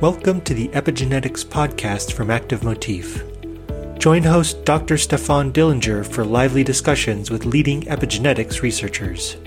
Welcome 0.00 0.42
to 0.42 0.54
the 0.54 0.68
Epigenetics 0.68 1.44
podcast 1.44 2.12
from 2.12 2.30
Active 2.30 2.62
Motif. 2.62 3.24
Join 3.98 4.22
host 4.22 4.64
Dr. 4.64 4.96
Stefan 4.96 5.52
Dillinger 5.52 6.06
for 6.06 6.24
lively 6.24 6.62
discussions 6.62 7.32
with 7.32 7.44
leading 7.44 7.82
epigenetics 7.82 8.62
researchers. 8.62 9.38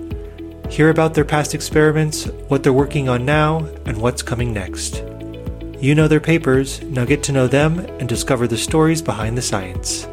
Hear 0.69 0.89
about 0.89 1.13
their 1.13 1.23
past 1.23 1.55
experiments, 1.55 2.25
what 2.49 2.63
they're 2.63 2.73
working 2.73 3.07
on 3.07 3.23
now, 3.23 3.59
and 3.85 3.95
what's 3.95 4.21
coming 4.21 4.51
next. 4.51 5.05
You 5.79 5.95
know 5.95 6.09
their 6.09 6.19
papers, 6.19 6.81
now 6.81 7.05
get 7.05 7.23
to 7.23 7.31
know 7.31 7.47
them 7.47 7.79
and 7.79 8.09
discover 8.09 8.45
the 8.45 8.57
stories 8.57 9.01
behind 9.01 9.37
the 9.37 9.41
science. 9.41 10.05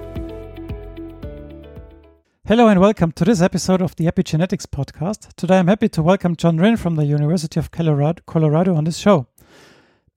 Hello 2.47 2.69
and 2.69 2.79
welcome 2.79 3.11
to 3.11 3.25
this 3.25 3.43
episode 3.43 3.83
of 3.83 3.97
the 3.97 4.07
Epigenetics 4.07 4.67
podcast. 4.67 5.35
Today 5.35 5.59
I'm 5.59 5.67
happy 5.67 5.89
to 5.89 6.01
welcome 6.01 6.37
John 6.37 6.59
Rinn 6.59 6.77
from 6.77 6.95
the 6.95 7.07
University 7.07 7.59
of 7.59 7.73
Colorado, 7.73 8.23
Colorado 8.25 8.77
on 8.77 8.85
this 8.85 8.99
show. 8.99 9.27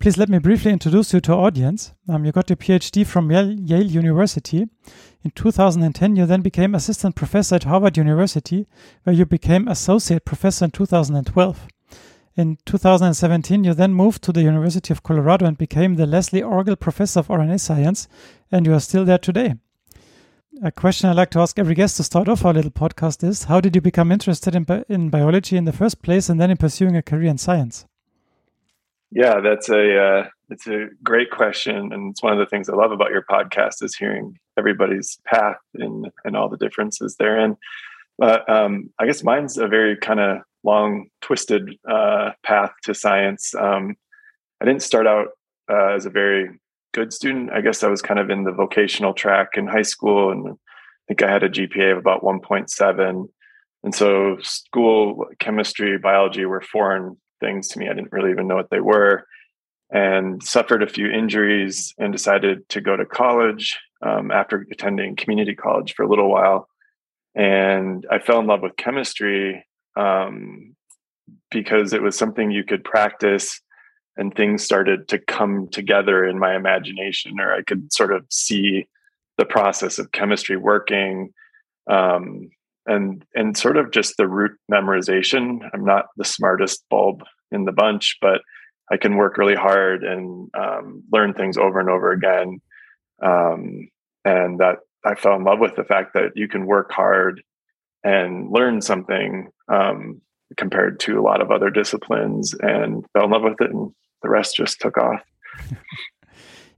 Please 0.02 0.18
let 0.18 0.30
me 0.30 0.40
briefly 0.40 0.72
introduce 0.72 1.14
you 1.14 1.20
to 1.22 1.34
our 1.34 1.46
audience. 1.46 1.94
Um, 2.10 2.26
you 2.26 2.32
got 2.32 2.50
your 2.50 2.58
PhD 2.58 3.06
from 3.06 3.30
Yale, 3.30 3.52
Yale 3.52 3.86
University. 3.86 4.68
In 5.24 5.30
2010, 5.36 6.16
you 6.16 6.26
then 6.26 6.42
became 6.42 6.74
assistant 6.74 7.16
professor 7.16 7.54
at 7.54 7.66
Harvard 7.66 7.98
University, 7.98 8.66
where 9.04 9.16
you 9.16 9.28
became 9.28 9.68
associate 9.68 10.26
professor 10.26 10.66
in 10.66 10.72
2012. 10.72 11.68
In 12.36 12.58
2017, 12.66 13.64
you 13.64 13.76
then 13.76 13.94
moved 13.94 14.24
to 14.24 14.32
the 14.32 14.42
University 14.42 14.92
of 14.92 15.04
Colorado 15.04 15.46
and 15.46 15.56
became 15.56 15.94
the 15.94 16.08
Leslie 16.08 16.42
Orgel 16.42 16.80
Professor 16.80 17.20
of 17.20 17.28
RNA 17.28 17.60
Science, 17.60 18.08
and 18.52 18.66
you 18.66 18.74
are 18.74 18.80
still 18.80 19.06
there 19.06 19.20
today. 19.20 19.54
A 20.64 20.72
question 20.72 21.12
I 21.12 21.14
like 21.14 21.30
to 21.30 21.40
ask 21.40 21.60
every 21.60 21.76
guest 21.76 21.98
to 21.98 22.04
start 22.04 22.28
off 22.28 22.44
our 22.44 22.54
little 22.54 22.72
podcast 22.72 23.24
is 23.24 23.44
How 23.44 23.62
did 23.62 23.76
you 23.76 23.82
become 23.82 24.12
interested 24.12 24.56
in, 24.56 24.64
bi- 24.64 24.84
in 24.90 25.12
biology 25.12 25.58
in 25.58 25.66
the 25.66 25.72
first 25.72 26.02
place 26.02 26.28
and 26.28 26.42
then 26.42 26.50
in 26.50 26.58
pursuing 26.58 26.96
a 26.96 27.04
career 27.04 27.30
in 27.30 27.38
science? 27.38 27.86
Yeah, 29.12 29.42
that's 29.42 29.70
a 29.70 29.98
uh, 30.02 30.28
it's 30.50 30.68
a 30.68 30.88
great 31.04 31.32
question, 31.32 31.92
and 31.92 32.12
it's 32.12 32.24
one 32.24 32.34
of 32.34 32.40
the 32.40 32.46
things 32.46 32.70
I 32.70 32.76
love 32.76 32.92
about 32.92 33.12
your 33.12 33.24
podcast 33.24 33.84
is 33.84 33.96
hearing 33.96 34.38
everybody's 34.58 35.20
path 35.26 35.58
and 35.76 36.10
and 36.24 36.38
all 36.38 36.50
the 36.50 36.58
differences 36.58 37.18
therein. 37.18 37.58
But 38.18 38.50
um, 38.50 38.90
I 39.00 39.06
guess 39.06 39.24
mine's 39.24 39.58
a 39.58 39.68
very 39.68 39.98
kind 39.98 40.20
of 40.20 40.38
long, 40.64 41.08
twisted 41.22 41.76
uh, 41.90 42.32
path 42.44 42.72
to 42.84 42.94
science. 42.94 43.54
Um, 43.56 43.96
I 44.62 44.66
didn't 44.66 44.84
start 44.84 45.08
out 45.08 45.30
uh, 45.70 45.94
as 45.96 46.06
a 46.06 46.10
very 46.10 46.50
good 46.94 47.12
student. 47.14 47.52
I 47.52 47.62
guess 47.62 47.84
I 47.84 47.90
was 47.90 48.02
kind 48.02 48.20
of 48.20 48.30
in 48.30 48.44
the 48.44 48.52
vocational 48.52 49.14
track 49.14 49.50
in 49.56 49.68
high 49.68 49.82
school, 49.82 50.32
and 50.32 50.48
I 50.48 50.54
think 51.08 51.24
I 51.24 51.32
had 51.32 51.44
a 51.44 51.50
GPA 51.50 51.94
of 51.94 51.98
about 51.98 52.22
1.7. 52.22 53.28
And 53.84 53.96
so, 53.96 54.38
school 54.42 55.26
chemistry, 55.40 55.98
biology 55.98 56.46
were 56.46 56.62
foreign 56.62 57.18
things 57.42 57.68
to 57.70 57.80
me. 57.80 57.90
I 57.90 57.94
didn't 57.94 58.14
really 58.14 58.32
even 58.32 58.48
know 58.48 58.56
what 58.56 58.70
they 58.70 58.80
were, 58.80 59.26
and 59.92 60.42
suffered 60.42 60.84
a 60.84 60.88
few 60.90 61.12
injuries 61.12 61.94
and 61.98 62.14
decided 62.14 62.70
to 62.70 62.80
go 62.80 62.96
to 62.96 63.06
college 63.06 63.78
um, 64.02 64.32
after 64.32 64.66
attending 64.72 65.18
community 65.18 65.54
college 65.54 65.94
for 65.94 66.04
a 66.04 66.10
little 66.10 66.30
while. 66.30 66.70
And 67.36 68.06
I 68.10 68.20
fell 68.20 68.40
in 68.40 68.48
love 68.48 68.62
with 68.62 68.78
chemistry 68.78 69.66
um, 69.98 70.76
because 71.50 71.92
it 71.92 72.02
was 72.02 72.18
something 72.18 72.52
you 72.52 72.64
could 72.64 72.84
practice 72.84 73.60
and 74.18 74.34
things 74.34 74.64
started 74.64 75.08
to 75.10 75.20
come 75.20 75.68
together 75.70 76.26
in 76.26 76.38
my 76.40 76.56
imagination, 76.56 77.40
or 77.40 77.54
I 77.54 77.62
could 77.62 77.92
sort 77.94 78.14
of 78.14 78.26
see 78.30 78.88
the 79.38 79.46
process 79.46 80.00
of 80.00 80.12
chemistry 80.12 80.58
working. 80.58 81.34
Um, 81.90 82.50
and 82.86 83.24
and 83.34 83.58
sort 83.58 83.78
of 83.78 83.92
just 83.92 84.18
the 84.18 84.28
root 84.28 84.52
memorization. 84.72 85.60
I'm 85.74 85.86
not 85.86 86.08
the 86.18 86.26
smartest 86.26 86.84
bulb 86.90 87.24
in 87.52 87.66
the 87.66 87.72
bunch, 87.72 88.18
but 88.22 88.42
I 88.92 88.98
can 88.98 89.16
work 89.16 89.38
really 89.38 89.56
hard 89.56 90.04
and 90.04 90.50
um, 90.58 91.04
learn 91.12 91.34
things 91.34 91.58
over 91.58 91.80
and 91.80 91.90
over 91.90 92.12
again. 92.12 92.62
Um, 93.24 93.90
and 94.26 94.60
that 94.60 94.78
I 95.06 95.16
fell 95.16 95.36
in 95.36 95.44
love 95.44 95.60
with 95.60 95.76
the 95.76 95.84
fact 95.84 96.14
that 96.14 96.32
you 96.36 96.48
can 96.48 96.66
work 96.66 96.92
hard 96.92 97.42
and 98.04 98.52
learn 98.52 98.82
something 98.82 99.50
um, 99.72 100.22
compared 100.58 101.00
to 101.02 101.20
a 101.20 101.22
lot 101.22 101.42
of 101.42 101.52
other 101.52 101.70
disciplines, 101.70 102.54
and 102.62 103.06
fell 103.14 103.26
in 103.26 103.32
love 103.32 103.44
with 103.44 103.62
it, 103.62 103.72
and 103.72 103.92
the 104.22 104.30
rest 104.30 104.56
just 104.56 104.80
took 104.80 104.98
off. 104.98 105.22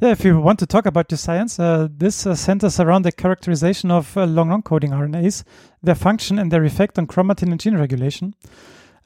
Yeah, 0.03 0.11
if 0.11 0.25
you 0.25 0.37
want 0.37 0.59
to 0.59 0.65
talk 0.65 0.85
about 0.85 1.07
the 1.07 1.15
science, 1.15 1.57
uh, 1.57 1.87
this 1.89 2.27
uh, 2.27 2.35
centers 2.35 2.77
around 2.77 3.03
the 3.03 3.11
characterization 3.13 3.89
of 3.89 4.17
uh, 4.17 4.25
long 4.25 4.49
non-coding 4.49 4.91
RNAs, 4.91 5.45
their 5.81 5.95
function 5.95 6.37
and 6.37 6.51
their 6.51 6.65
effect 6.65 6.99
on 6.99 7.07
chromatin 7.07 7.51
and 7.51 7.59
gene 7.61 7.77
regulation. 7.77 8.35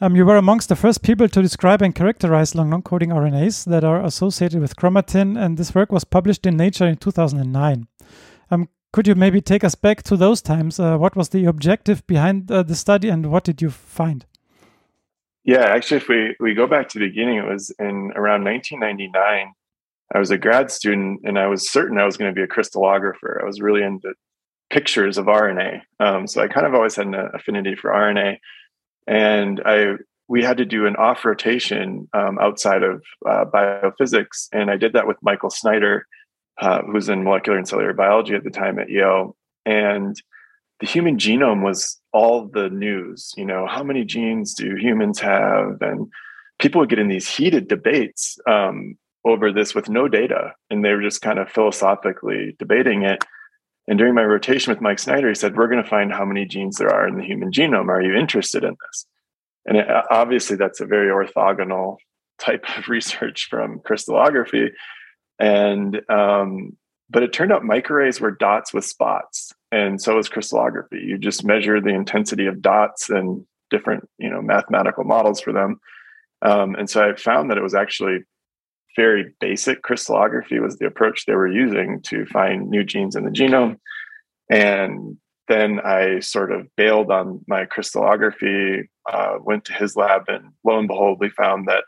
Um, 0.01 0.15
you 0.15 0.25
were 0.25 0.37
amongst 0.37 0.69
the 0.69 0.75
first 0.75 1.03
people 1.03 1.29
to 1.29 1.41
describe 1.43 1.83
and 1.83 1.93
characterize 1.93 2.55
long 2.55 2.71
non-coding 2.71 3.11
RNAs 3.11 3.65
that 3.65 3.83
are 3.83 4.03
associated 4.03 4.59
with 4.59 4.75
chromatin, 4.75 5.39
and 5.39 5.55
this 5.55 5.75
work 5.75 5.91
was 5.91 6.03
published 6.03 6.47
in 6.47 6.57
Nature 6.57 6.87
in 6.87 6.97
2009. 6.97 7.87
Um, 8.49 8.67
could 8.91 9.05
you 9.05 9.13
maybe 9.13 9.39
take 9.39 9.63
us 9.63 9.75
back 9.75 10.01
to 10.01 10.17
those 10.17 10.41
times? 10.41 10.79
Uh, 10.79 10.97
what 10.97 11.15
was 11.15 11.29
the 11.29 11.45
objective 11.45 12.07
behind 12.07 12.49
uh, 12.51 12.63
the 12.63 12.73
study, 12.73 13.09
and 13.09 13.27
what 13.27 13.43
did 13.43 13.61
you 13.61 13.69
find? 13.69 14.25
Yeah, 15.43 15.65
actually, 15.65 15.97
if 15.97 16.09
we, 16.09 16.35
we 16.39 16.55
go 16.55 16.65
back 16.65 16.89
to 16.89 16.97
the 16.97 17.07
beginning, 17.07 17.37
it 17.37 17.45
was 17.45 17.69
in 17.77 18.13
around 18.15 18.45
1999 18.45 19.53
I 20.13 20.19
was 20.19 20.31
a 20.31 20.37
grad 20.37 20.71
student 20.71 21.21
and 21.23 21.37
I 21.37 21.47
was 21.47 21.69
certain 21.69 21.97
I 21.97 22.05
was 22.05 22.17
going 22.17 22.33
to 22.33 22.35
be 22.35 22.43
a 22.43 22.47
crystallographer. 22.47 23.41
I 23.41 23.45
was 23.45 23.61
really 23.61 23.83
into 23.83 24.13
pictures 24.69 25.17
of 25.17 25.25
RNA. 25.25 25.81
Um, 25.99 26.27
so 26.27 26.41
I 26.41 26.47
kind 26.47 26.65
of 26.65 26.73
always 26.73 26.95
had 26.95 27.07
an 27.07 27.15
affinity 27.33 27.75
for 27.75 27.91
RNA. 27.91 28.37
And 29.05 29.61
I 29.65 29.95
we 30.29 30.43
had 30.43 30.57
to 30.57 30.65
do 30.65 30.85
an 30.85 30.95
off 30.97 31.23
rotation 31.23 32.09
um, 32.13 32.37
outside 32.39 32.83
of 32.83 33.01
uh, 33.25 33.45
biophysics. 33.45 34.47
And 34.51 34.69
I 34.69 34.75
did 34.75 34.93
that 34.93 35.07
with 35.07 35.17
Michael 35.21 35.49
Snyder, 35.49 36.05
uh, 36.59 36.81
who 36.81 36.93
was 36.93 37.07
in 37.07 37.23
molecular 37.23 37.57
and 37.57 37.67
cellular 37.67 37.93
biology 37.93 38.35
at 38.35 38.43
the 38.43 38.49
time 38.49 38.77
at 38.77 38.89
Yale. 38.89 39.37
And 39.65 40.15
the 40.79 40.85
human 40.85 41.17
genome 41.17 41.63
was 41.63 41.99
all 42.11 42.47
the 42.47 42.69
news. 42.69 43.33
You 43.37 43.45
know, 43.45 43.67
how 43.67 43.83
many 43.83 44.03
genes 44.03 44.53
do 44.53 44.75
humans 44.75 45.19
have? 45.19 45.81
And 45.81 46.07
people 46.59 46.79
would 46.81 46.89
get 46.89 46.99
in 46.99 47.07
these 47.07 47.29
heated 47.29 47.67
debates 47.69 48.37
um, 48.49 48.97
over 49.29 49.51
this 49.51 49.75
with 49.75 49.89
no 49.89 50.07
data 50.07 50.53
and 50.69 50.83
they 50.83 50.93
were 50.93 51.01
just 51.01 51.21
kind 51.21 51.39
of 51.39 51.49
philosophically 51.49 52.55
debating 52.59 53.03
it. 53.03 53.23
And 53.87 53.97
during 53.97 54.15
my 54.15 54.23
rotation 54.23 54.71
with 54.71 54.81
mike 54.81 54.99
snyder 54.99 55.29
he 55.29 55.35
said 55.35 55.55
we're 55.55 55.67
going 55.67 55.83
to 55.83 55.89
find 55.89 56.11
how 56.11 56.25
many 56.25 56.45
genes 56.45 56.77
there 56.77 56.93
are 56.93 57.07
in 57.07 57.17
the 57.17 57.23
human 57.23 57.51
genome. 57.51 57.89
Are 57.89 58.01
you 58.01 58.15
interested 58.15 58.63
in 58.63 58.75
this? 58.87 59.05
And 59.65 59.77
it, 59.77 59.87
obviously 60.09 60.55
that's 60.55 60.81
a 60.81 60.85
very 60.85 61.09
orthogonal 61.09 61.97
type 62.39 62.65
of 62.77 62.87
research 62.87 63.47
from 63.49 63.79
crystallography. 63.79 64.71
And 65.39 66.01
um, 66.09 66.77
but 67.09 67.23
it 67.23 67.31
turned 67.31 67.53
out 67.53 67.61
microarrays 67.61 68.19
were 68.19 68.31
dots 68.31 68.73
with 68.73 68.83
spots 68.83 69.53
and 69.71 70.01
so 70.01 70.17
is 70.17 70.29
crystallography. 70.29 70.99
You 70.99 71.17
just 71.17 71.43
measure 71.43 71.79
the 71.81 71.89
intensity 71.89 72.47
of 72.47 72.61
dots 72.61 73.09
and 73.09 73.45
different 73.69 74.07
you 74.17 74.29
know 74.29 74.41
mathematical 74.41 75.03
models 75.03 75.41
for 75.41 75.53
them. 75.53 75.79
Um, 76.41 76.75
and 76.75 76.89
so 76.89 77.03
i 77.03 77.15
found 77.15 77.49
that 77.49 77.57
it 77.57 77.63
was 77.63 77.73
actually 77.73 78.19
very 78.97 79.33
basic 79.39 79.83
crystallography 79.83 80.59
was 80.59 80.77
the 80.77 80.87
approach 80.87 81.25
they 81.25 81.35
were 81.35 81.47
using 81.47 82.01
to 82.01 82.25
find 82.25 82.69
new 82.69 82.83
genes 82.83 83.15
in 83.15 83.23
the 83.23 83.31
genome. 83.31 83.77
And 84.49 85.17
then 85.47 85.79
I 85.79 86.19
sort 86.19 86.51
of 86.51 86.67
bailed 86.75 87.11
on 87.11 87.45
my 87.47 87.65
crystallography, 87.65 88.89
uh, 89.09 89.37
went 89.39 89.65
to 89.65 89.73
his 89.73 89.95
lab, 89.95 90.23
and 90.27 90.51
lo 90.65 90.77
and 90.77 90.87
behold, 90.87 91.19
we 91.21 91.29
found 91.29 91.67
that 91.67 91.85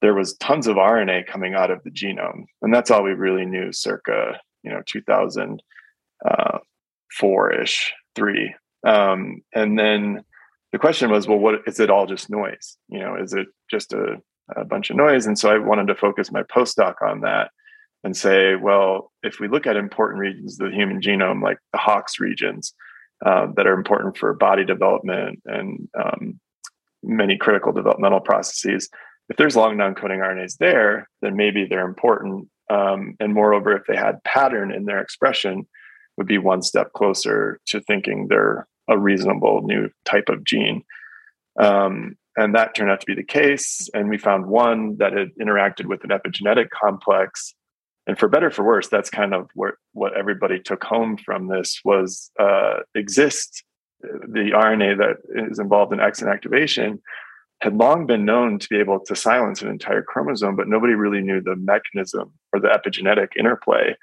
there 0.00 0.14
was 0.14 0.36
tons 0.36 0.66
of 0.66 0.76
RNA 0.76 1.26
coming 1.26 1.54
out 1.54 1.70
of 1.70 1.82
the 1.82 1.90
genome, 1.90 2.44
and 2.62 2.72
that's 2.72 2.90
all 2.90 3.02
we 3.02 3.12
really 3.12 3.46
knew, 3.46 3.72
circa 3.72 4.38
you 4.62 4.70
know 4.70 4.82
2004 4.86 7.52
uh, 7.52 7.62
ish, 7.62 7.92
three. 8.14 8.54
Um, 8.86 9.42
and 9.54 9.78
then 9.78 10.24
the 10.72 10.78
question 10.78 11.10
was, 11.10 11.26
well, 11.26 11.38
what 11.38 11.62
is 11.66 11.80
it 11.80 11.90
all 11.90 12.06
just 12.06 12.28
noise? 12.28 12.76
You 12.88 13.00
know, 13.00 13.16
is 13.16 13.32
it 13.32 13.46
just 13.70 13.92
a 13.92 14.20
a 14.54 14.64
bunch 14.64 14.90
of 14.90 14.96
noise. 14.96 15.26
And 15.26 15.38
so 15.38 15.50
I 15.50 15.58
wanted 15.58 15.86
to 15.88 15.94
focus 15.94 16.30
my 16.30 16.42
postdoc 16.42 16.94
on 17.02 17.20
that 17.20 17.50
and 18.02 18.16
say, 18.16 18.54
well, 18.54 19.12
if 19.22 19.40
we 19.40 19.48
look 19.48 19.66
at 19.66 19.76
important 19.76 20.20
regions 20.20 20.60
of 20.60 20.70
the 20.70 20.76
human 20.76 21.00
genome, 21.00 21.42
like 21.42 21.58
the 21.72 21.78
Hox 21.78 22.20
regions 22.20 22.74
uh, 23.24 23.46
that 23.56 23.66
are 23.66 23.74
important 23.74 24.18
for 24.18 24.32
body 24.34 24.64
development 24.64 25.40
and 25.46 25.88
um, 25.98 26.38
many 27.02 27.38
critical 27.38 27.72
developmental 27.72 28.20
processes, 28.20 28.90
if 29.30 29.36
there's 29.38 29.56
long 29.56 29.76
non-coding 29.78 30.20
RNAs 30.20 30.58
there, 30.58 31.08
then 31.22 31.34
maybe 31.34 31.64
they're 31.64 31.86
important. 31.86 32.48
Um, 32.68 33.16
and 33.20 33.32
moreover, 33.32 33.74
if 33.74 33.84
they 33.86 33.96
had 33.96 34.22
pattern 34.24 34.70
in 34.70 34.84
their 34.84 35.00
expression, 35.00 35.66
would 36.16 36.26
be 36.26 36.38
one 36.38 36.62
step 36.62 36.92
closer 36.92 37.58
to 37.66 37.80
thinking 37.80 38.28
they're 38.28 38.68
a 38.88 38.98
reasonable 38.98 39.62
new 39.62 39.88
type 40.04 40.28
of 40.28 40.44
gene. 40.44 40.84
Um, 41.58 42.16
and 42.36 42.54
that 42.54 42.74
turned 42.74 42.90
out 42.90 43.00
to 43.00 43.06
be 43.06 43.14
the 43.14 43.24
case. 43.24 43.88
And 43.94 44.08
we 44.08 44.18
found 44.18 44.46
one 44.46 44.96
that 44.98 45.12
had 45.12 45.28
interacted 45.40 45.86
with 45.86 46.04
an 46.04 46.10
epigenetic 46.10 46.68
complex. 46.70 47.54
And 48.06 48.18
for 48.18 48.28
better 48.28 48.50
for 48.50 48.64
worse, 48.64 48.88
that's 48.88 49.10
kind 49.10 49.32
of 49.32 49.48
what, 49.54 49.74
what 49.92 50.16
everybody 50.16 50.60
took 50.60 50.84
home 50.84 51.16
from 51.16 51.48
this 51.48 51.80
was 51.84 52.30
uh, 52.38 52.80
Xist 52.96 53.62
the 54.28 54.50
RNA 54.54 54.98
that 54.98 55.50
is 55.50 55.58
involved 55.58 55.92
in 55.92 56.00
X 56.00 56.22
inactivation 56.22 57.00
had 57.60 57.76
long 57.76 58.06
been 58.06 58.24
known 58.24 58.58
to 58.58 58.68
be 58.68 58.78
able 58.78 59.00
to 59.00 59.16
silence 59.16 59.62
an 59.62 59.68
entire 59.68 60.02
chromosome, 60.02 60.56
but 60.56 60.68
nobody 60.68 60.94
really 60.94 61.22
knew 61.22 61.40
the 61.40 61.56
mechanism 61.56 62.32
or 62.52 62.60
the 62.60 62.68
epigenetic 62.68 63.28
interplay. 63.38 63.94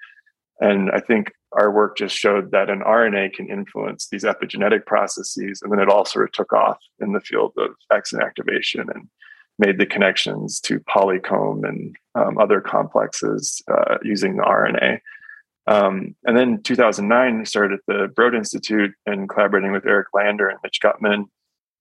And 0.60 0.90
I 0.92 1.00
think 1.00 1.32
our 1.54 1.72
work 1.72 1.98
just 1.98 2.16
showed 2.16 2.52
that 2.52 2.70
an 2.70 2.80
RNA 2.82 3.34
can 3.34 3.50
influence 3.50 4.08
these 4.08 4.24
epigenetic 4.24 4.86
processes. 4.86 5.62
And 5.62 5.72
then 5.72 5.80
it 5.80 5.90
all 5.90 6.06
sort 6.06 6.26
of 6.26 6.32
took 6.32 6.54
off 6.54 6.78
in 7.00 7.14
the 7.14 7.22
field 7.22 7.54
of 7.58 7.72
X 7.92 8.14
inactivation 8.14 8.94
and 8.94 9.10
made 9.60 9.78
the 9.78 9.86
connections 9.86 10.60
to 10.62 10.80
polycomb 10.82 11.68
and 11.68 11.96
um, 12.16 12.38
other 12.38 12.62
complexes 12.62 13.62
uh, 13.72 13.98
using 14.04 14.38
the 14.38 14.44
RNA. 14.44 15.00
Um, 15.68 16.16
and 16.24 16.36
then 16.36 16.64
2009, 16.64 17.46
started 17.46 17.80
at 17.80 17.86
the 17.88 18.08
Broad 18.08 18.34
Institute 18.34 18.92
and 19.06 19.30
collaborating 19.30 19.72
with 19.72 19.86
Eric 19.86 20.08
Lander 20.14 20.50
and 20.50 20.60
Mitch 20.64 20.80
Guttman 20.82 21.26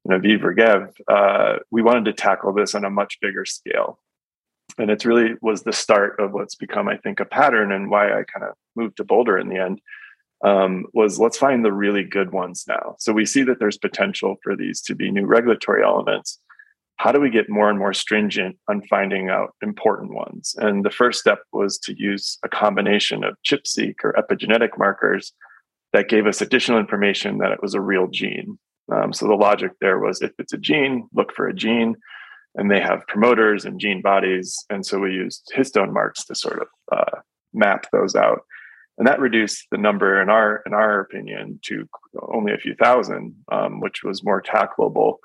and 0.04 0.22
Aviv 0.22 0.40
Regev, 0.42 0.92
uh, 1.08 1.58
we 1.70 1.82
wanted 1.82 2.04
to 2.06 2.12
tackle 2.12 2.52
this 2.52 2.74
on 2.74 2.84
a 2.84 2.90
much 2.90 3.18
bigger 3.20 3.44
scale. 3.44 3.98
And 4.78 4.90
it 4.90 5.04
really 5.04 5.34
was 5.40 5.62
the 5.62 5.72
start 5.72 6.20
of 6.20 6.32
what's 6.32 6.54
become, 6.54 6.88
I 6.88 6.96
think, 6.96 7.20
a 7.20 7.24
pattern 7.24 7.72
and 7.72 7.90
why 7.90 8.08
I 8.08 8.24
kind 8.24 8.44
of 8.44 8.54
moved 8.76 8.96
to 8.96 9.04
Boulder 9.04 9.38
in 9.38 9.48
the 9.48 9.58
end. 9.58 9.80
Um, 10.42 10.86
was 10.94 11.18
let's 11.18 11.36
find 11.36 11.64
the 11.64 11.72
really 11.72 12.02
good 12.02 12.32
ones 12.32 12.64
now. 12.66 12.96
So 12.98 13.12
we 13.12 13.26
see 13.26 13.42
that 13.42 13.58
there's 13.58 13.76
potential 13.76 14.36
for 14.42 14.56
these 14.56 14.80
to 14.82 14.94
be 14.94 15.10
new 15.10 15.26
regulatory 15.26 15.84
elements. 15.84 16.38
How 16.96 17.12
do 17.12 17.20
we 17.20 17.30
get 17.30 17.48
more 17.50 17.68
and 17.68 17.78
more 17.78 17.92
stringent 17.92 18.56
on 18.68 18.82
finding 18.88 19.28
out 19.28 19.54
important 19.62 20.14
ones? 20.14 20.54
And 20.58 20.84
the 20.84 20.90
first 20.90 21.20
step 21.20 21.40
was 21.52 21.78
to 21.80 21.94
use 21.98 22.38
a 22.42 22.48
combination 22.48 23.22
of 23.24 23.36
ChIP-seq 23.42 23.96
or 24.04 24.14
epigenetic 24.14 24.78
markers 24.78 25.32
that 25.92 26.08
gave 26.08 26.26
us 26.26 26.40
additional 26.40 26.78
information 26.78 27.38
that 27.38 27.52
it 27.52 27.62
was 27.62 27.74
a 27.74 27.80
real 27.80 28.06
gene. 28.06 28.58
Um, 28.92 29.12
so 29.12 29.26
the 29.26 29.34
logic 29.34 29.72
there 29.80 29.98
was 29.98 30.22
if 30.22 30.32
it's 30.38 30.52
a 30.52 30.58
gene, 30.58 31.08
look 31.14 31.34
for 31.34 31.48
a 31.48 31.54
gene, 31.54 31.96
and 32.54 32.70
they 32.70 32.80
have 32.80 33.06
promoters 33.06 33.64
and 33.64 33.80
gene 33.80 34.02
bodies. 34.02 34.56
And 34.70 34.84
so 34.84 34.98
we 34.98 35.12
used 35.12 35.52
histone 35.56 35.92
marks 35.92 36.24
to 36.24 36.34
sort 36.34 36.62
of 36.62 36.68
uh, 36.92 37.18
map 37.52 37.86
those 37.92 38.14
out, 38.14 38.40
and 39.00 39.08
that 39.08 39.18
reduced 39.18 39.66
the 39.70 39.78
number 39.78 40.20
in 40.20 40.28
our 40.28 40.62
in 40.66 40.74
our 40.74 41.00
opinion 41.00 41.58
to 41.62 41.88
only 42.20 42.52
a 42.52 42.58
few 42.58 42.74
thousand, 42.74 43.34
um, 43.50 43.80
which 43.80 44.04
was 44.04 44.22
more 44.22 44.42
tackleable. 44.42 45.16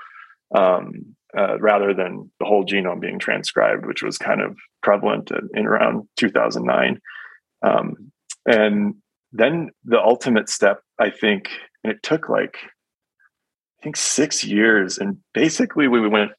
Um, 0.56 1.16
uh, 1.38 1.60
rather 1.60 1.94
than 1.94 2.32
the 2.40 2.46
whole 2.46 2.66
genome 2.66 3.02
being 3.02 3.20
transcribed, 3.20 3.86
which 3.86 4.02
was 4.02 4.18
kind 4.18 4.40
of 4.40 4.56
prevalent 4.82 5.32
in, 5.54 5.66
around 5.66 6.08
2009. 6.16 7.02
Um, 7.62 8.14
and 8.46 8.96
then 9.34 9.72
the 9.84 10.00
ultimate 10.00 10.48
step, 10.48 10.80
I 10.98 11.10
think, 11.10 11.50
and 11.84 11.92
it 11.92 12.02
took 12.02 12.30
like 12.30 12.56
I 12.64 13.84
think 13.84 13.98
six 13.98 14.46
years, 14.46 14.98
and 14.98 15.18
basically 15.34 15.90
we 15.90 16.08
went 16.08 16.32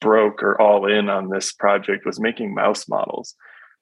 broke 0.00 0.40
or 0.40 0.60
all 0.60 0.86
in 0.86 1.08
on 1.08 1.30
this 1.30 1.52
project 1.52 2.06
was 2.06 2.20
making 2.20 2.54
mouse 2.54 2.86
models. 2.88 3.34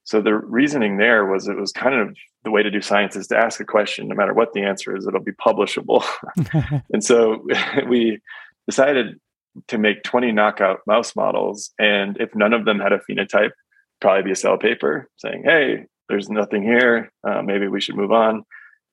So 0.04 0.20
the 0.20 0.34
reasoning 0.34 0.96
there 0.96 1.26
was 1.26 1.48
it 1.48 1.56
was 1.56 1.72
kind 1.72 1.94
of 1.94 2.16
the 2.44 2.50
way 2.50 2.62
to 2.62 2.70
do 2.70 2.80
science 2.80 3.14
is 3.14 3.28
to 3.28 3.36
ask 3.36 3.60
a 3.60 3.64
question, 3.64 4.08
no 4.08 4.16
matter 4.16 4.34
what 4.34 4.52
the 4.52 4.62
answer 4.62 4.96
is, 4.96 5.06
it'll 5.06 5.20
be 5.20 5.32
publishable. 5.32 6.04
and 6.92 7.04
so 7.04 7.46
we 7.88 8.18
decided 8.66 9.20
to 9.68 9.78
make 9.78 10.02
20 10.02 10.32
knockout 10.32 10.80
mouse 10.86 11.14
models. 11.14 11.70
And 11.78 12.16
if 12.18 12.34
none 12.34 12.52
of 12.52 12.64
them 12.64 12.80
had 12.80 12.92
a 12.92 13.00
phenotype, 13.08 13.52
probably 14.00 14.22
be 14.22 14.32
a 14.32 14.36
cell 14.36 14.58
paper 14.58 15.08
saying, 15.16 15.42
hey, 15.44 15.84
there's 16.08 16.28
nothing 16.28 16.62
here. 16.62 17.10
Uh, 17.26 17.42
maybe 17.42 17.68
we 17.68 17.80
should 17.80 17.96
move 17.96 18.12
on. 18.12 18.44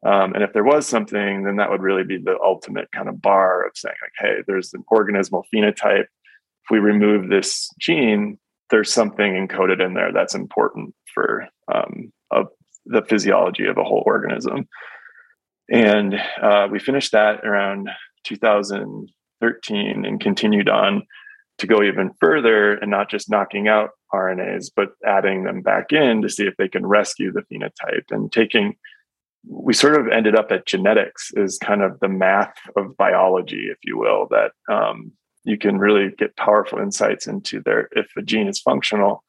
Um, 0.06 0.34
and 0.34 0.44
if 0.44 0.54
there 0.54 0.64
was 0.64 0.88
something, 0.88 1.44
then 1.44 1.58
that 1.58 1.70
would 1.70 1.82
really 1.82 2.04
be 2.04 2.18
the 2.18 2.38
ultimate 2.42 2.90
kind 2.92 3.10
of 3.10 3.22
bar 3.22 3.66
of 3.66 3.74
saying, 3.76 3.96
like, 4.02 4.14
hey, 4.18 4.44
there's 4.48 4.74
an 4.74 4.86
organismal 4.92 5.44
phenotype. 5.54 6.06
If 6.06 6.72
we 6.72 6.80
remove 6.80 7.30
this 7.30 7.70
gene, 7.80 8.40
there's 8.70 8.94
something 8.94 9.34
encoded 9.34 9.84
in 9.84 9.94
there 9.94 10.12
that's 10.14 10.36
important 10.36 10.94
for 11.14 11.48
um, 11.74 12.12
the 12.90 13.04
physiology 13.04 13.66
of 13.66 13.78
a 13.78 13.84
whole 13.84 14.04
organism. 14.06 14.68
And 15.72 16.20
uh, 16.42 16.68
we 16.70 16.80
finished 16.80 17.12
that 17.12 17.46
around 17.46 17.90
2013 18.26 20.06
and 20.06 20.20
continued 20.20 20.68
on 20.68 21.04
to 21.60 21.68
go 21.68 21.84
even 21.84 22.12
further 22.20 22.74
and 22.74 22.90
not 22.90 23.10
just 23.10 23.30
knocking 23.30 23.68
out 23.68 23.92
RNAs, 24.14 24.72
but 24.76 24.90
adding 25.06 25.44
them 25.44 25.62
back 25.62 25.92
in 25.92 26.22
to 26.22 26.30
see 26.30 26.46
if 26.46 26.56
they 26.58 26.68
can 26.68 26.86
rescue 26.86 27.32
the 27.32 27.44
phenotype 27.44 28.12
and 28.12 28.32
taking 28.32 28.76
we 29.48 29.74
sort 29.74 29.98
of 29.98 30.10
ended 30.10 30.36
up 30.36 30.52
at 30.52 30.66
genetics 30.66 31.32
is 31.38 31.58
kind 31.64 31.82
of 31.82 31.98
the 32.02 32.10
math 32.10 32.56
of 32.76 32.98
biology, 32.98 33.70
if 33.72 33.78
you 33.86 33.98
will, 33.98 34.28
that 34.30 34.52
um, 34.70 35.14
you 35.44 35.58
can 35.58 35.78
really 35.78 36.12
get 36.18 36.36
powerful 36.36 36.80
insights 36.80 37.28
into 37.28 37.62
there 37.62 37.90
if 37.94 38.12
a 38.18 38.22
gene 38.22 38.48
is 38.48 38.60
functional 38.60 39.24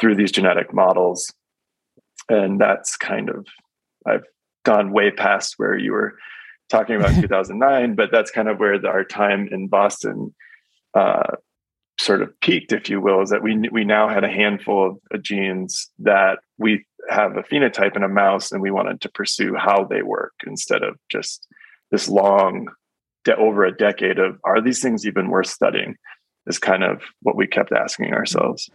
through 0.00 0.16
these 0.16 0.32
genetic 0.32 0.72
models. 0.72 1.32
And 2.28 2.60
that's 2.60 2.96
kind 2.96 3.28
of, 3.28 3.46
I've 4.06 4.24
gone 4.64 4.92
way 4.92 5.10
past 5.10 5.54
where 5.56 5.76
you 5.76 5.92
were 5.92 6.16
talking 6.68 6.96
about 6.96 7.14
2009, 7.20 7.94
but 7.94 8.10
that's 8.10 8.30
kind 8.30 8.48
of 8.48 8.58
where 8.58 8.78
the, 8.78 8.88
our 8.88 9.04
time 9.04 9.48
in 9.50 9.68
Boston 9.68 10.34
uh, 10.94 11.36
sort 11.98 12.22
of 12.22 12.38
peaked, 12.40 12.72
if 12.72 12.88
you 12.88 13.00
will, 13.00 13.22
is 13.22 13.30
that 13.30 13.42
we 13.42 13.56
we 13.70 13.84
now 13.84 14.08
had 14.08 14.24
a 14.24 14.28
handful 14.28 15.00
of 15.10 15.22
genes 15.22 15.90
that 15.98 16.38
we 16.58 16.84
have 17.08 17.36
a 17.36 17.42
phenotype 17.42 17.96
in 17.96 18.02
a 18.02 18.08
mouse, 18.08 18.52
and 18.52 18.60
we 18.60 18.70
wanted 18.70 19.00
to 19.00 19.10
pursue 19.10 19.54
how 19.54 19.84
they 19.84 20.02
work 20.02 20.32
instead 20.46 20.82
of 20.82 20.96
just 21.08 21.46
this 21.90 22.08
long, 22.08 22.68
de- 23.24 23.36
over 23.36 23.64
a 23.64 23.76
decade 23.76 24.18
of 24.18 24.38
are 24.44 24.60
these 24.60 24.80
things 24.80 25.06
even 25.06 25.28
worth 25.28 25.48
studying? 25.48 25.96
Is 26.46 26.58
kind 26.58 26.82
of 26.82 27.02
what 27.20 27.36
we 27.36 27.46
kept 27.46 27.72
asking 27.72 28.12
ourselves. 28.12 28.68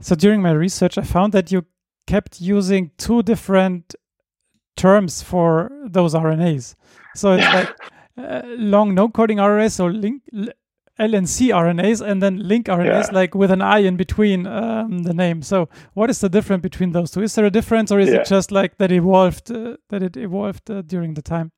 So 0.00 0.14
during 0.14 0.40
my 0.40 0.52
research, 0.52 0.96
I 0.96 1.02
found 1.02 1.32
that 1.34 1.52
you 1.52 1.66
kept 2.06 2.40
using 2.40 2.90
two 2.96 3.22
different 3.22 3.94
terms 4.76 5.22
for 5.22 5.70
those 5.84 6.14
RNAs. 6.14 6.74
So 7.14 7.32
it's 7.32 7.44
like 7.44 7.76
uh, 8.18 8.42
long 8.46 8.94
no 8.94 9.08
coding 9.08 9.38
RNAs, 9.38 9.82
or 9.82 9.92
link, 9.92 10.22
LNC 10.98 11.48
RNAs 11.48 12.06
and 12.06 12.22
then 12.22 12.38
link 12.38 12.66
RNAs, 12.66 13.08
yeah. 13.08 13.10
like 13.12 13.34
with 13.34 13.50
an 13.50 13.60
I 13.60 13.80
in 13.80 13.96
between 13.96 14.46
um, 14.46 15.02
the 15.02 15.12
name. 15.12 15.42
So, 15.42 15.68
what 15.94 16.08
is 16.10 16.20
the 16.20 16.28
difference 16.28 16.62
between 16.62 16.92
those 16.92 17.10
two? 17.10 17.22
Is 17.22 17.34
there 17.34 17.44
a 17.44 17.50
difference, 17.50 17.92
or 17.92 18.00
is 18.00 18.08
yeah. 18.08 18.20
it 18.20 18.26
just 18.26 18.50
like 18.50 18.78
that 18.78 18.90
evolved 18.92 19.50
uh, 19.50 19.76
that 19.90 20.02
it 20.02 20.16
evolved 20.16 20.70
uh, 20.70 20.82
during 20.82 21.14
the 21.14 21.22
time? 21.22 21.52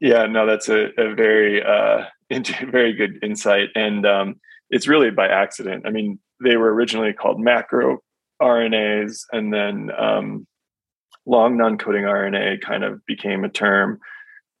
Yeah, 0.00 0.26
no, 0.26 0.46
that's 0.46 0.68
a, 0.68 0.88
a 0.98 1.14
very 1.14 1.62
uh, 1.62 2.04
very 2.70 2.94
good 2.94 3.18
insight, 3.22 3.68
and 3.74 4.06
um, 4.06 4.40
it's 4.70 4.88
really 4.88 5.10
by 5.10 5.28
accident. 5.28 5.84
I 5.86 5.90
mean, 5.90 6.18
they 6.42 6.56
were 6.56 6.72
originally 6.72 7.12
called 7.12 7.40
macro 7.40 7.98
RNAs, 8.40 9.20
and 9.32 9.52
then 9.52 9.90
um, 9.98 10.46
long 11.26 11.56
non-coding 11.56 12.04
RNA 12.04 12.62
kind 12.62 12.84
of 12.84 13.04
became 13.06 13.44
a 13.44 13.50
term, 13.50 13.98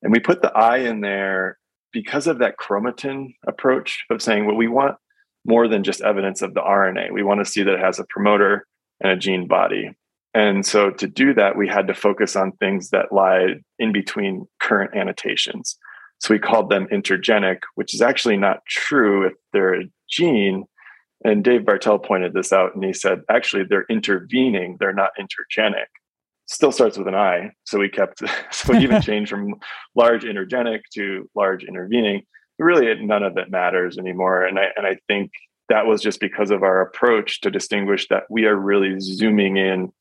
and 0.02 0.12
we 0.12 0.20
put 0.20 0.42
the 0.42 0.52
I 0.52 0.78
in 0.78 1.00
there 1.00 1.58
because 1.92 2.26
of 2.26 2.38
that 2.38 2.56
chromatin 2.56 3.34
approach 3.46 4.04
of 4.10 4.22
saying, 4.22 4.46
well, 4.46 4.56
we 4.56 4.68
want 4.68 4.96
more 5.44 5.68
than 5.68 5.82
just 5.82 6.02
evidence 6.02 6.42
of 6.42 6.54
the 6.54 6.60
RNA. 6.60 7.12
We 7.12 7.22
want 7.22 7.44
to 7.44 7.50
see 7.50 7.62
that 7.62 7.74
it 7.74 7.80
has 7.80 7.98
a 7.98 8.04
promoter 8.08 8.66
and 9.00 9.10
a 9.10 9.16
gene 9.16 9.48
body. 9.48 9.90
And 10.32 10.64
so 10.64 10.90
to 10.90 11.06
do 11.06 11.34
that, 11.34 11.56
we 11.56 11.68
had 11.68 11.86
to 11.88 11.94
focus 11.94 12.36
on 12.36 12.52
things 12.52 12.90
that 12.90 13.12
lie 13.12 13.54
in 13.78 13.92
between 13.92 14.46
current 14.60 14.94
annotations. 14.94 15.76
So 16.18 16.34
we 16.34 16.38
called 16.38 16.70
them 16.70 16.86
intergenic, 16.92 17.60
which 17.74 17.94
is 17.94 18.02
actually 18.02 18.36
not 18.36 18.64
true 18.66 19.26
if 19.26 19.32
they're 19.52 19.80
a 19.80 19.84
gene. 20.08 20.64
And 21.24 21.42
Dave 21.42 21.66
Bartel 21.66 21.98
pointed 21.98 22.32
this 22.32 22.52
out 22.52 22.74
and 22.74 22.84
he 22.84 22.92
said, 22.92 23.22
actually, 23.28 23.64
they're 23.64 23.86
intervening, 23.90 24.76
they're 24.78 24.92
not 24.92 25.10
intergenic 25.18 25.86
still 26.50 26.72
starts 26.72 26.98
with 26.98 27.06
an 27.06 27.14
I. 27.14 27.52
So 27.64 27.78
we 27.78 27.88
kept, 27.88 28.22
so 28.50 28.72
we 28.72 28.80
even 28.80 29.00
changed 29.02 29.30
from 29.30 29.54
large 29.94 30.24
intergenic 30.24 30.80
to 30.94 31.30
large 31.34 31.64
intervening. 31.64 32.22
Really, 32.58 32.94
none 33.02 33.22
of 33.22 33.38
it 33.38 33.50
matters 33.50 33.96
anymore. 33.96 34.44
And 34.44 34.58
I, 34.58 34.66
and 34.76 34.86
I 34.86 34.98
think 35.06 35.30
that 35.70 35.86
was 35.86 36.02
just 36.02 36.20
because 36.20 36.50
of 36.50 36.62
our 36.62 36.82
approach 36.82 37.40
to 37.42 37.50
distinguish 37.50 38.08
that 38.08 38.24
we 38.28 38.44
are 38.44 38.56
really 38.56 39.00
zooming 39.00 39.56
in. 39.56 39.92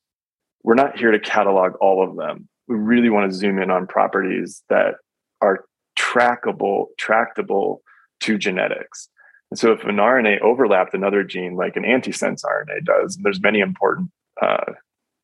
We're 0.64 0.76
not 0.76 0.98
here 0.98 1.12
to 1.12 1.20
catalog 1.20 1.74
all 1.82 2.08
of 2.08 2.16
them. 2.16 2.48
We 2.68 2.76
really 2.76 3.10
want 3.10 3.32
to 3.32 3.38
zoom 3.38 3.60
in 3.60 3.72
on 3.72 3.88
properties 3.88 4.64
that 4.70 4.96
are 5.42 5.66
trackable, 5.98 6.88
tractable 6.98 7.82
to 8.22 8.38
genetics. 8.38 9.10
And 9.52 9.60
so 9.60 9.72
if 9.72 9.84
an 9.84 9.98
RNA 9.98 10.42
overlapped 10.42 10.94
another 10.94 11.24
gene 11.24 11.56
like 11.56 11.76
an 11.76 11.84
antisense 11.84 12.44
RNA 12.44 12.86
does, 12.86 13.18
there's 13.24 13.42
many 13.42 13.60
important 13.60 14.12
uh, 14.42 14.74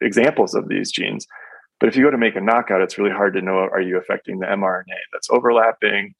examples 0.01 0.55
of 0.55 0.67
these 0.67 0.91
genes. 0.91 1.27
But 1.79 1.89
if 1.89 1.95
you 1.95 2.03
go 2.03 2.11
to 2.11 2.17
make 2.17 2.35
a 2.35 2.41
knockout, 2.41 2.81
it's 2.81 2.97
really 2.97 3.11
hard 3.11 3.33
to 3.33 3.41
know 3.41 3.57
are 3.57 3.81
you 3.81 3.97
affecting 3.97 4.39
the 4.39 4.47
mRNA 4.47 4.95
that's 5.11 5.29
overlapping 5.29 6.15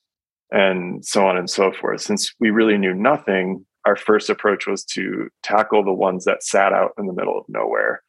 and 0.51 1.03
so 1.03 1.25
on 1.25 1.37
and 1.37 1.49
so 1.49 1.71
forth. 1.71 2.01
Since 2.01 2.33
we 2.39 2.51
really 2.51 2.77
knew 2.77 2.93
nothing, 2.93 3.65
our 3.85 3.95
first 3.95 4.29
approach 4.29 4.67
was 4.67 4.83
to 4.85 5.29
tackle 5.41 5.83
the 5.83 5.93
ones 5.93 6.25
that 6.25 6.43
sat 6.43 6.73
out 6.73 6.91
in 6.99 7.07
the 7.07 7.13
middle 7.13 7.37
of 7.37 7.45
nowhere 7.47 8.01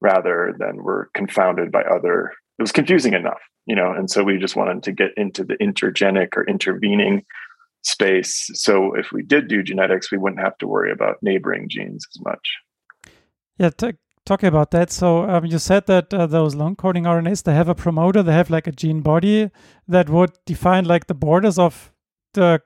rather 0.00 0.54
than 0.58 0.82
were 0.82 1.10
confounded 1.14 1.70
by 1.70 1.82
other. 1.82 2.32
It 2.58 2.62
was 2.62 2.72
confusing 2.72 3.14
enough, 3.14 3.40
you 3.66 3.74
know, 3.74 3.92
and 3.92 4.10
so 4.10 4.22
we 4.22 4.38
just 4.38 4.56
wanted 4.56 4.82
to 4.84 4.92
get 4.92 5.10
into 5.16 5.44
the 5.44 5.56
intergenic 5.56 6.36
or 6.36 6.46
intervening 6.46 7.24
space. 7.82 8.50
So 8.54 8.94
if 8.94 9.12
we 9.12 9.22
did 9.22 9.48
do 9.48 9.62
genetics, 9.62 10.12
we 10.12 10.18
wouldn't 10.18 10.42
have 10.42 10.58
to 10.58 10.66
worry 10.66 10.92
about 10.92 11.16
neighboring 11.22 11.68
genes 11.68 12.06
as 12.14 12.20
much. 12.22 13.14
Yeah, 13.58 13.70
t- 13.70 13.98
talking 14.26 14.48
about 14.48 14.70
that. 14.72 14.90
So 14.90 15.28
um, 15.28 15.46
you 15.46 15.58
said 15.58 15.86
that 15.86 16.12
uh, 16.12 16.26
those 16.26 16.54
long 16.54 16.76
coding 16.76 17.04
RNAs 17.04 17.44
they 17.44 17.54
have 17.54 17.68
a 17.68 17.74
promoter, 17.74 18.22
they 18.22 18.32
have 18.32 18.50
like 18.50 18.66
a 18.66 18.72
gene 18.72 19.00
body 19.00 19.50
that 19.88 20.08
would 20.08 20.32
define 20.46 20.84
like 20.84 21.06
the 21.06 21.14
borders 21.14 21.58
of 21.58 21.92
the 22.34 22.60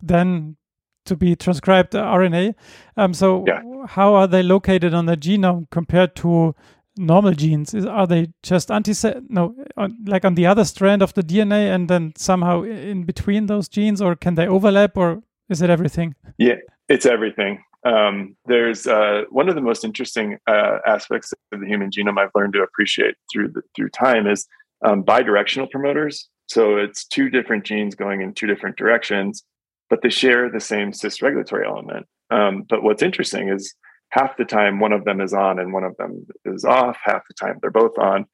then 0.00 0.56
to 1.04 1.16
be 1.16 1.36
transcribed 1.36 1.92
RNA. 1.92 2.54
Um, 2.96 3.14
so 3.14 3.44
yeah. 3.46 3.62
how 3.86 4.14
are 4.14 4.26
they 4.26 4.42
located 4.42 4.94
on 4.94 5.06
the 5.06 5.16
genome 5.16 5.68
compared 5.70 6.16
to 6.16 6.54
normal 6.96 7.32
genes? 7.32 7.74
Is, 7.74 7.86
are 7.86 8.06
they 8.06 8.28
just 8.42 8.70
anti 8.70 8.94
no 9.28 9.54
on, 9.76 9.96
like 10.06 10.24
on 10.24 10.34
the 10.34 10.46
other 10.46 10.64
strand 10.64 11.02
of 11.02 11.14
the 11.14 11.22
DNA 11.22 11.74
and 11.74 11.88
then 11.88 12.12
somehow 12.16 12.62
in 12.62 13.04
between 13.04 13.46
those 13.46 13.68
genes, 13.68 14.00
or 14.00 14.14
can 14.16 14.34
they 14.34 14.46
overlap, 14.46 14.96
or 14.96 15.22
is 15.48 15.62
it 15.62 15.70
everything? 15.70 16.14
Yeah, 16.38 16.56
it's 16.88 17.06
everything. 17.06 17.62
Um, 17.84 18.36
there's 18.46 18.86
uh, 18.86 19.24
one 19.30 19.48
of 19.48 19.54
the 19.54 19.60
most 19.60 19.84
interesting 19.84 20.38
uh, 20.46 20.78
aspects 20.86 21.34
of 21.52 21.60
the 21.60 21.66
human 21.66 21.90
genome 21.90 22.18
I've 22.18 22.30
learned 22.34 22.54
to 22.54 22.62
appreciate 22.62 23.14
through 23.30 23.48
the, 23.48 23.62
through 23.76 23.90
time 23.90 24.26
is 24.26 24.46
um, 24.84 25.02
bidirectional 25.04 25.70
promoters. 25.70 26.28
So 26.46 26.76
it's 26.76 27.04
two 27.04 27.28
different 27.30 27.64
genes 27.64 27.94
going 27.94 28.22
in 28.22 28.32
two 28.32 28.46
different 28.46 28.76
directions, 28.76 29.44
but 29.90 30.02
they 30.02 30.10
share 30.10 30.50
the 30.50 30.60
same 30.60 30.92
cis 30.92 31.22
regulatory 31.22 31.66
element. 31.66 32.06
Um, 32.30 32.64
but 32.68 32.82
what's 32.82 33.02
interesting 33.02 33.48
is 33.48 33.74
half 34.10 34.36
the 34.36 34.44
time 34.44 34.80
one 34.80 34.92
of 34.92 35.04
them 35.04 35.20
is 35.20 35.32
on 35.32 35.58
and 35.58 35.72
one 35.72 35.84
of 35.84 35.96
them 35.96 36.26
is 36.44 36.64
off. 36.64 36.96
Half 37.02 37.22
the 37.28 37.34
time 37.34 37.58
they're 37.60 37.70
both 37.70 37.98
on, 37.98 38.26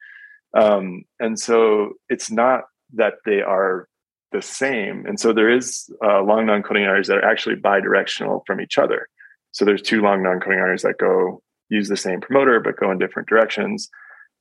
um, 0.57 1.03
and 1.19 1.39
so 1.39 1.93
it's 2.09 2.31
not 2.31 2.63
that 2.93 3.15
they 3.25 3.41
are 3.41 3.87
the 4.31 4.41
same. 4.41 5.05
And 5.05 5.19
so 5.19 5.33
there 5.33 5.49
is 5.49 5.89
uh, 6.05 6.21
long 6.21 6.45
non-coding 6.45 6.83
RNAs 6.83 7.07
that 7.07 7.17
are 7.17 7.25
actually 7.25 7.55
bidirectional 7.55 8.41
from 8.45 8.61
each 8.61 8.77
other. 8.77 9.07
So 9.51 9.65
there's 9.65 9.81
two 9.81 10.01
long 10.01 10.23
non-coding 10.23 10.59
RNAs 10.59 10.83
that 10.83 10.97
go 10.97 11.41
use 11.69 11.89
the 11.89 11.97
same 11.97 12.21
promoter 12.21 12.59
but 12.59 12.77
go 12.77 12.91
in 12.91 12.99
different 12.99 13.27
directions. 13.27 13.89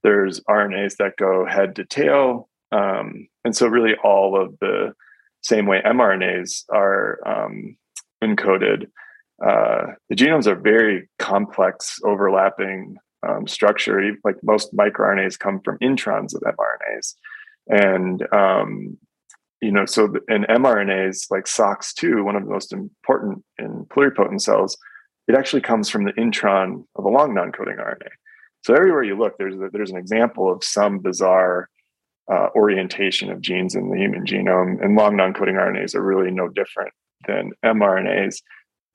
There's 0.03 0.41
RNAs 0.49 0.97
that 0.97 1.17
go 1.19 1.45
head 1.47 1.77
to 1.77 1.85
tail, 1.85 2.49
um, 2.73 3.29
and 3.45 3.55
so 3.55 3.67
really 3.67 3.95
all 4.03 4.41
of 4.41 4.55
the 4.61 4.95
same 5.43 5.67
way 5.67 5.81
mRNAs 5.85 6.65
are 6.71 7.19
um, 7.27 7.77
encoded. 8.23 8.87
Uh, 9.45 9.95
the 10.09 10.15
genomes 10.15 10.47
are 10.47 10.55
very 10.55 11.09
complex, 11.19 11.99
overlapping 12.05 12.97
um, 13.27 13.47
structure. 13.47 14.01
Like 14.25 14.37
most 14.43 14.75
microRNAs 14.75 15.39
come 15.39 15.61
from 15.61 15.79
introns 15.79 16.35
of 16.35 16.43
mRNAs, 16.43 17.15
and 17.69 18.27
um, 18.35 18.99
you 19.61 19.73
know, 19.73 19.85
so 19.85 20.13
in 20.29 20.45
mRNAs 20.45 21.31
like 21.31 21.45
SOX2, 21.45 22.25
one 22.25 22.37
of 22.37 22.45
the 22.45 22.51
most 22.51 22.73
important 22.73 23.45
in 23.59 23.85
pluripotent 23.87 24.41
cells, 24.41 24.77
it 25.29 25.35
actually 25.35 25.63
comes 25.63 25.89
from 25.89 26.05
the 26.05 26.13
intron 26.13 26.85
of 26.97 27.05
a 27.05 27.09
long 27.09 27.35
non-coding 27.35 27.77
RNA. 27.77 28.09
So 28.63 28.75
everywhere 28.75 29.03
you 29.03 29.19
look, 29.19 29.39
there's 29.39 29.55
a, 29.55 29.69
there's 29.73 29.91
an 29.91 29.97
example 29.97 30.53
of 30.53 30.65
some 30.65 30.99
bizarre 30.99 31.69
uh, 32.33 32.49
orientation 32.55 33.31
of 33.31 33.41
genes 33.41 33.75
in 33.75 33.91
the 33.91 33.99
human 33.99 34.25
genome, 34.25 34.83
and 34.83 34.97
long 34.97 35.17
non-coding 35.17 35.55
RNAs 35.55 35.95
are 35.95 36.03
really 36.03 36.31
no 36.31 36.49
different 36.49 36.93
than 37.27 37.53
mRNAs. 37.65 38.37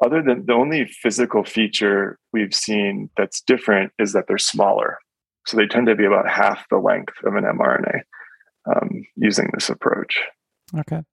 Other 0.04 0.22
than 0.22 0.46
the 0.46 0.54
only 0.54 0.86
physical 0.86 1.44
feature 1.44 2.18
we've 2.34 2.54
seen 2.54 3.10
that's 3.18 3.42
different 3.42 3.94
is 3.98 4.14
that 4.14 4.26
they're 4.28 4.38
smaller. 4.38 4.98
So 5.48 5.58
they 5.58 5.68
tend 5.68 5.88
to 5.88 5.96
be 5.96 6.06
about 6.06 6.30
half 6.30 6.66
the 6.70 6.78
length 6.78 7.14
of 7.26 7.36
an 7.36 7.44
mRNA 7.44 8.02
um, 8.68 9.04
using 9.16 9.50
this 9.54 9.70
approach. 9.70 10.22
Okay. 10.78 11.04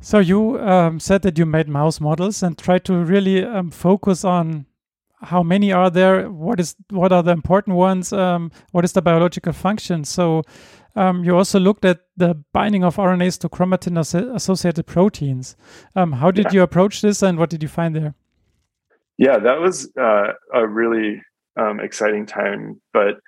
So 0.00 0.18
you 0.18 0.58
um, 0.60 1.00
said 1.00 1.22
that 1.22 1.38
you 1.38 1.46
made 1.46 1.68
mouse 1.68 2.00
models 2.00 2.42
and 2.42 2.56
tried 2.56 2.84
to 2.86 2.94
really 2.94 3.44
um, 3.44 3.70
focus 3.70 4.24
on 4.24 4.66
how 5.22 5.42
many 5.42 5.72
are 5.72 5.90
there, 5.90 6.30
what 6.30 6.60
is 6.60 6.76
what 6.90 7.12
are 7.12 7.22
the 7.22 7.32
important 7.32 7.76
ones, 7.76 8.12
um, 8.12 8.50
what 8.72 8.84
is 8.84 8.92
the 8.92 9.02
biological 9.02 9.52
function. 9.52 10.04
So 10.04 10.42
um, 10.96 11.24
you 11.24 11.36
also 11.36 11.60
looked 11.60 11.84
at 11.84 12.00
the 12.16 12.34
binding 12.52 12.84
of 12.84 12.96
RNAs 12.96 13.38
to 13.40 13.48
chromatin 13.48 13.98
associated 14.34 14.86
proteins. 14.86 15.56
Um, 15.94 16.12
how 16.12 16.30
did 16.30 16.46
yeah. 16.46 16.52
you 16.52 16.62
approach 16.62 17.00
this, 17.00 17.22
and 17.22 17.38
what 17.38 17.50
did 17.50 17.62
you 17.62 17.68
find 17.68 17.94
there? 17.94 18.14
Yeah, 19.18 19.38
that 19.38 19.60
was 19.60 19.90
uh, 19.96 20.32
a 20.54 20.66
really 20.66 21.22
um, 21.56 21.80
exciting 21.80 22.26
time, 22.26 22.80
but 22.92 23.20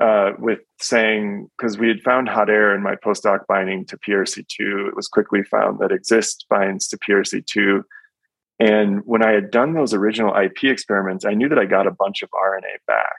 uh, 0.00 0.32
with 0.38 0.60
saying 0.80 1.48
because 1.56 1.78
we 1.78 1.88
had 1.88 2.00
found 2.02 2.28
HOTAIR 2.28 2.74
in 2.74 2.82
my 2.82 2.96
postdoc 2.96 3.40
binding 3.48 3.84
to 3.86 3.98
PRC2, 3.98 4.88
it 4.88 4.96
was 4.96 5.08
quickly 5.08 5.42
found 5.42 5.78
that 5.80 5.90
Xist 5.90 6.44
binds 6.48 6.88
to 6.88 6.98
PRC2. 6.98 7.82
And 8.58 9.00
when 9.04 9.24
I 9.24 9.32
had 9.32 9.50
done 9.50 9.74
those 9.74 9.94
original 9.94 10.34
IP 10.34 10.64
experiments, 10.64 11.24
I 11.24 11.34
knew 11.34 11.48
that 11.48 11.58
I 11.58 11.64
got 11.64 11.86
a 11.86 11.90
bunch 11.92 12.22
of 12.22 12.30
RNA 12.30 12.78
back. 12.86 13.16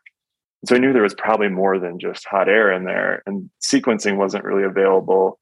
So 0.65 0.75
I 0.75 0.79
knew 0.79 0.93
there 0.93 1.03
was 1.03 1.15
probably 1.15 1.49
more 1.49 1.77
than 1.77 1.99
just 1.99 2.25
HOTAIR 2.31 2.75
in 2.75 2.85
there, 2.85 3.21
and 3.25 3.49
sequencing 3.61 4.15
wasn't 4.15 4.45
really 4.45 4.63
available. 4.63 5.39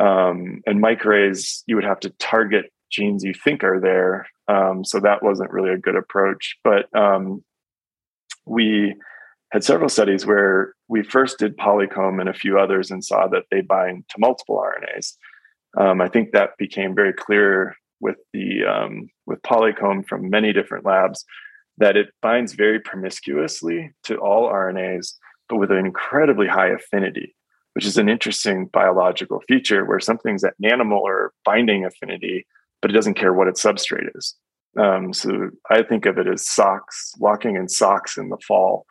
Um, 0.00 0.62
and 0.64 0.82
microarrays, 0.82 1.62
you 1.66 1.76
would 1.76 1.84
have 1.84 2.00
to 2.00 2.10
target 2.18 2.72
genes 2.90 3.24
you 3.24 3.34
think 3.34 3.64
are 3.64 3.80
there. 3.80 4.26
Um, 4.48 4.84
so 4.84 5.00
that 5.00 5.22
wasn't 5.22 5.50
really 5.50 5.70
a 5.70 5.78
good 5.78 5.96
approach. 5.96 6.56
But 6.64 6.86
um, 6.96 7.44
we 8.46 8.94
had 9.50 9.64
several 9.64 9.88
studies 9.88 10.24
where 10.24 10.74
we 10.88 11.02
first 11.02 11.38
did 11.38 11.56
polycomb 11.58 12.20
and 12.20 12.28
a 12.28 12.34
few 12.34 12.58
others 12.58 12.90
and 12.90 13.04
saw 13.04 13.26
that 13.28 13.44
they 13.50 13.60
bind 13.60 14.04
to 14.08 14.16
multiple 14.18 14.56
RNAs. 14.56 15.16
Um, 15.78 16.00
I 16.00 16.08
think 16.08 16.32
that 16.32 16.56
became 16.58 16.94
very 16.94 17.12
clear 17.12 17.76
with 18.02 18.16
the 18.34 18.64
um, 18.64 19.08
with 19.26 19.40
polycomb 19.42 20.06
from 20.06 20.28
many 20.28 20.52
different 20.52 20.84
labs 20.84 21.24
that 21.78 21.96
it 21.96 22.08
binds 22.20 22.52
very 22.52 22.78
promiscuously 22.78 23.92
to 24.04 24.16
all 24.16 24.52
RNAs, 24.52 25.14
but 25.48 25.56
with 25.56 25.70
an 25.70 25.78
incredibly 25.78 26.46
high 26.46 26.68
affinity, 26.68 27.34
which 27.72 27.86
is 27.86 27.96
an 27.96 28.10
interesting 28.10 28.66
biological 28.66 29.40
feature 29.48 29.86
where 29.86 30.00
something's 30.00 30.44
at 30.44 30.54
nanomolar 30.62 31.28
binding 31.46 31.86
affinity, 31.86 32.46
but 32.82 32.90
it 32.90 32.94
doesn't 32.94 33.14
care 33.14 33.32
what 33.32 33.48
its 33.48 33.62
substrate 33.62 34.14
is. 34.14 34.34
Um, 34.78 35.14
so 35.14 35.50
I 35.70 35.82
think 35.82 36.04
of 36.04 36.18
it 36.18 36.26
as 36.26 36.46
socks, 36.46 37.14
walking 37.18 37.56
in 37.56 37.68
socks 37.68 38.18
in 38.18 38.28
the 38.28 38.38
fall 38.46 38.84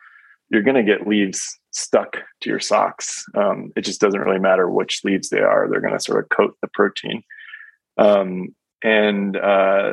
you're 0.52 0.62
going 0.62 0.76
to 0.76 0.82
get 0.82 1.08
leaves 1.08 1.58
stuck 1.70 2.18
to 2.42 2.50
your 2.50 2.60
socks. 2.60 3.24
Um, 3.34 3.72
it 3.74 3.80
just 3.86 4.02
doesn't 4.02 4.20
really 4.20 4.38
matter 4.38 4.68
which 4.68 5.00
leaves 5.02 5.30
they 5.30 5.40
are; 5.40 5.66
they're 5.68 5.80
going 5.80 5.94
to 5.94 6.00
sort 6.00 6.22
of 6.22 6.28
coat 6.28 6.56
the 6.60 6.68
protein. 6.68 7.22
Um, 7.96 8.54
and 8.82 9.36
uh, 9.36 9.92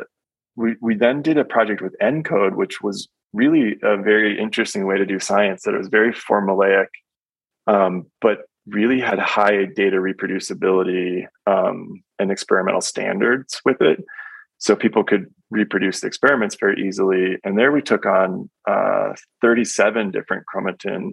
we 0.56 0.76
we 0.80 0.94
then 0.94 1.22
did 1.22 1.38
a 1.38 1.44
project 1.44 1.80
with 1.80 1.96
ENCODE, 2.00 2.56
which 2.56 2.80
was 2.80 3.08
really 3.32 3.76
a 3.82 3.96
very 3.96 4.38
interesting 4.38 4.86
way 4.86 4.98
to 4.98 5.06
do 5.06 5.18
science. 5.18 5.62
That 5.62 5.74
it 5.74 5.78
was 5.78 5.88
very 5.88 6.12
formulaic, 6.12 6.88
um, 7.66 8.06
but 8.20 8.38
really 8.66 9.00
had 9.00 9.18
high 9.18 9.64
data 9.64 9.96
reproducibility 9.96 11.26
um, 11.46 12.02
and 12.18 12.30
experimental 12.30 12.80
standards 12.80 13.60
with 13.64 13.80
it 13.80 14.04
so 14.58 14.76
people 14.76 15.02
could 15.02 15.26
reproduce 15.50 16.00
the 16.00 16.06
experiments 16.06 16.56
very 16.60 16.86
easily. 16.86 17.38
And 17.42 17.58
there 17.58 17.72
we 17.72 17.82
took 17.82 18.04
on 18.06 18.50
uh, 18.68 19.14
37 19.40 20.10
different 20.10 20.44
chromatin 20.54 21.12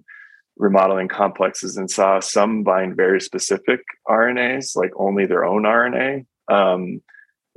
remodeling 0.58 1.08
complexes 1.08 1.78
and 1.78 1.90
saw 1.90 2.20
some 2.20 2.64
bind 2.64 2.96
very 2.96 3.22
specific 3.22 3.80
RNAs, 4.08 4.76
like 4.76 4.92
only 4.98 5.26
their 5.26 5.46
own 5.46 5.64
RNA. 5.64 6.26
Um, 6.52 7.02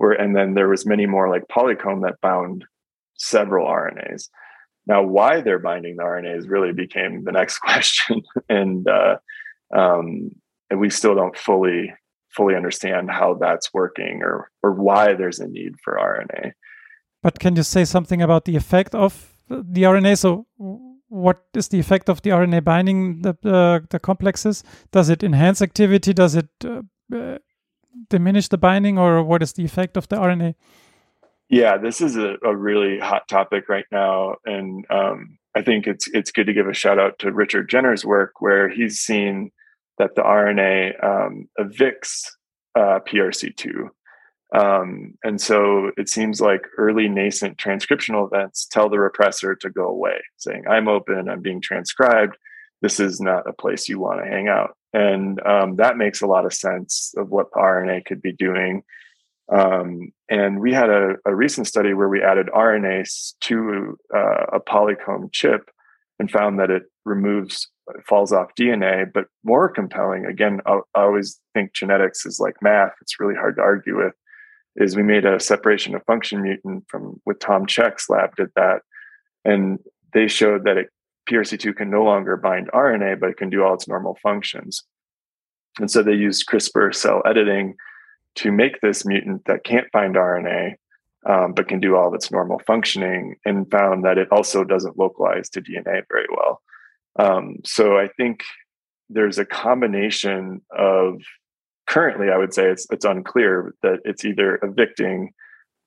and 0.01 0.35
then 0.35 0.55
there 0.55 0.69
was 0.69 0.87
many 0.87 1.07
more 1.07 1.29
like 1.29 1.49
polycomb 1.49 2.03
that 2.03 2.21
bound 2.23 2.65
several 3.17 3.67
RNAs. 3.67 4.29
Now, 4.87 5.03
why 5.03 5.41
they're 5.41 5.59
binding 5.59 5.97
the 5.97 6.05
RNAs 6.05 6.49
really 6.49 6.73
became 6.73 7.25
the 7.25 7.33
next 7.33 7.59
question, 7.69 8.23
and 8.49 8.89
uh, 8.89 9.17
um, 9.75 10.31
and 10.71 10.81
we 10.81 10.91
still 10.91 11.15
don't 11.15 11.37
fully 11.37 11.93
fully 12.31 12.55
understand 12.55 13.11
how 13.11 13.35
that's 13.35 13.75
working 13.75 14.21
or 14.23 14.51
or 14.63 14.73
why 14.73 15.15
there's 15.15 15.41
a 15.41 15.47
need 15.47 15.75
for 15.85 15.95
RNA. 15.95 16.53
But 17.23 17.39
can 17.39 17.57
you 17.57 17.63
say 17.63 17.85
something 17.85 18.23
about 18.23 18.47
the 18.47 18.57
effect 18.57 18.95
of 18.95 19.35
the 19.49 19.83
RNA? 19.83 20.19
So, 20.19 20.47
what 21.09 21.45
is 21.55 21.69
the 21.69 21.79
effect 21.79 22.09
of 22.09 22.23
the 22.23 22.31
RNA 22.31 22.65
binding 22.65 23.23
the 23.23 23.37
uh, 23.45 23.81
the 23.91 23.99
complexes? 23.99 24.65
Does 24.93 25.11
it 25.11 25.23
enhance 25.23 25.61
activity? 25.61 26.15
Does 26.15 26.35
it 26.37 26.49
uh, 26.65 26.83
diminish 28.09 28.49
the 28.49 28.59
binding, 28.59 28.99
or 28.99 29.23
what 29.23 29.43
is 29.43 29.53
the 29.53 29.65
effect 29.65 29.97
of 29.97 30.09
the 30.09 30.17
RNA? 30.17 30.55
Yeah, 31.49 31.79
this 31.79 32.01
is 32.01 32.17
a, 32.17 32.37
a 32.45 32.57
really 32.57 32.99
hot 32.99 33.29
topic 33.29 33.69
right 33.69 33.87
now, 33.91 34.37
and 34.45 34.87
um, 34.91 35.39
I 35.57 35.63
think 35.63 35.87
it's 35.87 36.09
it's 36.13 36.31
good 36.31 36.47
to 36.47 36.53
give 36.53 36.69
a 36.69 36.75
shout 36.75 36.99
out 36.99 37.19
to 37.21 37.33
Richard 37.33 37.69
Jenner's 37.69 38.05
work, 38.05 38.41
where 38.41 38.69
he's 38.69 39.01
seen 39.01 39.51
that 39.99 40.15
the 40.15 40.23
RNA 40.23 41.05
um, 41.05 41.49
evicts 41.59 42.23
uh, 42.75 43.01
PRC2. 43.07 43.89
Um, 44.53 45.15
and 45.23 45.41
so 45.41 45.93
it 45.97 46.09
seems 46.09 46.41
like 46.41 46.63
early 46.77 47.09
nascent 47.09 47.57
transcriptional 47.59 48.27
events 48.27 48.67
tell 48.67 48.89
the 48.89 48.97
repressor 48.97 49.59
to 49.61 49.71
go 49.71 49.87
away, 49.87 50.21
saying, 50.39 50.65
I'm 50.69 50.89
open, 50.89 51.29
I'm 51.29 51.43
being 51.43 51.61
transcribed. 51.61 52.37
This 52.83 52.99
is 52.99 53.21
not 53.21 53.49
a 53.49 53.53
place 53.53 53.89
you 53.89 54.01
want 54.01 54.25
to 54.25 54.29
hang 54.31 54.49
out. 54.49 54.77
And 54.93 55.41
um, 55.47 55.77
that 55.77 55.97
makes 55.97 56.21
a 56.21 56.27
lot 56.27 56.47
of 56.47 56.53
sense 56.53 57.15
of 57.17 57.31
what 57.31 57.51
RNA 57.53 58.07
could 58.07 58.21
be 58.21 58.33
doing. 58.33 58.83
Um, 59.53 60.13
and 60.29 60.61
we 60.61 60.73
had 60.73 60.91
a, 60.91 61.15
a, 61.27 61.35
recent 61.35 61.67
study 61.67 61.93
where 61.93 62.09
we 62.09 62.23
added 62.23 62.47
RNase 62.55 63.35
to 63.41 63.99
uh, 64.15 64.45
a 64.53 64.61
polycomb 64.61 65.33
chip 65.33 65.71
and 66.21 66.31
found 66.31 66.61
that 66.61 66.71
it 66.71 66.85
removes, 67.05 67.69
falls 68.07 68.33
off 68.33 68.55
DNA. 68.59 69.13
But 69.13 69.25
more 69.43 69.69
compelling, 69.69 70.25
again, 70.25 70.61
I, 70.67 70.81
I 70.95 71.03
always 71.03 71.41
think 71.53 71.73
genetics 71.73 72.25
is 72.27 72.39
like 72.39 72.63
math. 72.63 72.93
It's 73.01 73.19
really 73.19 73.35
hard 73.35 73.57
to 73.57 73.63
argue 73.63 73.97
with. 73.97 74.15
Is 74.77 74.95
we 74.95 75.03
made 75.03 75.25
a 75.25 75.41
separation 75.41 75.97
of 75.97 76.05
function 76.05 76.43
mutant 76.43 76.85
from 76.87 77.21
with 77.27 77.41
Tom 77.41 77.67
Cech's 77.67 78.09
lab 78.09 78.37
did 78.37 78.51
that, 78.55 78.83
and 79.45 79.81
they 80.15 80.29
showed 80.29 80.65
that 80.65 80.77
it, 80.77 80.91
PRC2 81.31 81.77
can 81.77 81.91
no 81.91 82.03
longer 82.03 82.37
bind 82.37 82.71
RNA, 82.73 83.21
but 83.21 83.31
it 83.31 83.37
can 83.37 83.51
do 83.51 83.63
all 83.63 83.75
its 83.75 83.89
normal 83.89 84.19
functions. 84.23 84.85
And 85.79 85.91
so 85.91 86.03
they 86.03 86.13
used 86.13 86.49
CRISPR 86.49 86.95
cell 86.95 87.23
editing 87.25 87.77
to 88.37 88.53
make 88.53 88.81
this 88.81 89.05
mutant 89.05 89.45
that 89.47 89.65
can't 89.65 89.91
bind 89.93 90.17
RNA, 90.17 90.75
um, 91.27 91.53
but 91.53 91.69
can 91.69 91.81
do 91.81 91.97
all 91.97 92.09
of 92.09 92.15
its 92.15 92.31
normal 92.31 92.61
functioning, 92.67 93.37
and 93.45 93.71
found 93.71 94.05
that 94.05 94.19
it 94.19 94.29
also 94.33 94.65
doesn't 94.65 94.99
localize 94.99 95.49
to 95.51 95.61
DNA 95.61 96.03
very 96.09 96.27
well. 96.35 96.63
Um, 97.19 97.57
so 97.65 97.99
I 97.99 98.09
think 98.17 98.43
there's 99.09 99.39
a 99.39 99.45
combination 99.45 100.63
of 100.77 101.21
currently, 101.87 102.31
I 102.31 102.39
would 102.39 102.55
say 102.55 102.71
it's 102.71 102.87
it's 102.91 103.05
unclear 103.05 103.75
that 103.83 103.99
it's 104.05 104.25
either 104.25 104.59
evicting 104.63 105.33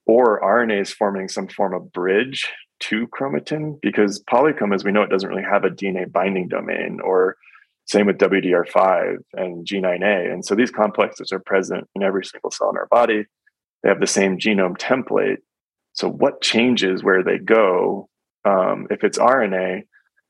or 0.06 0.42
RNA 0.42 0.82
is 0.82 0.94
forming 0.94 1.30
some 1.30 1.48
form 1.48 1.74
of 1.74 1.92
bridge 1.94 2.46
to 2.90 3.08
chromatin 3.08 3.80
because 3.82 4.22
polycomb, 4.24 4.74
as 4.74 4.84
we 4.84 4.92
know, 4.92 5.04
it 5.04 5.10
doesn't 5.10 5.30
really 5.30 5.44
have 5.44 5.64
a 5.64 5.70
DNA 5.70 6.12
binding 6.12 6.48
domain 6.48 7.00
or 7.04 7.38
same 7.86 8.06
with 8.06 8.18
WDR5 8.18 9.18
and 9.34 9.66
G9A. 9.66 10.32
And 10.32 10.46
so 10.46 10.56
these 10.56 10.72
complexes 10.72 11.32
are 11.32 11.40
present 11.40 11.88
in 11.96 12.04
every 12.04 12.24
single 12.26 12.52
cell 12.52 12.70
in 12.70 12.78
our 12.78 12.88
body. 12.88 13.26
They 13.82 13.90
have 13.90 14.00
the 14.00 14.08
same 14.08 14.38
genome 14.38 14.78
template. 14.78 15.38
So 15.94 16.10
what 16.10 16.42
changes 16.42 17.04
where 17.04 17.24
they 17.24 17.38
go? 17.38 18.10
Um, 18.46 18.88
if 18.90 19.04
it's 19.04 19.18
RNA, 19.18 19.84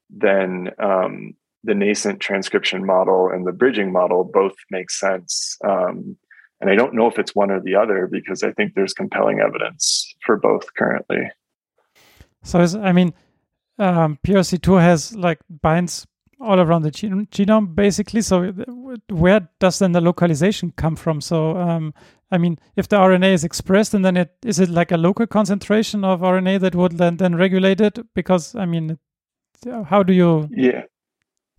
then 0.09 0.69
um, 0.79 1.33
the 1.63 1.75
nascent 1.75 2.19
transcription 2.19 2.85
model 2.85 3.29
and 3.33 3.45
the 3.45 3.51
bridging 3.51 3.91
model 3.91 4.23
both 4.23 4.55
make 4.69 4.91
sense. 4.91 5.57
Um, 5.63 6.17
and 6.59 6.69
I 6.69 6.75
don't 6.75 6.93
know 6.93 7.07
if 7.07 7.19
it's 7.19 7.35
one 7.35 7.51
or 7.51 7.61
the 7.61 7.75
other 7.75 8.07
because 8.07 8.43
I 8.43 8.51
think 8.51 8.73
there's 8.73 8.93
compelling 8.93 9.39
evidence 9.39 10.13
for 10.25 10.37
both 10.37 10.73
currently. 10.75 11.29
So, 12.43 12.59
I 12.81 12.91
mean, 12.91 13.13
um, 13.79 14.19
PRC2 14.25 14.81
has 14.81 15.15
like 15.15 15.39
binds 15.49 16.05
all 16.39 16.59
around 16.59 16.81
the 16.83 16.91
genome, 16.91 17.27
genome 17.29 17.73
basically. 17.73 18.21
So 18.21 18.51
where 19.09 19.49
does 19.59 19.79
then 19.79 19.93
the 19.93 20.01
localization 20.01 20.73
come 20.75 20.95
from? 20.95 21.21
So 21.21 21.57
um, 21.57 21.93
I 22.31 22.37
mean, 22.37 22.59
if 22.75 22.87
the 22.87 22.97
RNA 22.97 23.33
is 23.33 23.43
expressed, 23.43 23.93
and 23.93 24.03
then 24.03 24.17
it 24.17 24.31
is 24.43 24.59
it 24.59 24.69
like 24.69 24.91
a 24.91 24.97
local 24.97 25.27
concentration 25.27 26.03
of 26.03 26.21
RNA 26.21 26.59
that 26.61 26.75
would 26.75 26.97
then 26.97 27.17
then 27.17 27.35
regulate 27.35 27.81
it? 27.81 27.99
Because 28.13 28.55
I 28.55 28.65
mean, 28.65 28.97
how 29.85 30.03
do 30.03 30.13
you? 30.13 30.49
Yeah, 30.51 30.83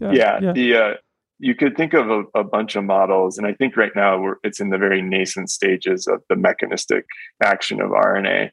uh, 0.03 0.11
yeah. 0.11 0.39
yeah. 0.41 0.53
The 0.53 0.77
uh, 0.77 0.95
you 1.39 1.55
could 1.55 1.77
think 1.77 1.95
of 1.95 2.11
a, 2.11 2.23
a, 2.35 2.45
bunch 2.45 2.77
of 2.77 2.85
models, 2.85 3.39
and 3.39 3.47
I 3.47 3.53
think 3.55 3.77
right 3.77 3.95
now 3.95 4.35
it's 4.45 4.61
in 4.61 4.71
the 4.71 4.79
very 4.79 5.03
nascent 5.03 5.51
stages 5.51 6.07
of 6.07 6.23
the 6.29 6.37
mechanistic 6.37 7.07
action 7.43 7.81
of 7.81 7.91
RNA. 7.91 8.51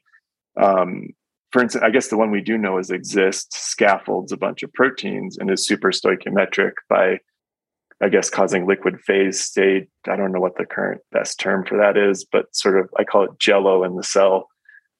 Um, 0.60 1.08
for 1.52 1.62
instance, 1.62 1.84
I 1.84 1.90
guess 1.90 2.08
the 2.08 2.16
one 2.16 2.30
we 2.30 2.40
do 2.40 2.56
know 2.56 2.78
is 2.78 2.90
Xist 2.90 3.52
scaffolds 3.52 4.32
a 4.32 4.38
bunch 4.38 4.62
of 4.62 4.72
proteins 4.72 5.36
and 5.36 5.50
is 5.50 5.66
super 5.66 5.90
stoichiometric 5.90 6.72
by, 6.88 7.18
I 8.02 8.08
guess, 8.08 8.30
causing 8.30 8.66
liquid 8.66 8.98
phase 9.00 9.40
state. 9.40 9.88
I 10.08 10.16
don't 10.16 10.32
know 10.32 10.40
what 10.40 10.56
the 10.56 10.64
current 10.64 11.02
best 11.12 11.38
term 11.38 11.66
for 11.66 11.76
that 11.76 11.98
is, 11.98 12.24
but 12.24 12.54
sort 12.56 12.78
of 12.78 12.88
I 12.98 13.04
call 13.04 13.24
it 13.24 13.38
jello 13.38 13.84
in 13.84 13.96
the 13.96 14.02
cell. 14.02 14.48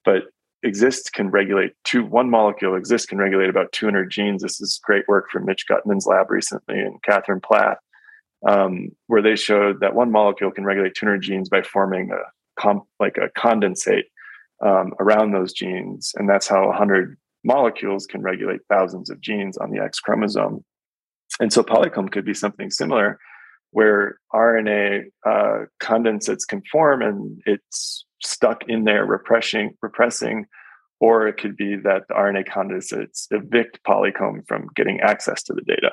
But 0.04 0.24
Xist 0.64 1.12
can 1.12 1.30
regulate 1.30 1.72
two 1.84 2.04
one 2.04 2.28
molecule 2.28 2.78
Xist 2.78 3.08
can 3.08 3.18
regulate 3.18 3.48
about 3.48 3.72
200 3.72 4.10
genes. 4.10 4.42
This 4.42 4.60
is 4.60 4.80
great 4.84 5.08
work 5.08 5.30
from 5.30 5.46
Mitch 5.46 5.64
Guttman's 5.66 6.06
lab 6.06 6.30
recently 6.30 6.78
and 6.78 7.02
Catherine 7.02 7.40
Plath, 7.40 7.78
um, 8.46 8.90
where 9.06 9.22
they 9.22 9.36
showed 9.36 9.80
that 9.80 9.94
one 9.94 10.12
molecule 10.12 10.50
can 10.50 10.64
regulate 10.64 10.94
200 10.94 11.22
genes 11.22 11.48
by 11.48 11.62
forming 11.62 12.10
a 12.12 12.60
comp, 12.60 12.84
like 13.00 13.16
a 13.16 13.30
condensate 13.40 14.04
um, 14.62 14.92
around 15.00 15.32
those 15.32 15.52
genes. 15.52 16.12
And 16.16 16.28
that's 16.28 16.48
how 16.48 16.66
100 16.68 17.16
molecules 17.44 18.06
can 18.06 18.22
regulate 18.22 18.60
thousands 18.68 19.10
of 19.10 19.20
genes 19.20 19.56
on 19.58 19.70
the 19.70 19.82
X 19.82 20.00
chromosome. 20.00 20.64
And 21.40 21.52
so 21.52 21.62
polycomb 21.62 22.10
could 22.10 22.24
be 22.24 22.34
something 22.34 22.70
similar 22.70 23.18
where 23.70 24.18
RNA 24.34 25.04
uh, 25.26 25.64
condensates 25.80 26.46
can 26.46 26.62
form 26.70 27.02
and 27.02 27.40
it's 27.46 28.04
stuck 28.22 28.62
in 28.68 28.84
there 28.84 29.04
repressing, 29.04 29.74
repressing, 29.80 30.46
or 31.00 31.26
it 31.26 31.38
could 31.38 31.56
be 31.56 31.76
that 31.76 32.02
the 32.08 32.14
RNA 32.14 32.46
condensates 32.48 33.26
evict 33.30 33.80
polycomb 33.82 34.46
from 34.46 34.68
getting 34.76 35.00
access 35.00 35.42
to 35.44 35.54
the 35.54 35.62
data 35.62 35.92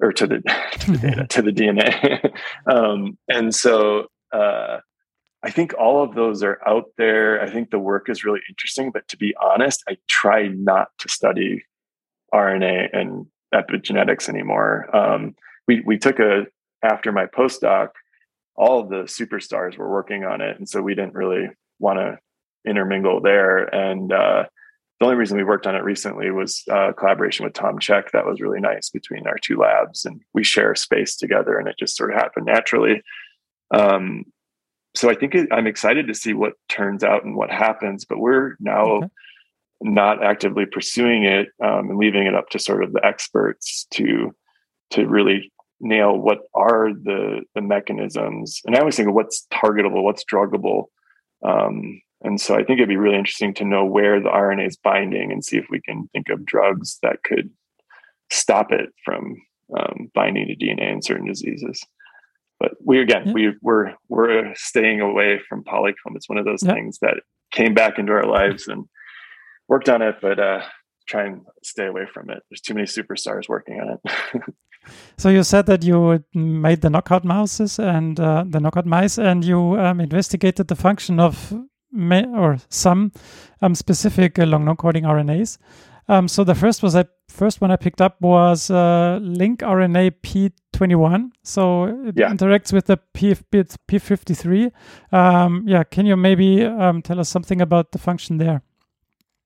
or 0.00 0.12
to 0.12 0.26
the, 0.26 0.40
to 0.80 0.90
the 0.90 0.98
data, 0.98 1.26
to 1.28 1.42
the 1.42 1.52
DNA. 1.52 2.32
um, 2.70 3.16
and 3.28 3.54
so 3.54 4.08
uh, 4.32 4.78
I 5.42 5.50
think 5.50 5.72
all 5.78 6.02
of 6.02 6.14
those 6.14 6.42
are 6.42 6.60
out 6.66 6.90
there. 6.98 7.40
I 7.42 7.50
think 7.50 7.70
the 7.70 7.78
work 7.78 8.10
is 8.10 8.24
really 8.24 8.40
interesting, 8.48 8.90
but 8.90 9.08
to 9.08 9.16
be 9.16 9.34
honest, 9.40 9.82
I 9.88 9.96
try 10.08 10.48
not 10.48 10.88
to 10.98 11.08
study 11.08 11.64
RNA 12.32 12.88
and 12.92 13.26
epigenetics 13.54 14.28
anymore. 14.28 14.94
Um, 14.94 15.34
we 15.66 15.82
we 15.86 15.98
took 15.98 16.18
a 16.18 16.46
after 16.82 17.12
my 17.12 17.26
postdoc, 17.26 17.88
all 18.56 18.84
the 18.84 19.04
superstars 19.04 19.76
were 19.76 19.90
working 19.90 20.24
on 20.24 20.40
it, 20.40 20.58
and 20.58 20.68
so 20.68 20.82
we 20.82 20.94
didn't 20.94 21.14
really 21.14 21.48
want 21.78 21.98
to 21.98 22.18
intermingle 22.68 23.20
there. 23.20 23.64
And 23.74 24.12
uh, 24.12 24.44
the 24.98 25.06
only 25.06 25.16
reason 25.16 25.38
we 25.38 25.44
worked 25.44 25.66
on 25.66 25.74
it 25.74 25.82
recently 25.82 26.30
was 26.30 26.62
uh, 26.70 26.92
collaboration 26.92 27.44
with 27.44 27.54
Tom 27.54 27.78
Cech. 27.78 28.10
That 28.12 28.26
was 28.26 28.40
really 28.40 28.60
nice 28.60 28.90
between 28.90 29.26
our 29.26 29.38
two 29.42 29.56
labs, 29.56 30.04
and 30.04 30.20
we 30.34 30.44
share 30.44 30.74
space 30.74 31.16
together, 31.16 31.58
and 31.58 31.68
it 31.68 31.76
just 31.78 31.96
sort 31.96 32.12
of 32.12 32.16
happened 32.16 32.46
naturally. 32.46 33.02
Um, 33.72 34.24
so 34.94 35.10
I 35.10 35.14
think 35.14 35.34
it, 35.34 35.48
I'm 35.52 35.66
excited 35.66 36.08
to 36.08 36.14
see 36.14 36.34
what 36.34 36.54
turns 36.68 37.04
out 37.04 37.24
and 37.24 37.36
what 37.36 37.50
happens. 37.50 38.04
But 38.04 38.18
we're 38.18 38.56
now 38.60 38.84
okay. 38.86 39.06
not 39.80 40.22
actively 40.22 40.66
pursuing 40.66 41.24
it 41.24 41.48
um, 41.62 41.90
and 41.90 41.98
leaving 41.98 42.26
it 42.26 42.34
up 42.34 42.48
to 42.50 42.58
sort 42.58 42.82
of 42.82 42.92
the 42.92 43.04
experts 43.04 43.86
to 43.92 44.34
to 44.90 45.06
really 45.06 45.52
nail 45.80 46.16
what 46.16 46.40
are 46.54 46.92
the 46.92 47.42
the 47.54 47.62
mechanisms. 47.62 48.60
And 48.64 48.76
I 48.76 48.80
always 48.80 48.96
think 48.96 49.08
of 49.08 49.14
what's 49.14 49.46
targetable, 49.52 50.02
what's 50.02 50.24
druggable. 50.24 50.86
Um, 51.42 52.02
and 52.22 52.38
so 52.38 52.54
I 52.54 52.64
think 52.64 52.78
it'd 52.78 52.88
be 52.88 52.96
really 52.96 53.16
interesting 53.16 53.54
to 53.54 53.64
know 53.64 53.84
where 53.84 54.20
the 54.20 54.28
RNA 54.28 54.66
is 54.66 54.76
binding 54.76 55.32
and 55.32 55.42
see 55.42 55.56
if 55.56 55.66
we 55.70 55.80
can 55.80 56.08
think 56.12 56.28
of 56.28 56.44
drugs 56.44 56.98
that 57.02 57.22
could 57.22 57.48
stop 58.30 58.72
it 58.72 58.90
from 59.04 59.36
um, 59.78 60.10
binding 60.14 60.48
to 60.48 60.56
DNA 60.56 60.92
in 60.92 61.00
certain 61.00 61.26
diseases 61.26 61.82
but 62.60 62.72
we 62.84 63.00
again 63.00 63.26
yeah. 63.26 63.32
we 63.32 63.54
we're 63.62 63.94
we're 64.08 64.52
staying 64.54 65.00
away 65.00 65.40
from 65.48 65.64
polycomb 65.64 66.14
it's 66.14 66.28
one 66.28 66.38
of 66.38 66.44
those 66.44 66.62
yeah. 66.62 66.72
things 66.72 66.98
that 67.00 67.16
came 67.50 67.74
back 67.74 67.98
into 67.98 68.12
our 68.12 68.26
lives 68.26 68.68
and 68.68 68.84
worked 69.68 69.88
on 69.88 70.02
it 70.02 70.16
but 70.22 70.38
uh 70.38 70.62
try 71.08 71.24
and 71.24 71.40
stay 71.64 71.86
away 71.86 72.06
from 72.12 72.30
it 72.30 72.42
there's 72.50 72.60
too 72.60 72.74
many 72.74 72.86
superstars 72.86 73.48
working 73.48 73.80
on 73.80 73.98
it 74.04 74.42
so 75.18 75.28
you 75.28 75.42
said 75.42 75.66
that 75.66 75.82
you 75.82 76.22
made 76.34 76.82
the 76.82 76.90
knockout 76.90 77.24
mouses 77.24 77.78
and 77.78 78.20
uh, 78.20 78.44
the 78.46 78.60
knockout 78.60 78.86
mice 78.86 79.18
and 79.18 79.44
you 79.44 79.58
um, 79.80 80.00
investigated 80.00 80.68
the 80.68 80.76
function 80.76 81.18
of 81.18 81.52
or 81.92 82.58
some 82.68 83.12
um, 83.62 83.74
specific 83.74 84.38
uh, 84.38 84.44
long 84.44 84.64
non-coding 84.64 85.04
RNAs. 85.04 85.58
Um, 86.10 86.26
so 86.26 86.42
the 86.42 86.56
first 86.56 86.82
was 86.82 86.96
I 86.96 87.04
first 87.28 87.60
one 87.60 87.70
I 87.70 87.76
picked 87.76 88.00
up 88.00 88.20
was 88.20 88.68
uh, 88.68 89.20
lincRNA 89.22 90.10
P21. 90.24 91.30
So 91.44 91.84
it 91.84 92.14
yeah. 92.16 92.30
interacts 92.30 92.72
with 92.72 92.86
the 92.86 92.96
P, 93.14 93.32
P53. 93.32 94.72
Um, 95.12 95.62
yeah, 95.68 95.84
can 95.84 96.06
you 96.06 96.16
maybe 96.16 96.64
um, 96.64 97.00
tell 97.00 97.20
us 97.20 97.28
something 97.28 97.60
about 97.60 97.92
the 97.92 97.98
function 97.98 98.38
there? 98.38 98.62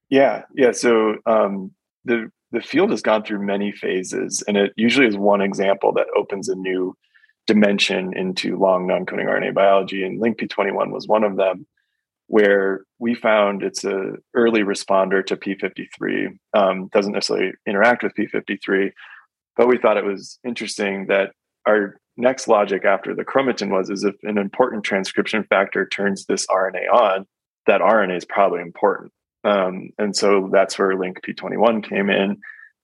Yeah, 0.08 0.44
yeah. 0.54 0.72
So 0.72 1.16
um, 1.26 1.72
the 2.06 2.30
the 2.50 2.62
field 2.62 2.92
has 2.92 3.02
gone 3.02 3.24
through 3.24 3.44
many 3.44 3.70
phases, 3.70 4.42
and 4.48 4.56
it 4.56 4.72
usually 4.76 5.06
is 5.06 5.18
one 5.18 5.42
example 5.42 5.92
that 5.92 6.06
opens 6.16 6.48
a 6.48 6.54
new 6.54 6.96
dimension 7.46 8.16
into 8.16 8.56
long 8.56 8.86
non-coding 8.86 9.26
RNA 9.26 9.52
biology, 9.52 10.02
and 10.02 10.18
linc 10.18 10.38
P21 10.38 10.92
was 10.92 11.06
one 11.06 11.24
of 11.24 11.36
them 11.36 11.66
where 12.28 12.86
we 13.04 13.14
found 13.14 13.62
it's 13.62 13.84
a 13.84 14.12
early 14.32 14.62
responder 14.62 15.24
to 15.26 15.36
P53. 15.36 16.38
Um, 16.54 16.88
doesn't 16.90 17.12
necessarily 17.12 17.52
interact 17.66 18.02
with 18.02 18.14
P53, 18.18 18.92
but 19.58 19.68
we 19.68 19.76
thought 19.76 19.98
it 19.98 20.06
was 20.06 20.38
interesting 20.42 21.08
that 21.08 21.32
our 21.66 21.98
next 22.16 22.48
logic 22.48 22.86
after 22.86 23.14
the 23.14 23.22
chromatin 23.22 23.70
was 23.70 23.90
is 23.90 24.04
if 24.04 24.14
an 24.22 24.38
important 24.38 24.84
transcription 24.84 25.44
factor 25.50 25.86
turns 25.86 26.24
this 26.24 26.46
RNA 26.46 26.90
on, 26.90 27.26
that 27.66 27.82
RNA 27.82 28.16
is 28.16 28.24
probably 28.24 28.62
important. 28.62 29.12
Um, 29.44 29.90
and 29.98 30.16
so 30.16 30.48
that's 30.50 30.78
where 30.78 30.96
Linc 30.96 31.20
P21 31.20 31.86
came 31.86 32.08
in. 32.08 32.38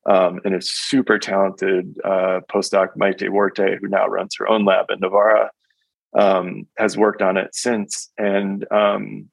Um, 0.06 0.40
and 0.44 0.54
a 0.54 0.60
super 0.60 1.18
talented 1.18 1.96
uh, 2.04 2.40
postdoc, 2.52 2.88
Maite 2.94 3.30
Huarte, 3.30 3.78
who 3.80 3.88
now 3.88 4.06
runs 4.06 4.34
her 4.38 4.48
own 4.50 4.66
lab 4.66 4.90
in 4.90 5.00
Navarra, 5.00 5.50
um, 6.18 6.66
has 6.76 6.98
worked 6.98 7.22
on 7.22 7.38
it 7.38 7.54
since. 7.54 8.10
And 8.18 8.70
um, 8.70 9.30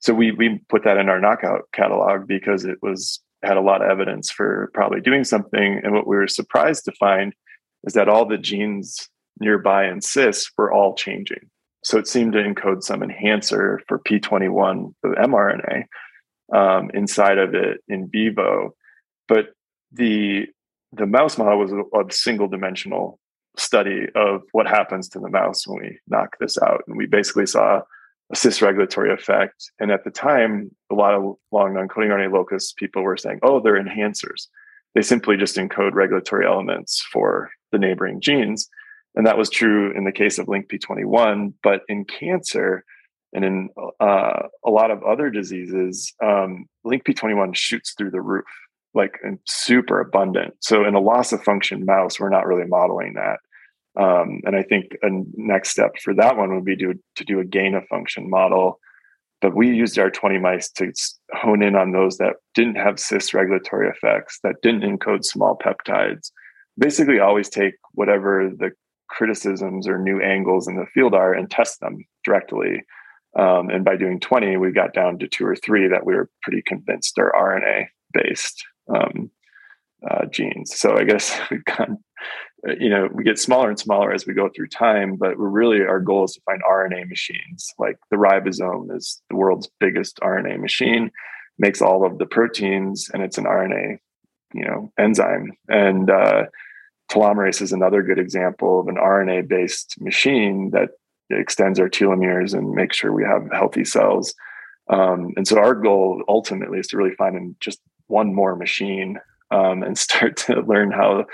so 0.00 0.14
we 0.14 0.32
we 0.32 0.60
put 0.68 0.84
that 0.84 0.96
in 0.96 1.08
our 1.08 1.20
knockout 1.20 1.68
catalog 1.72 2.26
because 2.26 2.64
it 2.64 2.78
was 2.82 3.20
had 3.42 3.56
a 3.56 3.62
lot 3.62 3.82
of 3.82 3.90
evidence 3.90 4.30
for 4.30 4.70
probably 4.74 5.00
doing 5.00 5.24
something. 5.24 5.80
And 5.82 5.92
what 5.94 6.06
we 6.06 6.16
were 6.16 6.28
surprised 6.28 6.84
to 6.86 6.92
find 6.92 7.32
is 7.84 7.94
that 7.94 8.08
all 8.08 8.26
the 8.26 8.38
genes 8.38 9.08
nearby 9.38 9.86
in 9.86 10.00
cis 10.00 10.50
were 10.58 10.72
all 10.72 10.94
changing. 10.94 11.48
So 11.82 11.98
it 11.98 12.06
seemed 12.06 12.34
to 12.34 12.42
encode 12.42 12.82
some 12.82 13.02
enhancer 13.02 13.80
for 13.88 13.98
P21, 14.00 14.92
the 15.02 15.08
mRNA, 15.08 15.84
um, 16.54 16.90
inside 16.92 17.38
of 17.38 17.54
it 17.54 17.78
in 17.88 18.08
vivo. 18.10 18.74
But 19.28 19.50
the 19.92 20.46
the 20.92 21.06
mouse 21.06 21.38
model 21.38 21.58
was 21.58 21.72
a, 21.72 21.82
a 21.98 22.12
single 22.12 22.48
dimensional 22.48 23.18
study 23.56 24.06
of 24.14 24.42
what 24.52 24.66
happens 24.66 25.08
to 25.10 25.20
the 25.20 25.28
mouse 25.28 25.66
when 25.66 25.82
we 25.82 25.98
knock 26.08 26.36
this 26.40 26.58
out. 26.62 26.82
And 26.86 26.96
we 26.96 27.06
basically 27.06 27.46
saw 27.46 27.82
a 28.32 28.36
cis 28.36 28.62
regulatory 28.62 29.12
effect. 29.12 29.70
And 29.78 29.90
at 29.90 30.04
the 30.04 30.10
time, 30.10 30.70
a 30.90 30.94
lot 30.94 31.14
of 31.14 31.34
long 31.52 31.74
non-coding 31.74 32.10
RNA 32.10 32.32
locus 32.32 32.72
people 32.72 33.02
were 33.02 33.16
saying, 33.16 33.40
oh, 33.42 33.60
they're 33.60 33.82
enhancers. 33.82 34.46
They 34.94 35.02
simply 35.02 35.36
just 35.36 35.56
encode 35.56 35.94
regulatory 35.94 36.46
elements 36.46 37.04
for 37.12 37.50
the 37.72 37.78
neighboring 37.78 38.20
genes. 38.20 38.68
And 39.14 39.26
that 39.26 39.38
was 39.38 39.50
true 39.50 39.92
in 39.96 40.04
the 40.04 40.12
case 40.12 40.38
of 40.38 40.46
LINCP21. 40.46 41.54
But 41.62 41.82
in 41.88 42.04
cancer 42.04 42.84
and 43.32 43.44
in 43.44 43.68
uh, 44.00 44.42
a 44.64 44.70
lot 44.70 44.90
of 44.90 45.02
other 45.02 45.30
diseases, 45.30 46.12
um, 46.22 46.66
LINCP21 46.86 47.54
shoots 47.54 47.94
through 47.96 48.10
the 48.10 48.20
roof, 48.20 48.44
like 48.94 49.18
super 49.46 50.00
abundant. 50.00 50.54
So 50.60 50.84
in 50.84 50.94
a 50.94 51.00
loss 51.00 51.32
of 51.32 51.42
function 51.42 51.84
mouse, 51.84 52.18
we're 52.18 52.30
not 52.30 52.46
really 52.46 52.66
modeling 52.66 53.14
that. 53.14 53.38
Um, 53.96 54.40
and 54.44 54.54
I 54.54 54.62
think 54.62 54.96
a 55.02 55.08
next 55.34 55.70
step 55.70 55.92
for 56.02 56.14
that 56.14 56.36
one 56.36 56.54
would 56.54 56.64
be 56.64 56.76
to, 56.76 56.94
to 57.16 57.24
do 57.24 57.40
a 57.40 57.44
gain 57.44 57.74
of 57.74 57.86
function 57.88 58.30
model. 58.30 58.78
But 59.40 59.56
we 59.56 59.68
used 59.68 59.98
our 59.98 60.10
20 60.10 60.38
mice 60.38 60.70
to 60.72 60.92
hone 61.32 61.62
in 61.62 61.74
on 61.74 61.92
those 61.92 62.18
that 62.18 62.36
didn't 62.54 62.76
have 62.76 63.00
cis 63.00 63.32
regulatory 63.32 63.88
effects, 63.88 64.38
that 64.42 64.56
didn't 64.62 64.82
encode 64.82 65.24
small 65.24 65.56
peptides. 65.56 66.30
Basically, 66.78 67.20
always 67.20 67.48
take 67.48 67.74
whatever 67.92 68.50
the 68.54 68.70
criticisms 69.08 69.88
or 69.88 69.98
new 69.98 70.20
angles 70.20 70.68
in 70.68 70.76
the 70.76 70.86
field 70.94 71.14
are 71.14 71.32
and 71.32 71.50
test 71.50 71.80
them 71.80 72.04
directly. 72.24 72.82
Um, 73.38 73.70
and 73.70 73.84
by 73.84 73.96
doing 73.96 74.20
20, 74.20 74.56
we 74.56 74.72
got 74.72 74.92
down 74.92 75.18
to 75.18 75.28
two 75.28 75.46
or 75.46 75.56
three 75.56 75.88
that 75.88 76.04
we 76.04 76.14
were 76.14 76.28
pretty 76.42 76.62
convinced 76.62 77.18
are 77.18 77.32
RNA 77.32 77.86
based 78.12 78.64
um, 78.94 79.30
uh, 80.08 80.26
genes. 80.26 80.76
So 80.76 80.96
I 80.96 81.04
guess 81.04 81.38
we've 81.50 81.64
gone 81.64 81.98
you 82.78 82.88
know 82.88 83.08
we 83.12 83.24
get 83.24 83.38
smaller 83.38 83.68
and 83.68 83.78
smaller 83.78 84.12
as 84.12 84.26
we 84.26 84.34
go 84.34 84.48
through 84.48 84.68
time 84.68 85.16
but 85.16 85.38
we're 85.38 85.48
really 85.48 85.80
our 85.80 86.00
goal 86.00 86.24
is 86.24 86.32
to 86.32 86.40
find 86.42 86.62
rna 86.62 87.08
machines. 87.08 87.72
Like 87.78 87.98
the 88.10 88.16
ribosome 88.16 88.94
is 88.94 89.22
the 89.30 89.36
world's 89.36 89.68
biggest 89.78 90.18
rna 90.20 90.60
machine 90.60 91.10
makes 91.58 91.82
all 91.82 92.04
of 92.04 92.18
the 92.18 92.26
proteins 92.26 93.10
and 93.12 93.22
it's 93.22 93.38
an 93.38 93.44
rna 93.44 93.98
you 94.52 94.64
know 94.64 94.92
enzyme. 94.98 95.52
And 95.68 96.10
uh, 96.10 96.44
telomerase 97.10 97.62
is 97.62 97.72
another 97.72 98.02
good 98.02 98.18
example 98.18 98.80
of 98.80 98.88
an 98.88 98.96
rna 98.96 99.46
based 99.48 100.00
machine 100.00 100.70
that 100.70 100.90
extends 101.30 101.78
our 101.78 101.88
telomeres 101.88 102.54
and 102.54 102.72
makes 102.72 102.96
sure 102.96 103.12
we 103.12 103.24
have 103.24 103.48
healthy 103.52 103.84
cells. 103.84 104.34
Um, 104.88 105.32
and 105.36 105.46
so 105.46 105.58
our 105.58 105.74
goal 105.74 106.22
ultimately 106.28 106.80
is 106.80 106.88
to 106.88 106.96
really 106.96 107.14
find 107.14 107.54
just 107.60 107.80
one 108.08 108.34
more 108.34 108.56
machine 108.56 109.20
um, 109.50 109.82
and 109.82 109.96
start 110.06 110.36
to 110.38 110.60
learn 110.62 110.90
how 110.90 111.24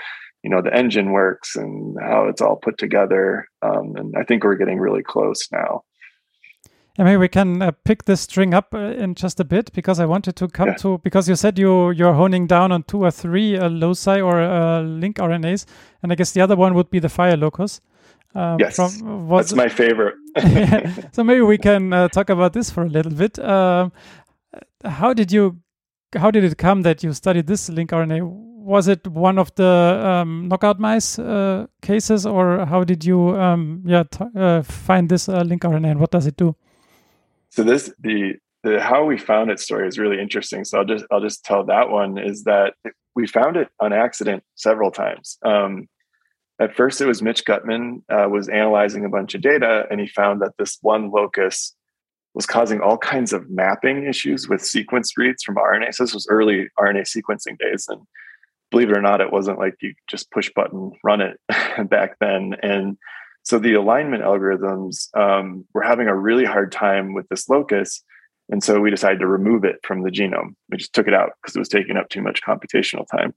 you 0.47 0.55
know 0.55 0.61
the 0.61 0.73
engine 0.73 1.11
works 1.11 1.57
and 1.57 1.97
how 2.01 2.25
it's 2.29 2.41
all 2.41 2.55
put 2.55 2.77
together 2.77 3.49
um, 3.61 3.95
and 3.97 4.15
i 4.17 4.23
think 4.23 4.45
we're 4.45 4.55
getting 4.55 4.79
really 4.79 5.03
close 5.03 5.49
now 5.51 5.83
I 6.99 7.03
mean, 7.03 7.19
we 7.19 7.27
can 7.27 7.61
uh, 7.61 7.73
pick 7.85 8.05
this 8.05 8.21
string 8.21 8.55
up 8.55 8.73
uh, 8.73 8.79
in 8.79 9.13
just 9.13 9.39
a 9.39 9.43
bit 9.43 9.71
because 9.71 9.99
I 9.99 10.07
wanted 10.07 10.35
to 10.37 10.47
come 10.47 10.69
yeah. 10.69 10.77
to 10.77 10.97
because 11.03 11.29
you 11.29 11.35
said 11.35 11.59
you 11.59 11.91
you're 11.91 12.15
honing 12.15 12.47
down 12.47 12.71
on 12.71 12.81
two 12.81 13.03
or 13.03 13.11
three 13.11 13.55
uh, 13.55 13.69
loci 13.69 14.19
or 14.19 14.41
uh, 14.41 14.81
link 14.81 15.17
RNAs, 15.17 15.67
and 16.01 16.11
I 16.11 16.15
guess 16.15 16.31
the 16.31 16.41
other 16.41 16.55
one 16.55 16.73
would 16.73 16.89
be 16.89 16.97
the 16.97 17.07
Firre 17.07 17.37
locus. 17.37 17.81
Um, 18.33 18.57
yes, 18.59 18.77
from, 18.77 19.29
that's 19.29 19.53
my 19.53 19.69
favorite. 19.69 20.15
so 21.13 21.23
maybe 21.23 21.41
we 21.41 21.59
can 21.59 21.93
uh, 21.93 22.07
talk 22.07 22.31
about 22.31 22.53
this 22.53 22.71
for 22.71 22.81
a 22.81 22.89
little 22.89 23.13
bit. 23.13 23.37
Um, 23.37 23.91
how 24.83 25.13
did 25.13 25.31
you? 25.31 25.59
How 26.15 26.31
did 26.31 26.43
it 26.45 26.57
come 26.57 26.81
that 26.81 27.03
you 27.03 27.13
studied 27.13 27.45
this 27.45 27.69
link 27.69 27.91
RNA? 27.91 28.46
Was 28.67 28.89
it 28.89 29.07
one 29.07 29.37
of 29.39 29.55
the 29.55 30.01
um, 30.03 30.49
knockout 30.49 30.77
mice 30.77 31.17
uh, 31.17 31.67
cases, 31.81 32.25
or 32.25 32.65
how 32.65 32.83
did 32.83 33.05
you 33.05 33.33
um, 33.39 33.81
yeah 33.85 34.03
uh, 34.35 34.61
find 34.61 35.07
this 35.07 35.29
uh, 35.29 35.41
link 35.43 35.63
RNA 35.63 35.91
and 35.91 35.99
what 36.01 36.11
does 36.11 36.27
it 36.27 36.35
do? 36.35 36.53
So 37.49 37.63
this 37.63 37.93
the 38.01 38.35
the 38.63 38.81
how 38.81 39.05
we 39.05 39.17
found 39.17 39.51
it 39.51 39.61
story 39.61 39.87
is 39.87 39.97
really 39.97 40.19
interesting. 40.19 40.65
So 40.65 40.79
I'll 40.79 40.85
just 40.85 41.05
I'll 41.09 41.21
just 41.21 41.45
tell 41.45 41.63
that 41.65 41.89
one 41.89 42.17
is 42.17 42.43
that 42.43 42.73
we 43.15 43.25
found 43.25 43.55
it 43.55 43.69
on 43.79 43.93
accident 43.93 44.43
several 44.55 44.91
times. 44.91 45.37
Um, 45.45 45.87
at 46.59 46.75
first, 46.75 46.99
it 46.99 47.05
was 47.05 47.21
Mitch 47.21 47.45
Guttman 47.45 48.01
uh, 48.09 48.27
was 48.27 48.49
analyzing 48.49 49.05
a 49.05 49.09
bunch 49.09 49.33
of 49.33 49.41
data, 49.41 49.85
and 49.89 50.01
he 50.01 50.07
found 50.07 50.41
that 50.41 50.55
this 50.59 50.77
one 50.81 51.09
locus 51.09 51.73
was 52.33 52.45
causing 52.45 52.81
all 52.81 52.97
kinds 52.97 53.31
of 53.31 53.49
mapping 53.49 54.05
issues 54.05 54.49
with 54.49 54.61
sequence 54.61 55.17
reads 55.17 55.41
from 55.41 55.55
RNA. 55.55 55.93
So 55.93 56.03
this 56.03 56.13
was 56.13 56.27
early 56.29 56.67
RNA 56.77 57.03
sequencing 57.03 57.57
days, 57.57 57.85
and 57.87 58.01
believe 58.71 58.89
it 58.89 58.97
or 58.97 59.01
not, 59.01 59.21
it 59.21 59.31
wasn't 59.31 59.59
like 59.59 59.75
you 59.81 59.93
just 60.09 60.31
push 60.31 60.51
button 60.55 60.91
run 61.03 61.21
it 61.21 61.39
back 61.89 62.17
then. 62.19 62.55
And 62.61 62.97
so 63.43 63.59
the 63.59 63.75
alignment 63.75 64.23
algorithms 64.23 65.07
um, 65.17 65.65
were 65.73 65.83
having 65.83 66.07
a 66.07 66.15
really 66.15 66.45
hard 66.45 66.71
time 66.71 67.13
with 67.13 67.27
this 67.29 67.47
locus. 67.47 68.03
And 68.49 68.63
so 68.63 68.79
we 68.79 68.89
decided 68.89 69.19
to 69.19 69.27
remove 69.27 69.63
it 69.63 69.77
from 69.83 70.03
the 70.03 70.11
genome. 70.11 70.55
We 70.69 70.77
just 70.77 70.93
took 70.93 71.07
it 71.07 71.13
out 71.13 71.31
because 71.41 71.55
it 71.55 71.59
was 71.59 71.69
taking 71.69 71.97
up 71.97 72.09
too 72.09 72.21
much 72.21 72.41
computational 72.41 73.05
time. 73.09 73.33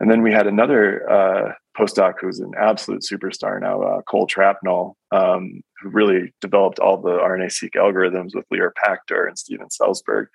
And 0.00 0.10
then 0.10 0.22
we 0.22 0.32
had 0.32 0.48
another 0.48 1.08
uh, 1.08 1.52
postdoc 1.78 2.14
who's 2.20 2.40
an 2.40 2.52
absolute 2.58 3.02
superstar 3.02 3.60
now, 3.60 3.82
uh, 3.82 4.02
Cole 4.02 4.26
Trapnell, 4.26 4.94
um, 5.12 5.62
who 5.80 5.90
really 5.90 6.32
developed 6.40 6.80
all 6.80 7.00
the 7.00 7.10
RNA-seq 7.10 7.72
algorithms 7.74 8.34
with 8.34 8.44
Lior 8.52 8.70
Pachter 8.72 9.28
and 9.28 9.38
Steven 9.38 9.68
Salzberg. 9.68 10.26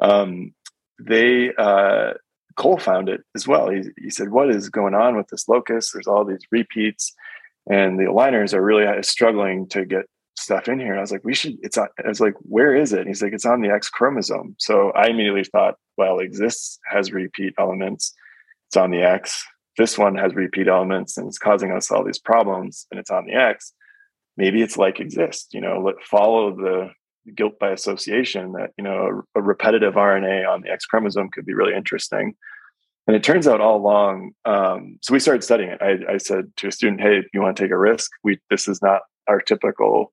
Um, 0.00 0.54
they 0.98 1.54
uh, 1.56 2.14
Cole 2.58 2.76
found 2.76 3.08
it 3.08 3.22
as 3.34 3.46
well. 3.46 3.70
He, 3.70 3.84
he 3.96 4.10
said, 4.10 4.30
What 4.30 4.50
is 4.50 4.68
going 4.68 4.94
on 4.94 5.16
with 5.16 5.28
this 5.28 5.48
locus? 5.48 5.92
There's 5.92 6.08
all 6.08 6.24
these 6.24 6.44
repeats, 6.50 7.14
and 7.70 7.98
the 7.98 8.04
aligners 8.04 8.52
are 8.52 8.62
really 8.62 8.84
uh, 8.84 9.00
struggling 9.02 9.68
to 9.68 9.86
get 9.86 10.06
stuff 10.36 10.68
in 10.68 10.78
here. 10.78 10.90
And 10.90 10.98
I 10.98 11.00
was 11.00 11.12
like, 11.12 11.24
We 11.24 11.34
should, 11.34 11.56
it's 11.62 11.78
on, 11.78 11.88
I 12.04 12.08
was 12.08 12.20
like, 12.20 12.34
Where 12.40 12.74
is 12.74 12.92
it? 12.92 13.00
And 13.00 13.08
he's 13.08 13.22
like, 13.22 13.32
It's 13.32 13.46
on 13.46 13.62
the 13.62 13.70
X 13.70 13.88
chromosome. 13.88 14.56
So 14.58 14.90
I 14.90 15.06
immediately 15.06 15.44
thought, 15.44 15.76
Well, 15.96 16.18
exists 16.18 16.78
has 16.90 17.12
repeat 17.12 17.54
elements, 17.58 18.12
it's 18.68 18.76
on 18.76 18.90
the 18.90 19.02
X. 19.02 19.46
This 19.78 19.96
one 19.96 20.16
has 20.16 20.34
repeat 20.34 20.66
elements 20.66 21.16
and 21.16 21.28
it's 21.28 21.38
causing 21.38 21.70
us 21.70 21.92
all 21.92 22.04
these 22.04 22.18
problems, 22.18 22.86
and 22.90 22.98
it's 22.98 23.10
on 23.10 23.26
the 23.26 23.34
X. 23.34 23.72
Maybe 24.36 24.62
it's 24.62 24.76
like 24.76 24.96
Xist, 24.96 25.46
you 25.52 25.60
know, 25.60 25.80
let 25.80 26.02
follow 26.02 26.54
the 26.54 26.90
guilt 27.34 27.58
by 27.58 27.70
association 27.70 28.52
that 28.52 28.70
you 28.76 28.84
know 28.84 29.22
a, 29.34 29.40
a, 29.40 29.42
repetitive 29.42 29.94
RNA 29.94 30.48
on 30.48 30.62
the 30.62 30.70
X 30.70 30.86
chromosome 30.86 31.30
could 31.30 31.46
be 31.46 31.54
really 31.54 31.74
interesting. 31.74 32.34
And 33.06 33.16
it 33.16 33.22
turns 33.22 33.48
out 33.48 33.62
all 33.62 33.76
along, 33.76 34.32
um, 34.44 34.98
so 35.00 35.14
we 35.14 35.20
started 35.20 35.42
studying 35.42 35.70
it. 35.70 35.80
I, 35.80 36.14
I, 36.14 36.18
said 36.18 36.52
to 36.56 36.68
a 36.68 36.72
student, 36.72 37.00
"Hey, 37.00 37.22
you 37.32 37.40
want 37.40 37.56
to 37.56 37.62
take 37.62 37.72
a 37.72 37.78
risk? 37.78 38.10
We 38.22 38.38
this 38.50 38.68
is 38.68 38.82
not 38.82 39.02
our 39.26 39.40
typical 39.40 40.12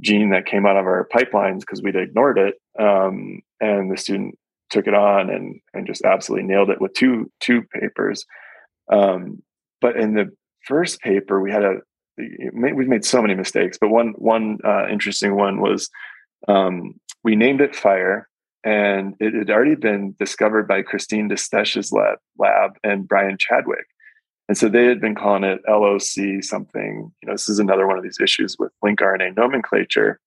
gene 0.00 0.30
that 0.30 0.46
came 0.46 0.66
out 0.66 0.76
of 0.76 0.86
our 0.86 1.08
pipelines 1.14 1.60
because 1.60 1.82
we'd 1.82 1.96
ignored 1.96 2.38
it." 2.38 2.54
Um, 2.78 3.40
and 3.60 3.90
the 3.90 3.96
student 3.96 4.36
took 4.70 4.86
it 4.86 4.94
on 4.94 5.30
and 5.30 5.60
and 5.74 5.86
just 5.86 6.04
absolutely 6.04 6.46
nailed 6.46 6.70
it 6.70 6.80
with 6.80 6.92
two 6.94 7.30
two 7.40 7.62
papers. 7.62 8.26
Um, 8.92 9.42
but 9.80 9.96
in 9.96 10.14
the 10.14 10.34
first 10.66 11.00
paper, 11.00 11.40
we 11.40 11.52
had 11.52 11.62
a 11.62 11.76
we've 12.18 12.88
made 12.88 13.04
so 13.04 13.20
many 13.20 13.34
mistakes, 13.34 13.78
but 13.80 13.90
one 13.90 14.14
one 14.16 14.58
uh, 14.64 14.88
interesting 14.88 15.36
one 15.36 15.60
was 15.60 15.90
um, 16.48 17.00
we 17.22 17.36
named 17.36 17.60
it 17.60 17.74
Firre, 17.74 18.26
and 18.64 19.14
it 19.20 19.34
had 19.34 19.50
already 19.50 19.74
been 19.74 20.14
discovered 20.18 20.66
by 20.66 20.82
Christine 20.82 21.28
Disteche's 21.28 21.92
lab, 21.92 22.18
lab 22.38 22.72
and 22.82 23.06
Brian 23.06 23.36
Chadwick. 23.38 23.86
And 24.48 24.58
so 24.58 24.68
they 24.68 24.84
had 24.84 25.00
been 25.00 25.14
calling 25.14 25.44
it 25.44 25.60
LOC 25.68 26.42
something. 26.42 27.12
You 27.22 27.26
know, 27.26 27.34
this 27.34 27.48
is 27.48 27.58
another 27.58 27.86
one 27.86 27.96
of 27.96 28.04
these 28.04 28.20
issues 28.22 28.56
with 28.58 28.72
link 28.82 29.00
RNA 29.00 29.36
nomenclature. 29.36 30.20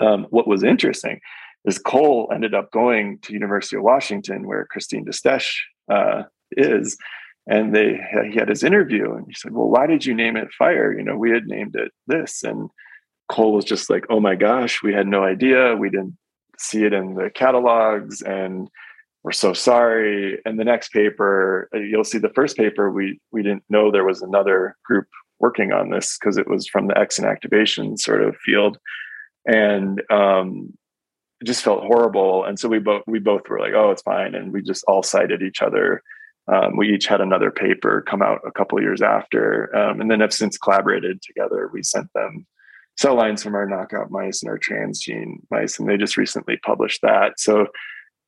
Um, 0.00 0.26
what 0.30 0.48
was 0.48 0.64
interesting 0.64 1.20
is 1.64 1.78
Cole 1.78 2.30
ended 2.34 2.54
up 2.54 2.70
going 2.72 3.18
to 3.22 3.32
University 3.32 3.76
of 3.76 3.82
Washington, 3.82 4.46
where 4.46 4.66
Christine 4.66 5.04
Disteche 5.04 5.58
uh, 5.90 6.22
is, 6.52 6.96
and 7.46 7.74
they 7.74 8.00
he 8.30 8.38
had 8.38 8.48
his 8.48 8.64
interview, 8.64 9.12
and 9.14 9.26
he 9.26 9.34
said, 9.34 9.52
"Well, 9.52 9.68
why 9.68 9.86
did 9.86 10.04
you 10.04 10.14
name 10.14 10.36
it 10.36 10.48
Firre? 10.58 10.96
You 10.96 11.02
know, 11.02 11.16
we 11.16 11.30
had 11.30 11.46
named 11.46 11.76
it 11.76 11.92
this." 12.06 12.42
And 12.42 12.70
Cole 13.30 13.52
was 13.52 13.64
just 13.64 13.88
like, 13.88 14.04
oh 14.10 14.20
my 14.20 14.34
gosh, 14.34 14.82
we 14.82 14.92
had 14.92 15.06
no 15.06 15.22
idea. 15.22 15.76
We 15.76 15.88
didn't 15.88 16.16
see 16.58 16.84
it 16.84 16.92
in 16.92 17.14
the 17.14 17.30
catalogs 17.30 18.22
and 18.22 18.68
we're 19.22 19.32
so 19.32 19.52
sorry. 19.52 20.40
And 20.44 20.58
the 20.58 20.64
next 20.64 20.92
paper, 20.92 21.68
uh, 21.74 21.78
you'll 21.78 22.04
see 22.04 22.18
the 22.18 22.32
first 22.34 22.56
paper, 22.56 22.90
we 22.90 23.20
we 23.32 23.42
didn't 23.42 23.64
know 23.68 23.90
there 23.90 24.04
was 24.04 24.22
another 24.22 24.76
group 24.84 25.06
working 25.38 25.72
on 25.72 25.90
this 25.90 26.18
because 26.18 26.36
it 26.36 26.48
was 26.48 26.66
from 26.66 26.86
the 26.86 26.98
X 26.98 27.18
and 27.18 27.26
inactivation 27.26 27.98
sort 27.98 28.22
of 28.22 28.36
field. 28.36 28.78
And 29.46 30.02
um, 30.10 30.72
it 31.40 31.46
just 31.46 31.62
felt 31.62 31.84
horrible. 31.84 32.44
And 32.44 32.58
so 32.58 32.68
we 32.68 32.78
both 32.78 33.02
we 33.06 33.18
both 33.18 33.48
were 33.48 33.60
like, 33.60 33.74
oh, 33.74 33.90
it's 33.90 34.02
fine, 34.02 34.34
and 34.34 34.52
we 34.52 34.62
just 34.62 34.84
all 34.88 35.02
cited 35.02 35.42
each 35.42 35.62
other. 35.62 36.02
Um, 36.48 36.76
we 36.76 36.92
each 36.92 37.06
had 37.06 37.20
another 37.20 37.50
paper 37.50 38.02
come 38.02 38.22
out 38.22 38.40
a 38.46 38.50
couple 38.50 38.80
years 38.80 39.02
after, 39.02 39.74
um, 39.76 40.00
and 40.00 40.10
then 40.10 40.20
have 40.20 40.32
since 40.32 40.58
collaborated 40.58 41.22
together. 41.22 41.70
We 41.72 41.82
sent 41.82 42.12
them 42.14 42.46
cell 43.00 43.14
lines 43.14 43.42
from 43.42 43.54
our 43.54 43.66
knockout 43.66 44.10
mice 44.10 44.42
and 44.42 44.50
our 44.50 44.58
transgene 44.58 45.36
mice, 45.50 45.78
and 45.78 45.88
they 45.88 45.96
just 45.96 46.18
recently 46.18 46.58
published 46.58 47.00
that. 47.00 47.40
So 47.40 47.66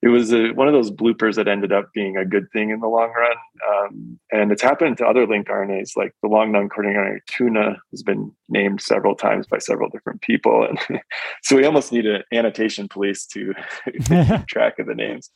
it 0.00 0.08
was 0.08 0.32
a, 0.32 0.50
one 0.52 0.66
of 0.66 0.72
those 0.72 0.90
bloopers 0.90 1.36
that 1.36 1.46
ended 1.46 1.72
up 1.72 1.92
being 1.92 2.16
a 2.16 2.24
good 2.24 2.50
thing 2.52 2.70
in 2.70 2.80
the 2.80 2.88
long 2.88 3.12
run. 3.12 3.36
Um, 3.68 4.18
and 4.32 4.50
it's 4.50 4.62
happened 4.62 4.96
to 4.96 5.06
other 5.06 5.26
linked 5.26 5.50
RNAs, 5.50 5.90
like 5.94 6.12
the 6.22 6.28
long 6.28 6.52
non-coding 6.52 6.94
RNA 6.94 7.18
tuna 7.26 7.76
has 7.90 8.02
been 8.02 8.32
named 8.48 8.80
several 8.80 9.14
times 9.14 9.46
by 9.46 9.58
several 9.58 9.90
different 9.90 10.22
people. 10.22 10.66
And 10.66 11.02
so 11.42 11.54
we 11.54 11.66
almost 11.66 11.92
need 11.92 12.06
an 12.06 12.22
annotation 12.32 12.88
police 12.88 13.26
to 13.26 13.52
keep 14.04 14.06
track 14.48 14.78
of 14.78 14.86
the 14.86 14.94
names. 14.94 15.30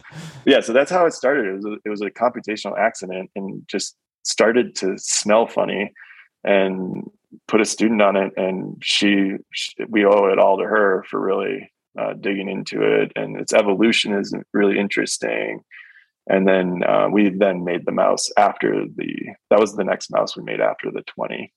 Yeah, 0.47 0.61
so 0.61 0.73
that's 0.73 0.91
how 0.91 1.05
it 1.05 1.13
started. 1.13 1.47
It 1.47 1.57
was 1.57 1.65
a, 1.67 1.77
it 1.85 1.89
was 1.91 2.01
a 2.01 2.11
computational 2.11 2.77
accident 2.79 3.31
and 3.37 3.63
just 3.69 3.97
started 4.25 4.75
to 4.77 4.95
smell 4.97 5.47
funny 5.47 5.93
and 6.43 7.05
put 7.49 7.61
a 7.61 7.65
student 7.65 8.03
on 8.03 8.17
it. 8.17 8.33
And 8.37 8.81
she, 8.83 9.37
she 9.53 9.73
we 9.89 10.05
owe 10.05 10.27
it 10.27 10.39
all 10.39 10.59
to 10.59 10.65
her 10.65 11.05
for 11.11 11.21
really 11.21 11.71
uh, 11.99 12.15
digging 12.21 12.49
into 12.49 12.83
it, 12.83 13.13
and 13.17 13.41
its 13.41 13.53
evolution 13.53 14.13
is 14.15 14.35
really 14.53 14.79
interesting. 14.79 15.61
And 16.29 16.47
then 16.47 16.83
uh, 16.83 17.09
we 17.11 17.31
then 17.31 17.65
made 17.65 17.87
the 17.87 17.93
mouse 17.93 18.31
after 18.37 18.85
the 18.95 19.13
that 19.51 19.61
was 19.61 19.77
the 19.77 19.85
next 19.85 20.11
mouse 20.11 20.37
we 20.37 20.43
made 20.43 20.61
after 20.61 20.91
the 20.91 21.03
twenty. 21.03 21.53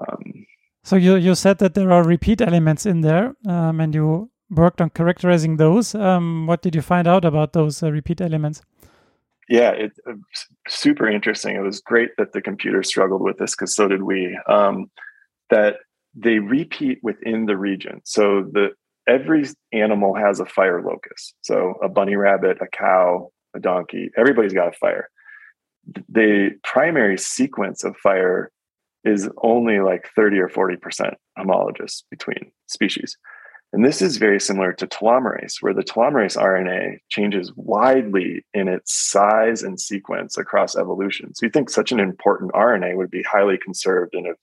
Um, 0.00 0.46
so 0.84 0.96
you 0.96 1.16
you 1.16 1.34
said 1.34 1.58
that 1.58 1.74
there 1.74 1.90
are 1.90 2.04
repeat 2.04 2.40
elements 2.40 2.86
in 2.86 3.00
there, 3.00 3.34
um, 3.48 3.80
and 3.80 3.94
you 3.94 4.30
worked 4.48 4.80
on 4.80 4.90
characterizing 4.90 5.56
those. 5.56 5.94
Um, 5.94 6.46
what 6.46 6.62
did 6.62 6.74
you 6.74 6.82
find 6.82 7.08
out 7.08 7.24
about 7.24 7.52
those 7.52 7.82
uh, 7.82 7.90
repeat 7.90 8.20
elements? 8.20 8.62
Yeah, 9.48 9.70
it's 9.70 9.98
uh, 10.08 10.14
super 10.68 11.08
interesting. 11.08 11.54
It 11.54 11.60
was 11.60 11.80
great 11.80 12.10
that 12.18 12.32
the 12.32 12.42
computer 12.42 12.82
struggled 12.82 13.22
with 13.22 13.38
this 13.38 13.54
because 13.54 13.74
so 13.74 13.88
did 13.88 14.02
we. 14.02 14.38
Um, 14.48 14.90
that 15.50 15.76
they 16.14 16.38
repeat 16.38 16.98
within 17.02 17.46
the 17.46 17.56
region. 17.56 18.00
So 18.04 18.42
the 18.42 18.70
every 19.06 19.46
animal 19.72 20.14
has 20.14 20.40
a 20.40 20.44
Firre 20.44 20.82
locus. 20.82 21.34
So 21.42 21.74
a 21.82 21.88
bunny 21.88 22.16
rabbit, 22.16 22.58
a 22.60 22.66
cow, 22.66 23.30
a 23.54 23.60
donkey, 23.60 24.10
everybody's 24.16 24.52
got 24.52 24.74
a 24.74 24.78
Firre. 24.84 25.04
The 26.08 26.50
primary 26.64 27.16
sequence 27.16 27.84
of 27.84 27.94
Firre 28.04 28.48
is 29.04 29.28
only 29.42 29.78
like 29.78 30.10
30 30.16 30.38
or 30.40 30.48
40% 30.48 31.14
homologous 31.38 32.02
between 32.10 32.50
species. 32.66 33.16
And 33.76 33.84
this 33.84 34.00
is 34.00 34.16
very 34.16 34.40
similar 34.40 34.72
to 34.72 34.86
telomerase, 34.86 35.56
where 35.60 35.74
the 35.74 35.84
telomerase 35.84 36.34
RNA 36.34 36.96
changes 37.10 37.52
widely 37.56 38.42
in 38.54 38.68
its 38.68 38.94
size 38.94 39.62
and 39.62 39.78
sequence 39.78 40.38
across 40.38 40.76
evolution. 40.76 41.34
So 41.34 41.44
you 41.44 41.50
think 41.50 41.68
such 41.68 41.92
an 41.92 42.00
important 42.00 42.52
RNA 42.52 42.96
would 42.96 43.10
be 43.10 43.22
highly 43.22 43.58
conserved 43.58 44.14
and 44.14 44.28
have 44.28 44.38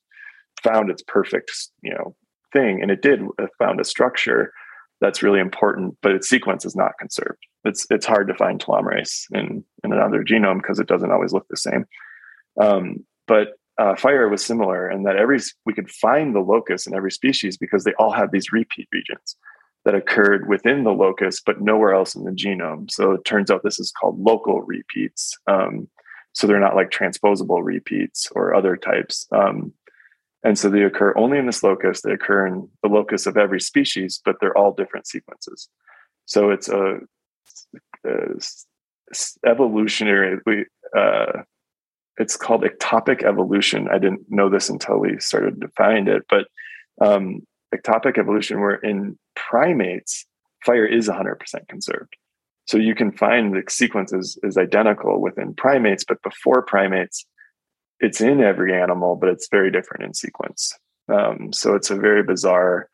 found 0.62 0.91
its 0.91 1.02
perfect, 1.02 1.52
you 1.82 1.96
know, 1.96 2.15
thing, 2.52 2.80
and 2.80 2.91
it 2.91 3.02
did 3.02 3.22
found 3.58 3.80
a 3.80 3.84
structure 3.84 4.54
that's 5.02 5.24
really 5.24 5.39
important, 5.39 5.98
but 6.04 6.12
its 6.12 6.30
sequence 6.30 6.63
is 6.63 6.76
not 6.76 7.00
conserved. 7.00 7.39
It's 7.65 7.88
it's 7.89 8.06
hard 8.06 8.28
to 8.28 8.36
find 8.36 8.63
telomerase 8.63 9.24
in 9.32 9.65
in 9.84 9.93
another 9.93 10.24
genome 10.24 10.62
because 10.62 10.78
it 10.78 10.88
doesn't 10.88 11.12
always 11.12 11.34
look 11.34 11.48
the 11.50 11.58
same. 11.58 11.86
Um, 12.62 13.04
but 13.26 13.54
uh, 13.77 13.95
Firre 13.95 14.29
was 14.29 14.45
similar 14.45 14.89
in 14.89 15.03
that 15.03 15.15
every 15.15 15.39
we 15.65 15.73
could 15.73 15.89
find 15.89 16.36
the 16.36 16.39
locus 16.39 16.86
in 16.86 16.93
every 16.93 17.12
species 17.12 17.57
because 17.57 17.83
they 17.83 17.93
all 17.93 18.12
have 18.12 18.31
these 18.31 18.51
repeat 18.51 18.88
regions 18.91 19.36
that 19.86 19.95
occurred 19.95 20.47
within 20.47 20.83
the 20.83 20.91
locus, 20.91 21.41
but 21.45 21.62
nowhere 21.62 21.93
else 21.93 22.15
in 22.15 22.23
the 22.23 22.31
genome. 22.31 22.89
So 22.89 23.12
it 23.12 23.25
turns 23.25 23.51
out 23.51 23.63
this 23.63 23.79
is 23.79 23.91
called 23.91 24.19
local 24.19 24.62
repeats. 24.62 25.38
Um, 25.47 25.89
so 26.33 26.47
they're 26.47 26.59
not 26.59 26.75
like 26.75 26.89
transposable 26.89 27.63
repeats 27.63 28.27
or 28.33 28.55
other 28.55 28.77
types. 28.77 29.27
Um, 29.31 29.73
and 30.43 30.57
so 30.57 30.69
they 30.69 30.83
occur 30.83 31.13
only 31.17 31.38
in 31.38 31.45
this 31.45 31.63
locus. 31.63 32.01
They 32.01 32.12
occur 32.12 32.47
in 32.47 32.69
the 32.81 32.89
locus 32.89 33.25
of 33.25 33.38
every 33.38 33.62
species, 33.62 34.21
but 34.23 34.36
they're 34.39 34.57
all 34.57 34.73
different 34.73 35.07
sequences. 35.07 35.69
So 36.25 36.49
it's 36.49 36.69
a, 36.69 36.99
a 38.05 38.09
evolutionary. 39.45 40.39
We 40.45 40.65
uh, 40.97 41.43
it's 42.17 42.38
called 42.38 42.63
ectopic 42.63 43.23
evolution. 43.23 43.88
I 43.91 43.97
didn't 43.97 44.26
know 44.30 44.49
this 44.49 44.69
until 44.69 44.99
we 44.99 45.19
started 45.19 45.62
to 45.62 45.67
find 45.69 46.08
it, 46.08 46.23
but 46.30 46.47
um, 47.02 47.41
ectopic 47.73 48.17
evolution, 48.17 48.60
where 48.60 48.76
in 48.76 49.17
primates, 49.36 50.26
Firre 50.65 50.88
is 50.88 51.10
100% 51.10 51.38
conserved. 51.67 52.15
So 52.65 52.78
you 52.78 52.95
can 52.95 53.12
find 53.12 53.54
the 53.54 53.63
sequence 53.67 54.13
is, 54.13 54.38
is 54.43 54.58
identical 54.58 55.19
within 55.19 55.54
primates, 55.54 56.06
but 56.06 56.21
before 56.21 56.62
primates, 56.62 57.26
it's 57.99 58.21
in 58.21 58.41
every 58.41 58.80
animal, 58.80 59.15
but 59.15 59.30
it's 59.30 59.49
very 59.49 59.71
different 59.71 60.04
in 60.04 60.13
sequence. 60.13 60.73
Um, 61.12 61.52
so 61.52 61.76
it's 61.76 61.89
a 61.89 61.95
very 61.95 62.23
bizarre 62.23 62.89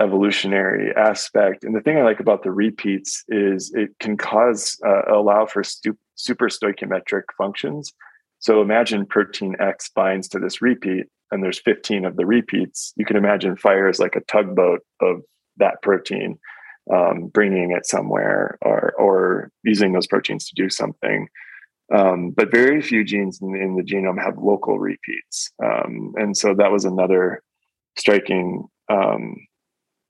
evolutionary 0.00 0.94
aspect. 0.96 1.64
And 1.64 1.74
the 1.74 1.80
thing 1.80 1.98
I 1.98 2.02
like 2.02 2.20
about 2.20 2.42
the 2.42 2.50
repeats 2.50 3.22
is 3.28 3.72
it 3.74 3.90
can 4.00 4.16
cause 4.16 4.78
uh, 4.86 5.14
allow 5.14 5.46
for 5.46 5.62
stu- 5.62 5.98
super 6.14 6.48
stoichiometric 6.48 7.24
functions. 7.36 7.92
So 8.40 8.62
imagine 8.62 9.06
protein 9.06 9.54
X 9.60 9.90
binds 9.94 10.28
to 10.28 10.38
this 10.38 10.60
repeat, 10.60 11.06
and 11.30 11.44
there's 11.44 11.60
15 11.60 12.04
of 12.04 12.16
the 12.16 12.26
repeats. 12.26 12.92
You 12.96 13.04
can 13.04 13.16
imagine 13.16 13.56
Firre 13.56 13.88
is 13.88 14.00
like 14.00 14.16
a 14.16 14.22
tugboat 14.22 14.80
of 15.00 15.22
that 15.58 15.82
protein, 15.82 16.38
um, 16.92 17.28
bringing 17.28 17.70
it 17.70 17.86
somewhere 17.86 18.58
or 18.62 18.92
or 18.98 19.50
using 19.62 19.92
those 19.92 20.06
proteins 20.06 20.46
to 20.48 20.54
do 20.54 20.68
something. 20.68 21.28
Um, 21.94 22.30
but 22.30 22.52
very 22.52 22.80
few 22.82 23.04
genes 23.04 23.40
in, 23.42 23.54
in, 23.56 23.74
the 23.74 23.82
genome 23.82 24.22
have 24.22 24.38
local 24.38 24.78
repeats. 24.78 25.50
Um, 25.62 26.12
and 26.16 26.36
so 26.36 26.54
that 26.54 26.70
was 26.70 26.84
another 26.84 27.42
striking 27.98 28.68
um, 28.88 29.34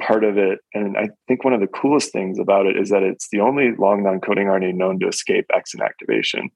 part 0.01 0.25
of 0.25 0.37
it. 0.37 0.59
And 0.75 0.99
I 0.99 1.09
think 1.27 1.43
one 1.43 1.55
of 1.55 1.61
the 1.61 1.67
coolest 1.67 2.13
things 2.13 2.39
about 2.39 2.67
it 2.67 2.77
is 2.77 2.91
that 2.91 3.03
it's 3.03 3.29
the 3.33 3.41
only 3.41 3.71
long 3.79 4.03
non 4.03 4.21
coding 4.21 4.47
RNA 4.47 4.75
known 4.75 5.01
to 5.01 5.09
escape 5.09 5.47
X 5.55 5.75
inactivation. 5.75 6.51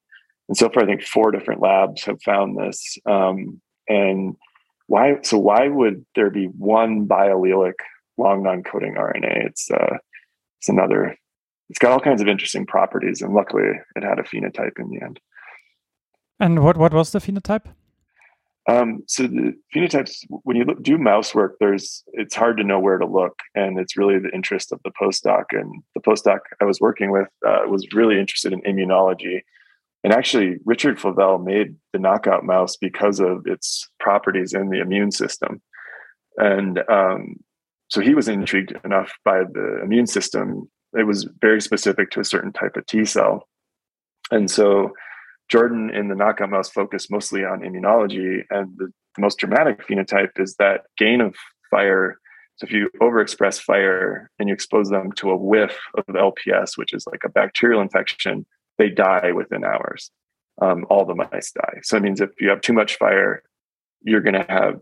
And 0.47 0.57
so 0.57 0.69
far, 0.69 0.83
I 0.83 0.85
think 0.85 1.03
four 1.03 1.31
different 1.31 1.61
labs 1.61 2.03
have 2.03 2.21
found 2.21 2.57
this. 2.57 2.97
Um, 3.05 3.61
and 3.87 4.35
why? 4.87 5.17
So 5.23 5.37
why 5.37 5.67
would 5.67 6.05
there 6.15 6.29
be 6.29 6.45
one 6.45 7.07
biallelic 7.07 7.73
long 8.17 8.43
non 8.43 8.63
coding 8.63 8.95
RNA? 8.95 9.47
It's 9.47 9.69
uh, 9.71 9.97
it's 10.59 10.69
another 10.69 11.17
it's 11.69 11.79
got 11.79 11.91
all 11.91 11.99
kinds 11.99 12.21
of 12.21 12.27
interesting 12.27 12.65
properties, 12.65 13.21
and 13.21 13.33
luckily 13.33 13.71
it 13.95 14.03
had 14.03 14.19
a 14.19 14.23
phenotype 14.23 14.79
in 14.79 14.89
the 14.89 15.01
end. 15.03 15.19
And 16.39 16.63
what 16.63 16.77
what 16.77 16.93
was 16.93 17.11
the 17.11 17.19
phenotype? 17.19 17.65
Um, 18.67 19.03
so 19.07 19.23
the 19.23 19.53
phenotypes, 19.75 20.25
when 20.29 20.57
you 20.57 20.63
look, 20.63 20.81
do 20.81 20.97
mouse 20.97 21.35
work, 21.35 21.57
there's 21.59 22.03
it's 22.13 22.35
hard 22.35 22.57
to 22.57 22.63
know 22.63 22.79
where 22.79 22.97
to 22.97 23.05
look, 23.05 23.39
and 23.53 23.79
it's 23.79 23.97
really 23.97 24.19
the 24.19 24.33
interest 24.33 24.71
of 24.71 24.79
the 24.83 24.91
postdoc. 24.91 25.45
And 25.51 25.83
the 25.93 26.01
postdoc 26.01 26.39
I 26.61 26.65
was 26.65 26.81
working 26.81 27.11
with 27.11 27.27
uh, 27.47 27.61
was 27.67 27.87
really 27.93 28.19
interested 28.19 28.53
in 28.53 28.61
immunology, 28.61 29.41
and 30.05 30.13
actually 30.13 30.59
Richard 30.63 30.97
Flavell 30.97 31.43
made 31.43 31.75
the 31.91 31.99
knockout 31.99 32.45
mouse 32.45 32.77
because 32.77 33.19
of 33.19 33.45
its 33.45 33.89
properties 33.99 34.53
in 34.53 34.69
the 34.69 34.79
immune 34.79 35.11
system, 35.11 35.61
and 36.37 36.79
um, 36.89 37.35
so 37.89 37.99
he 37.99 38.13
was 38.13 38.29
intrigued 38.29 38.73
enough 38.85 39.11
by 39.25 39.39
the 39.39 39.81
immune 39.83 40.07
system 40.07 40.69
it 40.95 41.03
was 41.03 41.27
very 41.41 41.61
specific 41.61 42.09
to 42.11 42.19
a 42.19 42.25
certain 42.25 42.53
type 42.53 42.77
of 42.77 42.85
T 42.85 43.05
cell. 43.05 43.47
And 44.31 44.49
so 44.49 44.93
Jordan 45.49 45.91
in 45.93 46.07
the 46.07 46.15
knockout 46.15 46.49
mouse 46.49 46.69
focused 46.69 47.11
mostly 47.11 47.43
on 47.43 47.59
immunology. 47.59 48.43
And 48.49 48.73
the, 48.77 48.91
the 49.15 49.21
most 49.21 49.37
dramatic 49.37 49.85
phenotype 49.87 50.39
is 50.39 50.55
that 50.55 50.81
gain 50.97 51.21
of 51.21 51.35
Firre. 51.71 52.15
So 52.57 52.65
if 52.65 52.71
you 52.71 52.89
overexpress 53.01 53.61
Firre 53.61 54.27
and 54.39 54.47
you 54.47 54.53
expose 54.53 54.89
them 54.89 55.11
to 55.13 55.31
a 55.31 55.37
whiff 55.37 55.77
of 55.95 56.05
LPS, 56.05 56.77
which 56.77 56.93
is 56.93 57.05
like 57.05 57.23
a 57.25 57.29
bacterial 57.29 57.81
infection, 57.81 58.45
they 58.77 58.89
die 58.89 59.31
within 59.31 59.63
hours. 59.63 60.11
Um, 60.61 60.85
all 60.89 61.05
the 61.05 61.15
mice 61.15 61.51
die. 61.51 61.79
So 61.83 61.97
it 61.97 62.03
means 62.03 62.21
if 62.21 62.29
you 62.39 62.49
have 62.49 62.61
too 62.61 62.73
much 62.73 62.97
Firre, 62.97 63.41
you're 64.01 64.21
going 64.21 64.35
to 64.35 64.45
have 64.47 64.79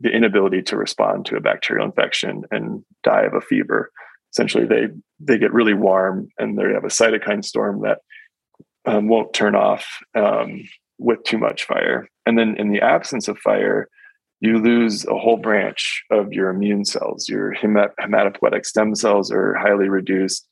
the 0.00 0.10
inability 0.10 0.62
to 0.62 0.76
respond 0.76 1.26
to 1.26 1.36
a 1.36 1.40
bacterial 1.40 1.84
infection 1.84 2.44
and 2.50 2.84
die 3.02 3.22
of 3.22 3.34
a 3.34 3.40
fever 3.40 3.90
essentially 4.32 4.64
they 4.64 4.88
they 5.20 5.38
get 5.38 5.52
really 5.52 5.74
warm 5.74 6.28
and 6.38 6.58
they 6.58 6.62
have 6.72 6.84
a 6.84 6.88
cytokine 6.88 7.44
storm 7.44 7.82
that 7.82 7.98
um, 8.84 9.08
won't 9.08 9.34
turn 9.34 9.54
off 9.54 9.86
um, 10.14 10.64
with 10.98 11.22
too 11.24 11.38
much 11.38 11.66
Firre. 11.66 12.06
And 12.26 12.36
then 12.38 12.56
in 12.56 12.72
the 12.72 12.80
absence 12.80 13.28
of 13.28 13.38
Firre, 13.38 13.86
you 14.40 14.58
lose 14.58 15.04
a 15.06 15.16
whole 15.16 15.36
branch 15.36 16.02
of 16.10 16.32
your 16.32 16.50
immune 16.50 16.84
cells. 16.84 17.28
Your 17.28 17.54
hemat- 17.54 17.94
hematopoietic 18.00 18.66
stem 18.66 18.96
cells 18.96 19.30
are 19.30 19.54
highly 19.54 19.88
reduced, 19.88 20.48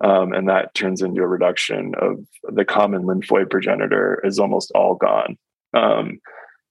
um, 0.00 0.32
and 0.32 0.48
that 0.48 0.74
turns 0.74 1.02
into 1.02 1.22
a 1.22 1.26
reduction 1.26 1.94
of 2.00 2.18
the 2.54 2.64
common 2.64 3.02
lymphoid 3.02 3.50
progenitor 3.50 4.20
is 4.24 4.38
almost 4.38 4.72
all 4.74 4.94
gone. 4.94 5.36
Um, 5.74 6.20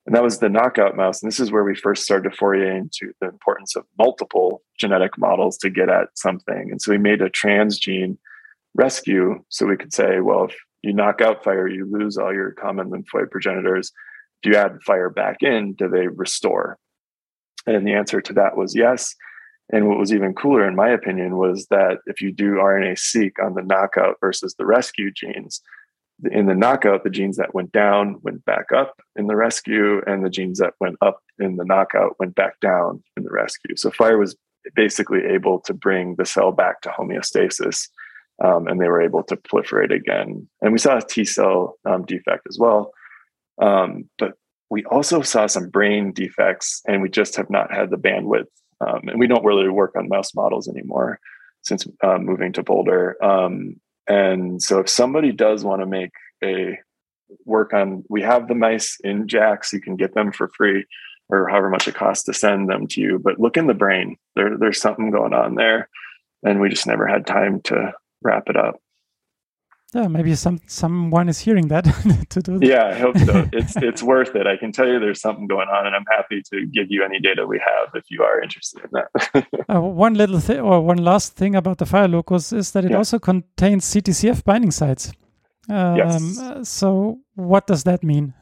And 0.05 0.15
that 0.15 0.23
was 0.23 0.39
the 0.39 0.49
knockout 0.49 0.95
mouse. 0.97 1.21
And 1.21 1.29
this 1.29 1.39
is 1.39 1.51
where 1.51 1.63
we 1.63 1.75
first 1.75 2.03
started 2.03 2.29
to 2.29 2.35
foray 2.35 2.77
into 2.77 3.13
the 3.21 3.27
importance 3.27 3.75
of 3.75 3.85
multiple 3.97 4.63
genetic 4.79 5.17
models 5.19 5.57
to 5.59 5.69
get 5.69 5.89
at 5.89 6.07
something. 6.15 6.71
And 6.71 6.81
so 6.81 6.91
we 6.91 6.97
made 6.97 7.21
a 7.21 7.29
transgene 7.29 8.17
rescue 8.73 9.43
so 9.49 9.67
we 9.67 9.77
could 9.77 9.93
say, 9.93 10.19
well, 10.19 10.45
if 10.45 10.55
you 10.81 10.93
knock 10.93 11.21
out 11.21 11.43
Firre, 11.43 11.67
you 11.67 11.85
lose 11.85 12.17
all 12.17 12.33
your 12.33 12.51
common 12.51 12.89
lymphoid 12.89 13.29
progenitors. 13.29 13.91
Do 14.41 14.49
you 14.49 14.55
add 14.55 14.79
Firre 14.87 15.13
back 15.13 15.43
in, 15.43 15.73
do 15.73 15.87
they 15.87 16.07
restore? 16.07 16.77
And 17.67 17.85
the 17.85 17.93
answer 17.93 18.19
to 18.21 18.33
that 18.33 18.57
was 18.57 18.75
yes. 18.75 19.15
And 19.71 19.88
what 19.88 19.99
was 19.99 20.12
even 20.12 20.34
cooler, 20.34 20.67
in 20.67 20.75
my 20.75 20.89
opinion, 20.89 21.38
was 21.38 21.67
that 21.67 21.99
if 22.08 22.21
you 22.21 22.32
do 22.32 22.53
RNA 22.53 22.97
seq 22.97 23.34
on 23.43 23.53
the 23.53 23.62
knockout 23.62 24.15
versus 24.19 24.55
the 24.55 24.65
rescue 24.65 25.12
genes, 25.12 25.62
in 26.32 26.47
the 26.47 26.55
knockout, 26.55 27.03
the 27.03 27.10
genes 27.10 27.38
that 27.38 27.53
went 27.53 27.71
down 27.71 28.19
went 28.21 28.43
back 28.45 28.71
up 28.75 29.01
in 29.15 29.27
the 29.27 29.36
rescue, 29.36 30.01
and 30.05 30.25
the 30.25 30.29
genes 30.29 30.60
that 30.60 30.73
went 30.79 30.97
up 31.01 31.21
in 31.39 31.55
the 31.55 31.65
knockout 31.65 32.19
went 32.19 32.36
back 32.36 32.60
down 32.60 33.01
in 33.15 33.23
the 33.23 33.32
rescue. 33.32 33.75
So 33.77 33.89
Firre 33.89 34.19
was 34.19 34.36
basically 34.75 35.23
able 35.25 35.60
to 35.62 35.73
bring 35.73 36.15
the 36.15 36.25
cell 36.25 36.51
back 36.51 36.82
to 36.82 36.89
homeostasis, 36.89 37.88
um, 38.43 38.67
and 38.67 38.82
they 38.82 38.88
were 38.88 39.01
able 39.01 39.23
to 39.23 39.38
proliferate 39.38 39.93
again. 39.93 40.47
And 40.62 40.73
we 40.73 40.79
saw 40.79 40.97
a 40.97 41.01
T 41.01 41.23
cell 41.23 41.77
um, 41.86 42.03
defect 42.05 42.47
as 42.49 42.58
well, 42.60 42.91
um, 43.62 44.10
but 44.17 44.34
we 44.69 44.84
also 44.86 45.21
saw 45.21 45.47
some 45.47 45.69
brain 45.69 46.12
defects, 46.12 46.82
and 46.88 47.01
we 47.01 47.10
just 47.10 47.36
have 47.38 47.49
not 47.49 47.71
had 47.71 47.89
the 47.89 47.97
bandwidth. 47.97 48.45
Um, 48.85 49.07
and 49.07 49.19
we 49.19 49.27
don't 49.27 49.45
really 49.45 49.69
work 49.69 49.95
on 49.95 50.07
mouse 50.07 50.33
models 50.33 50.67
anymore 50.67 51.19
since 51.61 51.85
uh, 52.03 52.17
moving 52.17 52.53
to 52.53 52.63
Boulder. 52.63 53.21
Um, 53.23 53.79
and 54.07 54.61
so 54.61 54.79
if 54.79 54.89
somebody 54.89 55.31
does 55.31 55.63
want 55.63 55.81
to 55.81 55.85
make 55.85 56.11
a 56.43 56.79
work 57.45 57.73
on, 57.73 58.03
we 58.09 58.21
have 58.21 58.47
the 58.47 58.55
mice 58.55 58.97
in 59.03 59.27
JAX, 59.27 59.73
you 59.73 59.81
can 59.81 59.95
get 59.95 60.13
them 60.13 60.31
for 60.31 60.49
free 60.55 60.85
or 61.29 61.47
however 61.47 61.69
much 61.69 61.87
it 61.87 61.93
costs 61.93 62.23
to 62.25 62.33
send 62.33 62.69
them 62.69 62.87
to 62.87 63.01
you. 63.01 63.19
But 63.19 63.39
look 63.39 63.55
in 63.55 63.67
the 63.67 63.73
brain. 63.73 64.17
There, 64.35 64.57
there's 64.57 64.81
something 64.81 65.11
going 65.11 65.33
on 65.33 65.55
there. 65.55 65.89
And 66.43 66.59
we 66.59 66.69
just 66.69 66.87
never 66.87 67.05
had 67.05 67.27
time 67.27 67.61
to 67.63 67.93
wrap 68.23 68.43
it 68.47 68.55
up 68.55 68.81
yeah, 69.93 70.08
maybe 70.08 70.36
some 70.36 70.60
someone 70.67 71.30
is 71.30 71.39
hearing 71.39 71.67
that 71.69 71.84
to 72.30 72.41
do. 72.41 72.60
That. 72.60 72.67
Yeah, 72.67 72.86
I 72.88 72.99
hope 72.99 73.17
so. 73.17 73.49
it's 73.54 73.75
it's 73.78 74.04
worth 74.04 74.36
it. 74.36 74.45
I 74.45 74.56
can 74.56 74.71
tell 74.71 74.88
you 74.88 74.99
there's 74.99 75.21
something 75.21 75.47
going 75.47 75.67
on, 75.67 75.88
and 75.88 75.95
I'm 75.95 76.06
happy 76.12 76.43
to 76.52 76.67
give 76.67 76.88
you 76.89 77.04
any 77.04 77.19
data 77.19 77.47
we 77.47 77.60
have 77.60 77.95
if 77.95 78.06
you 78.12 78.21
are 78.21 78.39
interested 78.39 78.84
in 78.84 78.89
that. 78.91 79.47
uh, 79.73 79.82
one 79.82 80.13
little 80.13 80.39
thing, 80.39 80.60
or 80.60 80.82
one 80.82 80.97
last 80.97 81.36
thing 81.36 81.56
about 81.56 81.80
the 81.80 81.86
Firre 81.86 82.08
locus 82.08 82.54
is 82.54 82.71
that 82.71 82.86
it 82.86 82.91
yeah. 82.91 82.97
also 82.97 83.17
contains 83.17 83.86
CTCF 83.86 84.43
binding 84.43 84.71
sites. 84.71 85.12
Um, 85.69 85.97
yes. 85.97 86.69
So, 86.69 87.19
what 87.36 87.65
does 87.65 87.84
that 87.84 88.04
mean? 88.04 88.34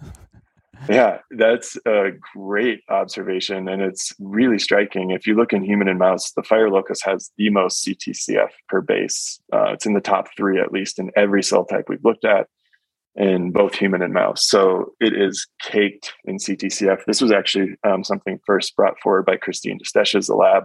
Yeah, 0.90 1.20
that's 1.32 1.78
a 1.86 2.12
great 2.34 2.82
observation. 2.90 3.68
And 3.68 3.82
it's 3.82 4.14
really 4.20 4.60
striking. 4.60 5.12
If 5.12 5.28
you 5.28 5.36
look 5.36 5.54
in 5.54 5.64
human 5.64 5.88
and 5.88 6.00
mouse, 6.00 6.32
the 6.32 6.44
Firre 6.44 6.72
locus 6.72 7.02
has 7.04 7.32
the 7.38 7.50
most 7.50 7.86
CTCF 7.86 8.50
per 8.70 8.82
base. 8.82 9.40
Uh, 9.52 9.72
it's 9.74 9.86
in 9.86 9.94
the 9.94 10.02
top 10.02 10.28
three, 10.38 10.60
at 10.60 10.72
least, 10.72 11.00
in 11.00 11.12
every 11.16 11.44
cell 11.44 11.66
type 11.66 11.86
we've 11.90 12.04
looked 12.04 12.26
at 12.26 12.48
in 13.16 13.52
both 13.52 13.74
human 13.74 14.02
and 14.02 14.14
mouse. 14.14 14.46
So 14.48 14.94
it 15.00 15.14
is 15.14 15.48
caked 15.62 16.14
in 16.26 16.38
CTCF. 16.38 17.04
This 17.06 17.22
was 17.22 17.32
actually 17.32 17.76
um, 17.84 18.04
something 18.04 18.40
first 18.46 18.76
brought 18.76 19.00
forward 19.02 19.26
by 19.26 19.38
Christine 19.38 19.80
Disteche's 19.80 20.30
lab 20.30 20.64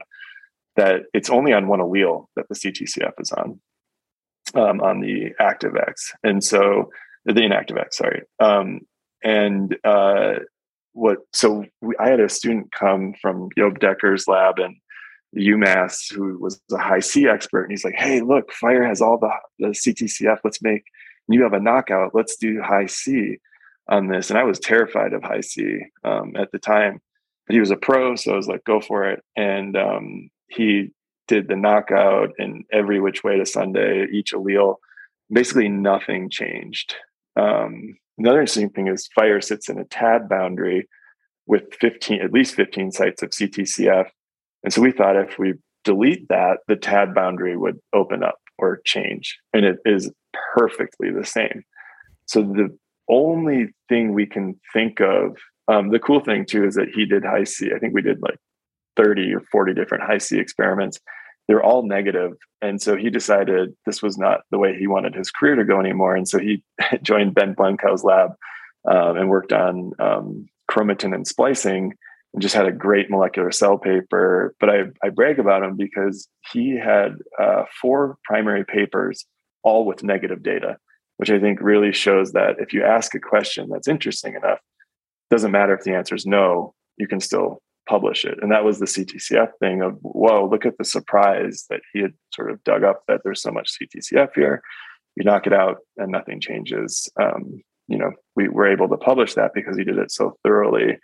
that 0.76 1.02
it's 1.14 1.30
only 1.30 1.52
on 1.52 1.68
one 1.68 1.80
allele 1.80 2.26
that 2.36 2.46
the 2.48 2.54
CTCF 2.54 3.12
is 3.18 3.32
on, 3.32 3.60
um, 4.54 4.80
on 4.80 5.00
the 5.00 5.32
active 5.40 5.76
X. 5.76 6.12
And 6.22 6.44
so 6.44 6.90
the 7.24 7.42
inactive 7.42 7.78
X, 7.78 7.98
sorry. 7.98 8.22
Um, 8.38 8.80
and 9.22 9.76
uh, 9.84 10.34
what 10.92 11.18
so 11.32 11.64
we, 11.80 11.94
I 11.98 12.08
had 12.08 12.20
a 12.20 12.28
student 12.28 12.72
come 12.72 13.14
from 13.20 13.48
Job 13.56 13.78
Dekker's 13.78 14.28
lab 14.28 14.58
and 14.58 14.76
UMass 15.36 16.12
who 16.12 16.38
was 16.38 16.60
a 16.70 16.78
Hi-C 16.78 17.26
expert, 17.26 17.62
and 17.62 17.72
he's 17.72 17.84
like, 17.84 17.94
"Hey, 17.94 18.20
look, 18.20 18.52
Firre 18.52 18.86
has 18.86 19.00
all 19.00 19.18
the, 19.18 19.30
the 19.58 19.68
CTCF. 19.68 20.38
Let's 20.44 20.62
make 20.62 20.84
you 21.28 21.42
have 21.42 21.54
a 21.54 21.60
knockout. 21.60 22.14
Let's 22.14 22.36
do 22.36 22.60
Hi-C 22.62 23.38
on 23.88 24.08
this." 24.08 24.30
And 24.30 24.38
I 24.38 24.44
was 24.44 24.58
terrified 24.58 25.12
of 25.12 25.22
Hi-C 25.22 25.80
um, 26.04 26.34
at 26.36 26.52
the 26.52 26.58
time, 26.58 27.00
but 27.46 27.54
he 27.54 27.60
was 27.60 27.70
a 27.70 27.76
pro, 27.76 28.16
so 28.16 28.32
I 28.32 28.36
was 28.36 28.48
like, 28.48 28.64
"Go 28.64 28.80
for 28.80 29.08
it!" 29.08 29.22
And 29.36 29.76
um, 29.76 30.30
he 30.48 30.90
did 31.28 31.48
the 31.48 31.56
knockout 31.56 32.30
in 32.38 32.64
every 32.70 33.00
which 33.00 33.24
way 33.24 33.38
to 33.38 33.46
Sunday, 33.46 34.06
each 34.12 34.32
allele. 34.32 34.76
Basically, 35.32 35.68
nothing 35.68 36.28
changed. 36.28 36.94
Um, 37.36 37.96
Another 38.18 38.40
interesting 38.40 38.70
thing 38.70 38.88
is 38.88 39.08
Firre 39.18 39.42
sits 39.42 39.68
in 39.68 39.78
a 39.78 39.84
TAD 39.84 40.28
boundary 40.28 40.88
with 41.46 41.74
15, 41.80 42.20
at 42.20 42.32
least 42.32 42.54
15 42.54 42.92
sites 42.92 43.22
of 43.22 43.30
CTCF. 43.30 44.06
And 44.62 44.72
so 44.72 44.80
we 44.82 44.92
thought 44.92 45.16
if 45.16 45.38
we 45.38 45.54
delete 45.84 46.28
that, 46.28 46.58
the 46.68 46.76
TAD 46.76 47.14
boundary 47.14 47.56
would 47.56 47.78
open 47.92 48.22
up 48.22 48.38
or 48.58 48.80
change. 48.84 49.38
And 49.52 49.64
it 49.64 49.78
is 49.84 50.10
perfectly 50.54 51.10
the 51.10 51.24
same. 51.24 51.64
So 52.26 52.42
the 52.42 52.76
only 53.08 53.68
thing 53.88 54.12
we 54.12 54.26
can 54.26 54.60
think 54.72 55.00
of, 55.00 55.36
um, 55.68 55.90
the 55.90 55.98
cool 55.98 56.20
thing 56.20 56.46
too 56.46 56.64
is 56.64 56.74
that 56.74 56.88
he 56.94 57.04
did 57.04 57.24
Hi-C. 57.24 57.72
I 57.74 57.78
think 57.78 57.94
we 57.94 58.02
did 58.02 58.22
like 58.22 58.38
30 58.96 59.34
or 59.34 59.40
40 59.50 59.74
different 59.74 60.04
Hi-C 60.04 60.38
experiments 60.38 61.00
they're 61.48 61.62
all 61.62 61.86
negative. 61.86 62.32
And 62.60 62.80
so 62.80 62.96
he 62.96 63.10
decided 63.10 63.74
this 63.86 64.02
was 64.02 64.16
not 64.16 64.40
the 64.50 64.58
way 64.58 64.76
he 64.76 64.86
wanted 64.86 65.14
his 65.14 65.30
career 65.30 65.56
to 65.56 65.64
go 65.64 65.80
anymore. 65.80 66.14
And 66.14 66.28
so 66.28 66.38
he 66.38 66.62
joined 67.02 67.34
Ben 67.34 67.54
Blencowe's 67.54 68.04
lab 68.04 68.30
um, 68.88 69.16
and 69.16 69.28
worked 69.28 69.52
on 69.52 69.92
um, 69.98 70.48
chromatin 70.70 71.14
and 71.14 71.26
splicing 71.26 71.94
and 72.32 72.42
just 72.42 72.54
had 72.54 72.66
a 72.66 72.72
great 72.72 73.10
molecular 73.10 73.50
cell 73.50 73.78
paper. 73.78 74.54
But 74.60 74.70
I, 74.70 74.82
I 75.04 75.10
brag 75.10 75.38
about 75.38 75.62
him 75.62 75.76
because 75.76 76.28
he 76.52 76.76
had 76.76 77.16
uh, 77.38 77.64
four 77.80 78.16
primary 78.24 78.64
papers, 78.64 79.26
all 79.62 79.84
with 79.84 80.02
negative 80.02 80.42
data, 80.42 80.78
which 81.18 81.30
I 81.30 81.38
think 81.38 81.60
really 81.60 81.92
shows 81.92 82.32
that 82.32 82.56
if 82.58 82.72
you 82.72 82.84
ask 82.84 83.14
a 83.14 83.20
question 83.20 83.68
that's 83.70 83.88
interesting 83.88 84.34
enough, 84.34 84.58
doesn't 85.30 85.50
matter 85.50 85.74
if 85.74 85.84
the 85.84 85.94
answer 85.94 86.14
is 86.14 86.26
no, 86.26 86.74
you 86.96 87.06
can 87.06 87.20
still 87.20 87.60
publish 87.88 88.24
it. 88.24 88.38
And 88.40 88.50
that 88.52 88.64
was 88.64 88.78
the 88.78 88.86
CTCF 88.86 89.48
thing 89.60 89.82
of, 89.82 89.98
whoa, 90.02 90.48
look 90.48 90.66
at 90.66 90.78
the 90.78 90.84
surprise 90.84 91.64
that 91.70 91.80
he 91.92 92.00
had 92.00 92.14
sort 92.34 92.50
of 92.50 92.62
dug 92.64 92.84
up 92.84 93.02
that 93.08 93.20
there's 93.24 93.42
so 93.42 93.50
much 93.50 93.70
CTCF 93.78 94.30
here. 94.34 94.62
You 95.16 95.24
knock 95.24 95.46
it 95.46 95.52
out 95.52 95.78
and 95.96 96.10
nothing 96.10 96.40
changes. 96.40 97.10
Um, 97.20 97.62
you 97.88 97.98
know, 97.98 98.12
we 98.36 98.48
were 98.48 98.70
able 98.70 98.88
to 98.88 98.96
publish 98.96 99.34
that 99.34 99.52
because 99.54 99.76
he 99.76 99.84
did 99.84 99.98
it 99.98 100.10
so 100.10 100.36
thoroughly. 100.42 100.98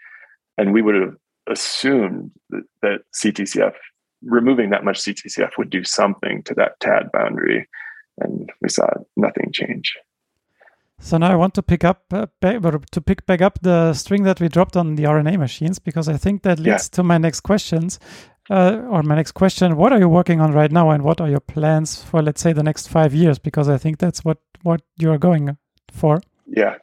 And 0.56 0.72
we 0.72 0.82
would 0.82 0.94
have 0.94 1.14
assumed 1.48 2.30
that, 2.50 2.62
that 2.82 3.00
CTCF, 3.14 3.74
removing 4.22 4.70
that 4.70 4.84
much 4.84 5.00
CTCF 5.00 5.50
would 5.58 5.70
do 5.70 5.84
something 5.84 6.42
to 6.44 6.54
that 6.54 6.80
TAD 6.80 7.10
boundary. 7.12 7.68
And 8.18 8.50
we 8.62 8.68
saw 8.68 8.88
nothing 9.16 9.50
change. 9.52 9.94
So 11.00 11.16
now 11.16 11.30
I 11.30 11.36
want 11.36 11.54
to 11.54 11.62
pick 11.62 11.84
up 11.84 12.02
uh, 12.12 12.26
to 12.42 13.00
pick 13.00 13.24
back 13.26 13.40
up 13.40 13.60
the 13.62 13.94
string 13.94 14.24
that 14.24 14.40
we 14.40 14.48
dropped 14.48 14.76
on 14.76 14.96
the 14.96 15.04
RNA 15.04 15.38
machines 15.38 15.78
because 15.78 16.08
I 16.08 16.16
think 16.16 16.42
that 16.42 16.58
leads 16.58 16.90
yeah. 16.90 16.96
to 16.96 17.02
my 17.02 17.18
next 17.18 17.40
questions. 17.40 17.98
Uh, 18.50 18.80
or 18.88 19.02
my 19.02 19.14
next 19.14 19.32
question: 19.32 19.76
What 19.76 19.92
are 19.92 19.98
you 19.98 20.08
working 20.08 20.40
on 20.40 20.52
right 20.52 20.72
now, 20.72 20.90
and 20.90 21.04
what 21.04 21.20
are 21.20 21.28
your 21.28 21.40
plans 21.40 22.02
for, 22.02 22.22
let's 22.22 22.40
say, 22.40 22.54
the 22.54 22.62
next 22.62 22.88
five 22.88 23.14
years? 23.14 23.38
Because 23.38 23.68
I 23.68 23.76
think 23.76 23.98
that's 23.98 24.24
what 24.24 24.38
what 24.62 24.80
you 24.96 25.10
are 25.10 25.18
going 25.18 25.58
for. 25.92 26.22
Yeah, 26.46 26.76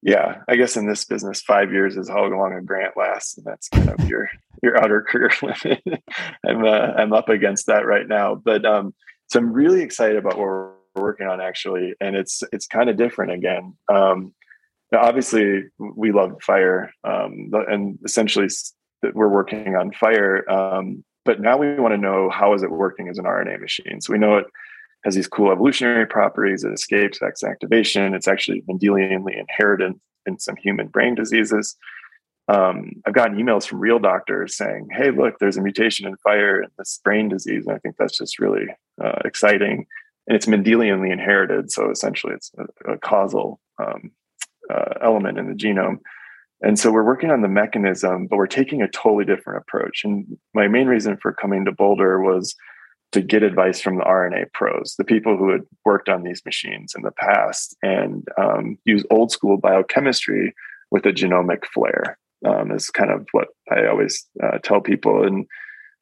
yeah. 0.00 0.42
I 0.48 0.54
guess 0.54 0.76
in 0.76 0.86
this 0.86 1.04
business, 1.04 1.42
five 1.42 1.72
years 1.72 1.96
is 1.96 2.08
how 2.08 2.24
long 2.24 2.52
a 2.56 2.62
grant 2.62 2.96
lasts, 2.96 3.36
and 3.36 3.44
that's 3.44 3.68
kind 3.68 3.90
of 3.90 4.08
your 4.08 4.30
your 4.62 4.82
outer 4.82 5.02
career 5.02 5.30
limit. 5.42 5.82
I'm 6.46 6.64
uh, 6.64 6.92
I'm 6.96 7.12
up 7.12 7.28
against 7.28 7.66
that 7.66 7.84
right 7.84 8.06
now, 8.06 8.36
but 8.36 8.64
um, 8.64 8.94
so 9.26 9.40
I'm 9.40 9.52
really 9.52 9.82
excited 9.82 10.16
about 10.16 10.38
what 10.38 10.46
we're 10.46 10.72
working 10.94 11.26
on 11.26 11.40
actually, 11.40 11.94
and 12.00 12.16
it's 12.16 12.42
it's 12.52 12.66
kind 12.66 12.90
of 12.90 12.96
different 12.96 13.32
again. 13.32 13.74
Um, 13.92 14.34
obviously, 14.94 15.64
we 15.78 16.12
love 16.12 16.38
Firre, 16.46 16.90
um, 17.04 17.50
and 17.68 17.98
essentially 18.04 18.48
we're 19.14 19.28
working 19.28 19.76
on 19.76 19.90
Firre. 19.92 20.48
Um, 20.48 21.04
but 21.24 21.40
now 21.40 21.56
we 21.56 21.74
want 21.74 21.92
to 21.92 21.98
know 21.98 22.30
how 22.30 22.54
is 22.54 22.62
it 22.62 22.70
working 22.70 23.08
as 23.08 23.18
an 23.18 23.24
RNA 23.24 23.60
machine. 23.60 24.00
So 24.00 24.12
we 24.12 24.18
know 24.18 24.38
it 24.38 24.46
has 25.04 25.14
these 25.14 25.28
cool 25.28 25.52
evolutionary 25.52 26.06
properties. 26.06 26.64
It 26.64 26.72
escapes 26.72 27.22
X 27.22 27.44
activation. 27.44 28.14
It's 28.14 28.28
actually 28.28 28.62
Mendelianly 28.62 29.38
inherited 29.38 29.92
in 30.26 30.38
some 30.38 30.56
human 30.56 30.88
brain 30.88 31.14
diseases. 31.14 31.76
Um, 32.48 32.90
I've 33.06 33.14
gotten 33.14 33.36
emails 33.36 33.66
from 33.66 33.80
real 33.80 34.00
doctors 34.00 34.56
saying, 34.56 34.88
"Hey, 34.92 35.10
look, 35.10 35.38
there's 35.38 35.56
a 35.56 35.62
mutation 35.62 36.06
in 36.06 36.16
Firre 36.26 36.62
in 36.62 36.70
this 36.76 37.00
brain 37.04 37.28
disease," 37.28 37.66
and 37.66 37.76
I 37.76 37.78
think 37.78 37.96
that's 37.96 38.18
just 38.18 38.40
really 38.40 38.66
uh, 39.02 39.20
exciting 39.24 39.86
and 40.26 40.36
it's 40.36 40.46
Mendelianly 40.46 41.12
inherited. 41.12 41.70
So 41.70 41.90
essentially, 41.90 42.34
it's 42.34 42.50
a, 42.86 42.92
a 42.92 42.98
causal 42.98 43.60
um, 43.82 44.12
uh, 44.72 44.94
element 45.02 45.38
in 45.38 45.48
the 45.48 45.54
genome. 45.54 45.98
And 46.64 46.78
so 46.78 46.92
we're 46.92 47.04
working 47.04 47.30
on 47.30 47.42
the 47.42 47.48
mechanism, 47.48 48.28
but 48.28 48.36
we're 48.36 48.46
taking 48.46 48.82
a 48.82 48.88
totally 48.88 49.24
different 49.24 49.62
approach. 49.62 50.02
And 50.04 50.38
my 50.54 50.68
main 50.68 50.86
reason 50.86 51.16
for 51.16 51.32
coming 51.32 51.64
to 51.64 51.72
Boulder 51.72 52.20
was 52.20 52.54
to 53.10 53.20
get 53.20 53.42
advice 53.42 53.80
from 53.80 53.96
the 53.96 54.04
RNA 54.04 54.52
pros, 54.52 54.94
the 54.96 55.04
people 55.04 55.36
who 55.36 55.50
had 55.50 55.62
worked 55.84 56.08
on 56.08 56.22
these 56.22 56.42
machines 56.44 56.94
in 56.96 57.02
the 57.02 57.10
past 57.10 57.76
and 57.82 58.26
um, 58.38 58.78
use 58.84 59.04
old 59.10 59.32
school 59.32 59.58
biochemistry 59.58 60.54
with 60.90 61.04
a 61.04 61.12
genomic 61.12 61.66
flair. 61.66 62.16
um, 62.46 62.70
is 62.70 62.90
kind 62.90 63.10
of 63.10 63.26
what 63.32 63.48
I 63.70 63.86
always 63.86 64.26
uh, 64.42 64.58
tell 64.58 64.80
people. 64.80 65.24
And 65.24 65.46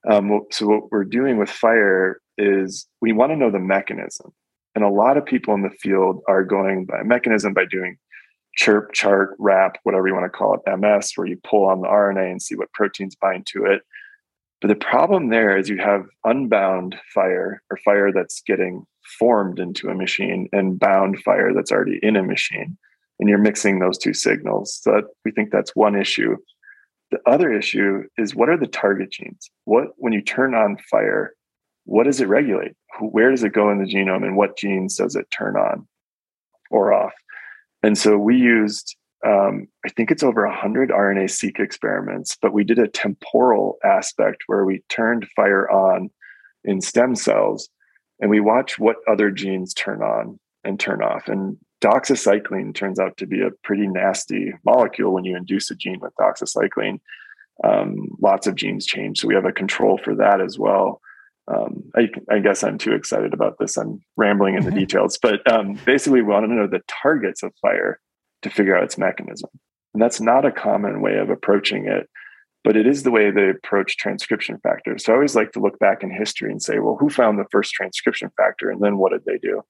um, 0.08 0.42
so 0.50 0.66
what 0.66 0.90
we're 0.90 1.04
doing 1.04 1.36
with 1.36 1.50
Firre 1.50 2.14
is 2.41 2.86
we 3.01 3.12
want 3.12 3.30
to 3.30 3.36
know 3.36 3.51
the 3.51 3.59
mechanism. 3.59 4.32
And 4.74 4.84
a 4.84 4.88
lot 4.88 5.16
of 5.16 5.24
people 5.26 5.55
in 5.55 5.62
the 5.62 5.70
field 5.70 6.22
are 6.28 6.45
going 6.45 6.86
by 6.86 7.03
mechanism 7.03 7.53
by 7.53 7.64
doing 7.66 7.99
ChIRP, 8.59 8.93
CHART, 8.93 9.36
RAP, 9.38 9.78
whatever 9.82 10.07
you 10.09 10.14
want 10.14 10.24
to 10.24 10.36
call 10.36 10.55
it, 10.55 10.78
MS, 10.78 11.12
where 11.14 11.26
you 11.26 11.38
pull 11.45 11.66
on 11.66 11.80
the 11.80 11.88
RNA 11.88 12.30
and 12.30 12.43
see 12.43 12.57
what 12.57 12.72
proteins 12.72 13.16
bind 13.16 13.47
to 13.53 13.64
it. 13.64 13.82
But 14.61 14.68
the 14.68 14.74
problem 14.74 15.30
there 15.30 15.57
is 15.57 15.68
you 15.68 15.78
have 15.78 16.07
unbound 16.24 16.97
Firre 17.14 17.61
or 17.70 17.78
Firre 17.84 18.12
that's 18.12 18.43
getting 18.43 18.84
formed 19.18 19.59
into 19.59 19.88
a 19.88 19.95
machine 19.95 20.49
and 20.53 20.78
bound 20.78 21.22
Firre 21.24 21.55
that's 21.55 21.72
already 21.72 21.99
in 22.03 22.16
a 22.16 22.22
machine. 22.22 22.76
And 23.18 23.28
you're 23.28 23.38
mixing 23.38 23.78
those 23.78 23.99
two 23.99 24.14
signals. 24.14 24.78
So 24.82 24.93
that, 24.93 25.05
we 25.24 25.30
think 25.30 25.51
that's 25.51 25.74
one 25.74 25.99
issue. 25.99 26.36
The 27.11 27.18
other 27.26 27.53
issue 27.53 28.05
is 28.18 28.34
what 28.34 28.49
are 28.49 28.59
the 28.59 28.66
target 28.66 29.11
genes? 29.11 29.51
What, 29.64 29.88
when 29.97 30.12
you 30.12 30.22
turn 30.22 30.55
on 30.55 30.76
Firre, 30.93 31.30
what 31.91 32.05
does 32.05 32.20
it 32.20 32.28
regulate? 32.28 32.76
Where 33.01 33.30
does 33.30 33.43
it 33.43 33.53
go 33.53 33.68
in 33.68 33.78
the 33.78 33.93
genome 33.93 34.22
and 34.22 34.36
what 34.36 34.57
genes 34.57 34.95
does 34.95 35.16
it 35.16 35.28
turn 35.32 35.57
on 35.57 35.88
or 36.70 36.93
off? 36.93 37.12
And 37.82 37.99
so 37.99 38.16
we 38.16 38.36
used, 38.36 38.97
um, 39.26 39.66
I 39.84 39.88
think 39.88 40.12
it's 40.12 40.22
over 40.22 40.47
100 40.47 40.91
RNA 40.91 41.28
seq 41.30 41.59
experiments, 41.59 42.36
but 42.41 42.53
we 42.53 42.62
did 42.62 42.78
a 42.78 42.86
temporal 42.86 43.78
aspect 43.82 44.45
where 44.47 44.64
we 44.64 44.84
turned 44.88 45.26
Firre 45.36 45.68
on 45.68 46.11
in 46.62 46.80
stem 46.80 47.16
cells 47.16 47.68
and 48.20 48.30
we 48.30 48.38
watch 48.38 48.78
what 48.78 48.97
other 49.11 49.32
genes 49.32 49.74
turn 49.74 50.01
on 50.01 50.38
and 50.62 50.78
turn 50.78 51.03
off. 51.03 51.26
And 51.26 51.57
doxycycline 51.82 52.72
turns 52.72 53.01
out 53.01 53.16
to 53.16 53.26
be 53.26 53.41
a 53.41 53.51
pretty 53.64 53.88
nasty 53.88 54.53
molecule 54.64 55.12
when 55.12 55.24
you 55.24 55.36
induce 55.36 55.72
a 55.72 55.74
gene 55.74 55.99
with 55.99 56.14
doxycycline. 56.20 57.01
Um, 57.64 58.11
lots 58.22 58.47
of 58.47 58.55
genes 58.55 58.86
change. 58.86 59.18
So 59.18 59.26
we 59.26 59.34
have 59.34 59.45
a 59.45 59.51
control 59.51 59.99
for 59.99 60.14
that 60.14 60.41
as 60.41 60.57
well. 60.57 61.01
Um, 61.53 61.90
I, 61.96 62.09
I, 62.30 62.38
guess 62.38 62.62
I'm 62.62 62.78
too 62.78 62.92
excited 62.92 63.34
about 63.34 63.57
this. 63.59 63.76
I'm 63.76 64.01
rambling 64.16 64.55
in 64.55 64.64
the 64.64 64.70
details, 64.70 65.18
but 65.20 65.51
um, 65.51 65.74
basically, 65.84 66.22
we 66.22 66.28
want 66.28 66.46
to 66.46 66.55
know 66.55 66.66
the 66.66 66.82
targets 66.86 67.42
of 67.42 67.53
Firre 67.64 67.96
to 68.42 68.51
figure 68.51 68.76
out 68.76 68.84
its 68.84 68.98
mechanism. 68.98 69.51
And 69.92 70.03
that's 70.03 70.20
not 70.20 70.44
a 70.44 70.53
common 70.53 71.01
way 71.01 71.16
of 71.16 71.30
approaching 71.30 71.86
it, 71.86 72.09
but 72.62 72.76
it 72.76 72.86
is 72.86 73.03
the 73.03 73.11
way 73.11 73.30
they 73.30 73.51
approach 73.51 73.96
transcription 73.96 74.59
factors. 74.62 75.05
So 75.05 75.12
I 75.12 75.16
always 75.16 75.34
like 75.34 75.53
to 75.53 75.61
look 75.61 75.78
back 75.78 76.03
in 76.03 76.11
history 76.11 76.51
and 76.51 76.62
say, 76.62 76.78
well, 76.78 76.96
who 77.01 77.11
found 77.11 77.38
the 77.38 77.48
first 77.51 77.72
transcription 77.72 78.30
factor, 78.36 78.70
and 78.70 78.80
then 78.80 78.98
what 78.98 79.12
did 79.12 79.24
they 79.24 79.38
do? 79.38 79.62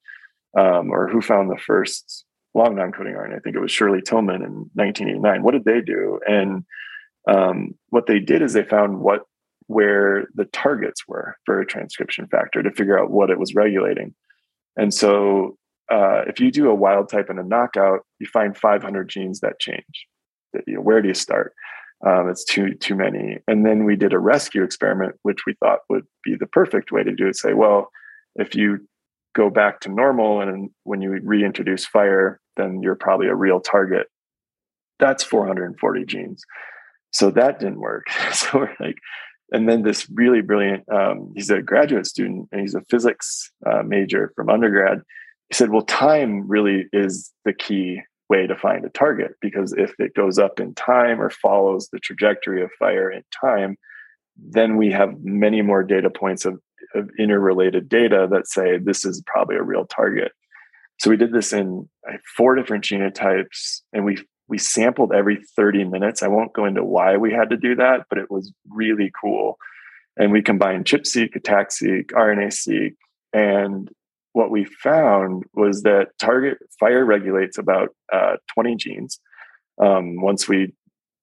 Um, 0.57 0.91
or 0.91 1.07
who 1.07 1.21
found 1.21 1.49
the 1.49 1.57
first 1.57 2.25
long 2.53 2.75
non-coding 2.75 3.13
RNA? 3.13 3.37
I 3.37 3.39
think 3.39 3.55
it 3.55 3.61
was 3.61 3.71
Shirley 3.71 4.01
Tilghman 4.01 4.43
in 4.45 4.69
1989. 4.75 5.43
What 5.43 5.53
did 5.53 5.65
they 5.65 5.81
do? 5.81 6.19
And 6.27 6.65
um, 7.27 7.75
what 7.89 8.07
they 8.07 8.19
did 8.19 8.41
is 8.41 8.53
they 8.53 8.63
found 8.63 8.99
what 8.99 9.23
where 9.71 10.27
the 10.35 10.45
targets 10.45 11.07
were 11.07 11.35
for 11.45 11.59
a 11.59 11.65
transcription 11.65 12.27
factor 12.27 12.61
to 12.61 12.71
figure 12.71 12.99
out 12.99 13.11
what 13.11 13.29
it 13.29 13.39
was 13.39 13.55
regulating. 13.55 14.13
And 14.77 14.93
so 14.93 15.57
uh, 15.89 16.23
if 16.27 16.39
you 16.39 16.51
do 16.51 16.69
a 16.69 16.75
wild 16.75 17.09
type 17.09 17.29
and 17.29 17.39
a 17.39 17.43
knockout, 17.43 18.01
you 18.19 18.27
find 18.27 18.57
500 18.57 19.09
genes 19.09 19.39
that 19.39 19.59
change. 19.59 20.07
You 20.67 20.75
know, 20.75 20.81
where 20.81 21.01
do 21.01 21.07
you 21.07 21.13
start? 21.13 21.53
Um, 22.05 22.29
it's 22.29 22.43
too 22.43 22.73
too 22.73 22.95
many. 22.95 23.39
And 23.47 23.65
then 23.65 23.85
we 23.85 23.95
did 23.95 24.11
a 24.11 24.19
rescue 24.19 24.63
experiment, 24.63 25.15
which 25.21 25.45
we 25.45 25.53
thought 25.59 25.79
would 25.89 26.05
be 26.23 26.35
the 26.35 26.47
perfect 26.47 26.91
way 26.91 27.03
to 27.03 27.13
do 27.13 27.27
it. 27.27 27.35
Say, 27.35 27.53
well, 27.53 27.89
if 28.35 28.55
you 28.55 28.79
go 29.35 29.49
back 29.49 29.79
to 29.81 29.89
normal 29.89 30.41
and 30.41 30.69
when 30.83 31.01
you 31.01 31.11
reintroduce 31.23 31.85
Firre, 31.85 32.39
then 32.57 32.81
you're 32.81 32.95
probably 32.95 33.27
a 33.27 33.35
real 33.35 33.61
target. 33.61 34.07
That's 34.99 35.23
440 35.23 36.05
genes. 36.05 36.43
So 37.11 37.29
that 37.31 37.59
didn't 37.59 37.79
work. 37.79 38.05
So 38.33 38.59
we're 38.59 38.75
like, 38.79 38.97
and 39.51 39.67
then 39.67 39.83
this 39.83 40.09
really 40.09 40.41
brilliant 40.41 40.89
um, 40.91 41.31
he's 41.35 41.49
a 41.49 41.61
graduate 41.61 42.07
student 42.07 42.49
and 42.51 42.61
he's 42.61 42.75
a 42.75 42.81
physics 42.89 43.51
uh, 43.65 43.83
major 43.83 44.31
from 44.35 44.49
undergrad. 44.49 45.01
He 45.49 45.55
said 45.55 45.71
well 45.71 45.83
time 45.83 46.47
really 46.47 46.87
is 46.93 47.31
the 47.45 47.53
key 47.53 48.01
way 48.29 48.47
to 48.47 48.55
find 48.55 48.85
a 48.85 48.89
target 48.89 49.33
because 49.41 49.73
if 49.73 49.93
it 49.99 50.15
goes 50.15 50.39
up 50.39 50.59
in 50.59 50.73
time 50.73 51.21
or 51.21 51.29
follows 51.29 51.89
the 51.91 51.99
trajectory 51.99 52.63
of 52.63 52.71
Firre 52.79 53.11
in 53.11 53.23
time 53.39 53.77
then 54.37 54.77
we 54.77 54.91
have 54.91 55.21
many 55.23 55.61
more 55.61 55.83
data 55.83 56.09
points 56.09 56.45
of, 56.45 56.59
of 56.95 57.09
interrelated 57.19 57.89
data 57.89 58.27
that 58.31 58.47
say 58.47 58.77
this 58.77 59.05
is 59.05 59.21
probably 59.25 59.55
a 59.55 59.63
real 59.63 59.85
target. 59.85 60.31
So 60.99 61.09
we 61.09 61.17
did 61.17 61.33
this 61.33 61.51
in 61.51 61.89
four 62.37 62.55
different 62.55 62.83
genotypes 62.83 63.81
and 63.93 64.05
we 64.05 64.23
we 64.51 64.57
sampled 64.57 65.13
every 65.13 65.41
30 65.55 65.85
minutes. 65.85 66.21
I 66.21 66.27
won't 66.27 66.51
go 66.51 66.65
into 66.65 66.83
why 66.83 67.15
we 67.15 67.31
had 67.31 67.49
to 67.51 67.57
do 67.57 67.73
that, 67.75 68.05
but 68.09 68.17
it 68.17 68.29
was 68.29 68.51
really 68.69 69.09
cool. 69.19 69.57
And 70.17 70.33
we 70.33 70.41
combined 70.41 70.85
ChIP-seq, 70.85 71.31
ATAC-seq, 71.35 72.07
RNA-seq, 72.07 72.91
and 73.31 73.89
what 74.33 74.51
we 74.51 74.65
found 74.65 75.45
was 75.53 75.83
that 75.83 76.09
target 76.19 76.57
Firre 76.81 77.05
regulates 77.05 77.57
about 77.57 77.95
uh, 78.11 78.35
20 78.53 78.75
genes. 78.75 79.21
Um, 79.81 80.21
once 80.21 80.49
we 80.49 80.73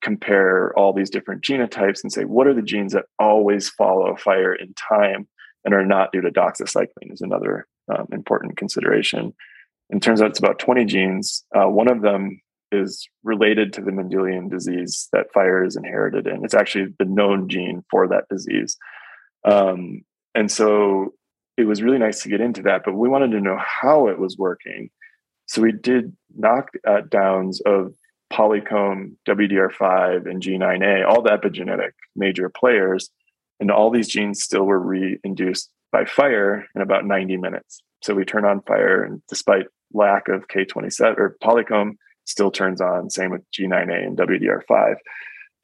compare 0.01 0.73
all 0.75 0.95
these 0.95 1.11
different 1.11 1.43
genotypes 1.43 2.03
and 2.03 2.11
say, 2.11 2.25
what 2.25 2.47
are 2.47 2.55
the 2.55 2.63
genes 2.63 2.95
that 2.95 3.05
always 3.19 3.69
follow 3.69 4.17
Firre 4.17 4.55
in 4.55 4.73
time 4.73 5.29
and 5.67 5.75
are 5.75 5.85
not 5.85 6.13
due 6.13 6.23
to 6.23 6.31
doxycycline 6.31 7.13
is 7.13 7.21
another 7.21 7.67
um, 7.95 8.07
important 8.11 8.57
consideration. 8.57 9.35
And 9.91 10.03
turns 10.03 10.23
out 10.23 10.31
it's 10.31 10.39
about 10.39 10.59
20 10.59 10.87
genes. 10.87 11.45
Uh, 11.55 11.69
one 11.69 11.89
of 11.89 12.01
them 12.01 12.41
is 12.73 13.09
related 13.23 13.73
to 13.73 13.81
the 13.81 13.91
Mendelian 13.91 14.51
disease 14.51 15.09
that 15.13 15.33
Firre 15.33 15.67
is 15.67 15.77
inherited 15.77 16.27
in. 16.27 16.45
It's 16.45 16.55
actually 16.55 16.95
the 16.99 17.05
known 17.05 17.49
gene 17.49 17.85
for 17.91 18.09
that 18.09 18.25
disease. 18.29 18.77
Um, 19.45 20.03
and 20.35 20.51
so 20.51 21.15
it 21.57 21.65
was 21.65 21.83
really 21.83 21.99
nice 21.99 22.23
to 22.23 22.29
get 22.29 22.41
into 22.41 22.63
that, 22.63 22.83
but 22.85 22.95
we 22.95 23.09
wanted 23.09 23.33
to 23.33 23.41
know 23.41 23.59
how 23.59 24.09
it 24.09 24.19
was 24.19 24.37
working. 24.37 24.91
So 25.47 25.63
we 25.63 25.73
did 25.73 26.17
knockdowns 26.39 27.61
of 27.63 27.95
polycomb, 28.33 29.17
WDR5, 29.27 30.29
and 30.29 30.43
G9A, 30.43 31.07
all 31.07 31.23
the 31.23 31.31
epigenetic 31.31 31.93
major 32.15 32.49
players, 32.49 33.11
and 33.59 33.71
all 33.71 33.91
these 33.91 34.09
genes 34.09 34.43
still 34.43 34.65
were 34.65 34.79
re-induced 34.79 35.71
by 35.91 36.05
Firre 36.05 36.65
in 36.75 36.83
about 36.83 37.07
90 37.07 37.39
minutes. 37.39 37.83
So 38.03 38.15
we 38.15 38.25
turn 38.25 38.45
on 38.45 38.61
Firre, 38.61 39.05
and 39.05 39.23
despite 39.29 39.67
lack 39.93 40.29
of 40.29 40.49
K27 40.49 41.19
or 41.19 41.37
polycomb, 41.43 41.95
still 42.29 42.51
turns 42.51 42.81
on. 42.81 43.11
Same 43.11 43.31
with 43.31 43.43
G9A 43.59 44.07
and 44.07 44.17
WDR5. 44.17 44.97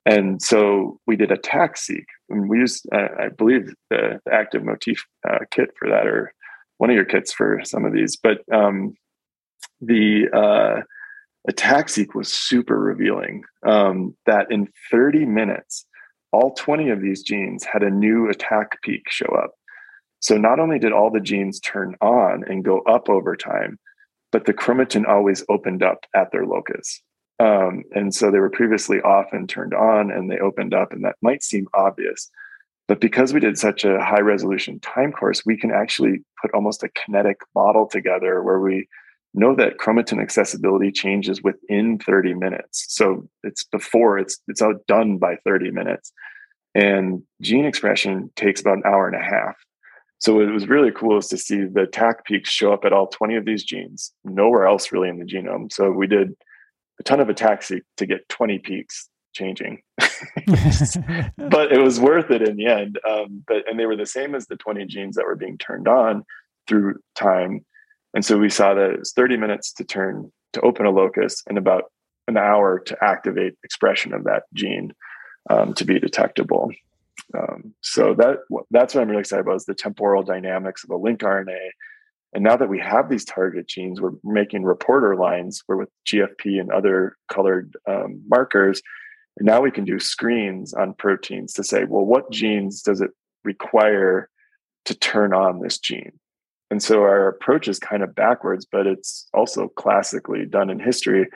And 0.06 0.42
so 0.42 1.00
we 1.06 1.16
did 1.16 1.30
ATAC-seq, 1.30 2.04
and 2.28 2.48
we 2.48 2.58
used, 2.58 2.86
I 2.92 3.28
believe, 3.36 3.72
the, 3.90 4.20
active 4.30 4.62
motif 4.62 5.02
uh, 5.28 5.38
kit 5.50 5.70
for 5.78 5.88
that, 5.88 6.06
or 6.06 6.32
one 6.78 6.90
of 6.90 6.96
your 6.96 7.06
kits 7.06 7.32
for 7.32 7.60
some 7.64 7.84
of 7.86 7.92
these. 7.92 8.16
But 8.16 8.38
um, 8.52 8.94
the 9.80 10.26
uh, 10.32 10.82
ATAC-seq 11.50 12.14
was 12.14 12.32
super 12.32 12.78
revealing. 12.78 13.44
Um, 13.66 14.14
that 14.26 14.50
in 14.50 14.68
30 14.90 15.24
minutes, 15.24 15.86
all 16.32 16.52
20 16.54 16.90
of 16.90 17.00
these 17.00 17.22
genes 17.22 17.64
had 17.64 17.82
a 17.82 17.90
new 17.90 18.30
ATAC 18.30 18.66
peak 18.82 19.04
show 19.08 19.34
up. 19.42 19.52
So 20.20 20.36
not 20.36 20.58
only 20.58 20.78
did 20.78 20.92
all 20.92 21.10
the 21.10 21.20
genes 21.20 21.60
turn 21.60 21.96
on 22.00 22.44
and 22.46 22.64
go 22.64 22.80
up 22.80 23.08
over 23.08 23.36
time, 23.36 23.78
but 24.34 24.46
the 24.46 24.52
chromatin 24.52 25.06
always 25.06 25.44
opened 25.48 25.84
up 25.84 26.06
at 26.12 26.32
their 26.32 26.44
locus. 26.44 27.00
Um, 27.38 27.84
and 27.94 28.12
so 28.12 28.32
they 28.32 28.40
were 28.40 28.50
previously 28.50 29.00
off 29.02 29.26
and 29.30 29.48
turned 29.48 29.74
on 29.74 30.10
and 30.10 30.28
they 30.28 30.40
opened 30.40 30.74
up, 30.74 30.90
and 30.90 31.04
that 31.04 31.14
might 31.22 31.44
seem 31.44 31.68
obvious. 31.72 32.28
But 32.88 33.00
because 33.00 33.32
we 33.32 33.38
did 33.38 33.56
such 33.56 33.84
a 33.84 34.02
high 34.02 34.22
resolution 34.22 34.80
time 34.80 35.12
course, 35.12 35.46
we 35.46 35.56
can 35.56 35.70
actually 35.70 36.24
put 36.42 36.50
almost 36.52 36.82
a 36.82 36.88
kinetic 36.88 37.42
model 37.54 37.86
together 37.86 38.42
where 38.42 38.58
we 38.58 38.88
know 39.34 39.54
that 39.54 39.78
chromatin 39.78 40.20
accessibility 40.20 40.90
changes 40.90 41.40
within 41.40 42.00
30 42.00 42.34
minutes. 42.34 42.86
So 42.88 43.28
it's 43.44 43.62
before 43.62 44.18
it's 44.18 44.40
it's 44.48 44.62
out 44.62 44.84
done 44.88 45.18
by 45.18 45.36
30 45.44 45.70
minutes. 45.70 46.12
And 46.74 47.22
gene 47.40 47.66
expression 47.66 48.32
takes 48.34 48.60
about 48.60 48.78
an 48.78 48.82
hour 48.84 49.06
and 49.06 49.14
a 49.14 49.24
half. 49.24 49.54
So 50.24 50.40
it 50.40 50.50
was 50.50 50.68
really 50.68 50.90
cool 50.90 51.18
is 51.18 51.28
to 51.28 51.36
see 51.36 51.66
the 51.66 51.86
TAC 51.86 52.24
peaks 52.24 52.48
show 52.48 52.72
up 52.72 52.86
at 52.86 52.94
all 52.94 53.08
20 53.08 53.36
of 53.36 53.44
these 53.44 53.62
genes, 53.62 54.10
nowhere 54.24 54.66
else 54.66 54.90
really 54.90 55.10
in 55.10 55.18
the 55.18 55.26
genome. 55.26 55.70
So 55.70 55.90
we 55.90 56.06
did 56.06 56.34
a 56.98 57.02
ton 57.02 57.20
of 57.20 57.28
ATACs 57.28 57.78
to 57.98 58.06
get 58.06 58.26
20 58.30 58.58
peaks 58.60 59.10
changing, 59.34 59.82
but 59.98 61.72
it 61.72 61.82
was 61.82 62.00
worth 62.00 62.30
it 62.30 62.40
in 62.40 62.56
the 62.56 62.64
end. 62.64 62.98
Um, 63.06 63.44
but 63.46 63.68
and 63.68 63.78
they 63.78 63.84
were 63.84 63.98
the 63.98 64.06
same 64.06 64.34
as 64.34 64.46
the 64.46 64.56
20 64.56 64.86
genes 64.86 65.16
that 65.16 65.26
were 65.26 65.36
being 65.36 65.58
turned 65.58 65.88
on 65.88 66.24
through 66.66 66.94
time. 67.14 67.62
And 68.14 68.24
so 68.24 68.38
we 68.38 68.48
saw 68.48 68.72
that 68.72 68.92
it 68.92 68.98
was 69.00 69.12
30 69.12 69.36
minutes 69.36 69.74
to 69.74 69.84
turn 69.84 70.32
to 70.54 70.60
open 70.62 70.86
a 70.86 70.90
locus 70.90 71.42
and 71.50 71.58
about 71.58 71.92
an 72.28 72.38
hour 72.38 72.78
to 72.78 72.96
activate 73.04 73.58
expression 73.62 74.14
of 74.14 74.24
that 74.24 74.44
gene 74.54 74.94
um, 75.50 75.74
to 75.74 75.84
be 75.84 76.00
detectable. 76.00 76.72
Um, 77.36 77.74
so 77.80 78.14
that 78.14 78.38
that's 78.70 78.94
what 78.94 79.02
I'm 79.02 79.08
really 79.08 79.20
excited 79.20 79.42
about 79.42 79.56
is 79.56 79.64
the 79.64 79.74
temporal 79.74 80.22
dynamics 80.22 80.84
of 80.84 80.90
a 80.90 80.98
lincRNA. 80.98 81.70
And 82.34 82.42
now 82.42 82.56
that 82.56 82.68
we 82.68 82.80
have 82.80 83.08
these 83.08 83.24
target 83.24 83.68
genes, 83.68 84.00
we're 84.00 84.12
making 84.24 84.64
reporter 84.64 85.16
lines 85.16 85.62
where 85.66 85.78
with 85.78 85.88
GFP 86.06 86.60
and 86.60 86.70
other 86.70 87.16
colored 87.28 87.76
um, 87.88 88.22
markers, 88.28 88.82
And 89.36 89.46
now 89.46 89.60
we 89.60 89.70
can 89.70 89.84
do 89.84 90.00
screens 90.00 90.74
on 90.74 90.94
proteins 90.94 91.52
to 91.54 91.64
say, 91.64 91.84
well, 91.84 92.04
what 92.04 92.30
genes 92.32 92.82
does 92.82 93.00
it 93.00 93.10
require 93.44 94.28
to 94.86 94.94
turn 94.94 95.32
on 95.32 95.60
this 95.60 95.78
gene? 95.78 96.18
And 96.70 96.82
so 96.82 97.02
our 97.02 97.28
approach 97.28 97.68
is 97.68 97.78
kind 97.78 98.02
of 98.02 98.16
backwards, 98.16 98.66
but 98.70 98.86
it's 98.86 99.28
also 99.32 99.68
classically 99.68 100.44
done 100.44 100.70
in 100.70 100.80
history. 100.80 101.28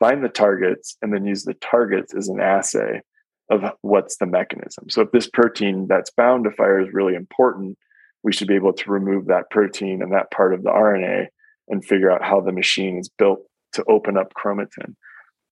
Find 0.00 0.24
the 0.24 0.28
targets 0.30 0.96
and 1.02 1.12
then 1.12 1.26
use 1.26 1.44
the 1.44 1.54
targets 1.54 2.14
as 2.14 2.28
an 2.28 2.40
assay 2.40 3.02
of 3.50 3.62
what's 3.82 4.16
the 4.16 4.26
mechanism. 4.26 4.90
So 4.90 5.02
if 5.02 5.12
this 5.12 5.28
protein 5.28 5.86
that's 5.88 6.10
bound 6.10 6.44
to 6.44 6.50
Firre 6.50 6.86
is 6.86 6.92
really 6.92 7.14
important, 7.14 7.78
we 8.22 8.32
should 8.32 8.48
be 8.48 8.54
able 8.54 8.72
to 8.72 8.90
remove 8.90 9.26
that 9.26 9.50
protein 9.50 10.02
and 10.02 10.12
that 10.12 10.30
part 10.30 10.52
of 10.52 10.62
the 10.62 10.70
RNA 10.70 11.26
and 11.68 11.84
figure 11.84 12.10
out 12.10 12.24
how 12.24 12.40
the 12.40 12.52
machine 12.52 12.98
is 12.98 13.08
built 13.08 13.40
to 13.74 13.84
open 13.88 14.16
up 14.16 14.32
chromatin. 14.34 14.94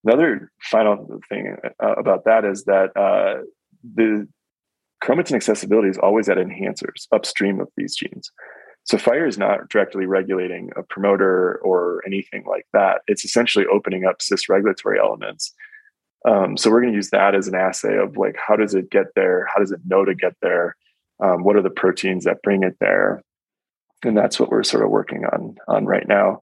Another 0.04 0.50
final 0.62 1.20
thing 1.28 1.56
uh, 1.82 1.94
about 1.94 2.24
that 2.24 2.44
is 2.44 2.64
that 2.64 2.90
uh, 2.96 3.42
the 3.94 4.26
chromatin 5.02 5.34
accessibility 5.34 5.88
is 5.88 5.98
always 5.98 6.28
at 6.28 6.36
enhancers 6.36 7.06
upstream 7.12 7.60
of 7.60 7.68
these 7.76 7.94
genes. 7.94 8.30
So 8.84 8.98
fire 8.98 9.26
is 9.26 9.38
not 9.38 9.68
directly 9.70 10.04
regulating 10.04 10.70
a 10.76 10.82
promoter 10.82 11.58
or 11.64 12.02
anything 12.06 12.44
like 12.46 12.66
that. 12.74 13.00
It's 13.06 13.24
essentially 13.24 13.64
opening 13.72 14.04
up 14.04 14.20
cis 14.20 14.48
regulatory 14.48 14.98
elements. 14.98 15.54
Um, 16.24 16.56
so 16.56 16.70
we're 16.70 16.80
going 16.80 16.92
to 16.92 16.96
use 16.96 17.10
that 17.10 17.34
as 17.34 17.48
an 17.48 17.54
assay 17.54 17.96
of 17.96 18.16
like 18.16 18.36
how 18.36 18.56
does 18.56 18.74
it 18.74 18.90
get 18.90 19.06
there? 19.14 19.46
How 19.52 19.60
does 19.60 19.72
it 19.72 19.80
know 19.84 20.04
to 20.04 20.14
get 20.14 20.34
there? 20.40 20.76
Um, 21.20 21.44
what 21.44 21.56
are 21.56 21.62
the 21.62 21.70
proteins 21.70 22.24
that 22.24 22.42
bring 22.42 22.62
it 22.62 22.76
there? 22.80 23.22
And 24.02 24.16
that's 24.16 24.40
what 24.40 24.50
we're 24.50 24.64
sort 24.64 24.84
of 24.84 24.90
working 24.90 25.24
on 25.26 25.56
on 25.68 25.86
right 25.86 26.06
now. 26.08 26.40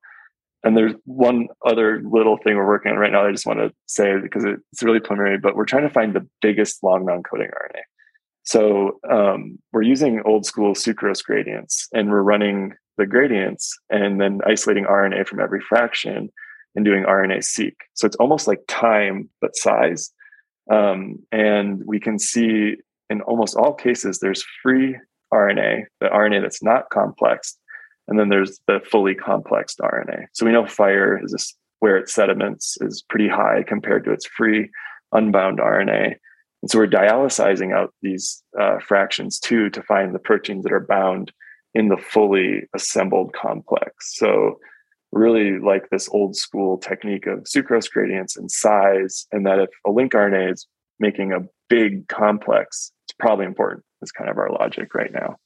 And 0.64 0.76
there's 0.76 0.94
one 1.04 1.48
other 1.66 2.00
little 2.04 2.36
thing 2.36 2.56
we're 2.56 2.66
working 2.66 2.92
on 2.92 2.98
right 2.98 3.10
now. 3.10 3.26
I 3.26 3.32
just 3.32 3.46
want 3.46 3.58
to 3.58 3.72
say 3.86 4.18
because 4.20 4.44
it's 4.44 4.82
really 4.82 5.00
preliminary, 5.00 5.38
but 5.38 5.56
we're 5.56 5.64
trying 5.64 5.82
to 5.82 5.90
find 5.90 6.14
the 6.14 6.26
biggest 6.40 6.82
long 6.84 7.04
non-coding 7.04 7.48
RNA. 7.48 7.80
So 8.44 9.00
um, 9.10 9.58
we're 9.72 9.82
using 9.82 10.22
old 10.24 10.46
school 10.46 10.74
sucrose 10.74 11.24
gradients, 11.24 11.88
and 11.92 12.10
we're 12.10 12.22
running 12.22 12.74
the 12.96 13.06
gradients 13.06 13.76
and 13.90 14.20
then 14.20 14.40
isolating 14.46 14.84
RNA 14.84 15.26
from 15.26 15.40
every 15.40 15.60
fraction 15.60 16.30
and 16.74 16.84
doing 16.84 17.04
RNA 17.04 17.44
seq. 17.44 17.74
So 17.94 18.06
it's 18.06 18.16
almost 18.16 18.46
like 18.46 18.60
time 18.68 19.28
but 19.40 19.56
size. 19.56 20.10
Um, 20.70 21.18
and 21.32 21.82
we 21.84 22.00
can 22.00 22.18
see 22.18 22.76
in 23.10 23.20
almost 23.22 23.56
all 23.56 23.74
cases 23.74 24.18
there's 24.18 24.44
free 24.62 24.96
RNA, 25.32 25.84
the 26.00 26.08
RNA 26.08 26.42
that's 26.42 26.62
not 26.62 26.90
complex, 26.90 27.56
and 28.08 28.18
then 28.18 28.28
there's 28.28 28.60
the 28.66 28.80
fully 28.90 29.14
complexed 29.14 29.78
RNA. 29.78 30.26
So 30.32 30.44
we 30.46 30.52
know 30.52 30.64
Firre 30.64 31.22
is 31.22 31.56
where 31.80 31.96
its 31.96 32.14
sediments 32.14 32.78
is 32.80 33.02
pretty 33.08 33.28
high 33.28 33.64
compared 33.66 34.04
to 34.04 34.12
its 34.12 34.26
free 34.26 34.70
unbound 35.12 35.58
RNA. 35.58 36.14
And 36.62 36.70
so 36.70 36.78
we're 36.78 36.86
dialysizing 36.86 37.74
out 37.74 37.92
these 38.02 38.42
uh, 38.60 38.78
fractions 38.78 39.40
too 39.40 39.68
to 39.70 39.82
find 39.82 40.14
the 40.14 40.20
proteins 40.20 40.62
that 40.62 40.72
are 40.72 40.86
bound 40.86 41.32
in 41.74 41.88
the 41.88 41.96
fully 41.96 42.68
assembled 42.74 43.32
complex. 43.32 44.16
So 44.16 44.60
really 45.12 45.58
like 45.58 45.90
this 45.90 46.08
old 46.10 46.34
school 46.36 46.78
technique 46.78 47.26
of 47.26 47.40
sucrose 47.40 47.90
gradients 47.90 48.36
and 48.36 48.50
size, 48.50 49.26
and 49.32 49.46
that 49.46 49.58
if 49.58 49.70
a 49.86 49.90
lincRNA 49.90 50.52
is 50.52 50.66
making 50.98 51.32
a 51.32 51.40
big 51.68 52.08
complex, 52.08 52.92
it's 53.04 53.14
probably 53.18 53.46
important. 53.46 53.84
Is 54.02 54.10
kind 54.10 54.28
of 54.28 54.36
our 54.36 54.50
logic 54.50 54.94
right 54.94 55.12
now. 55.12 55.36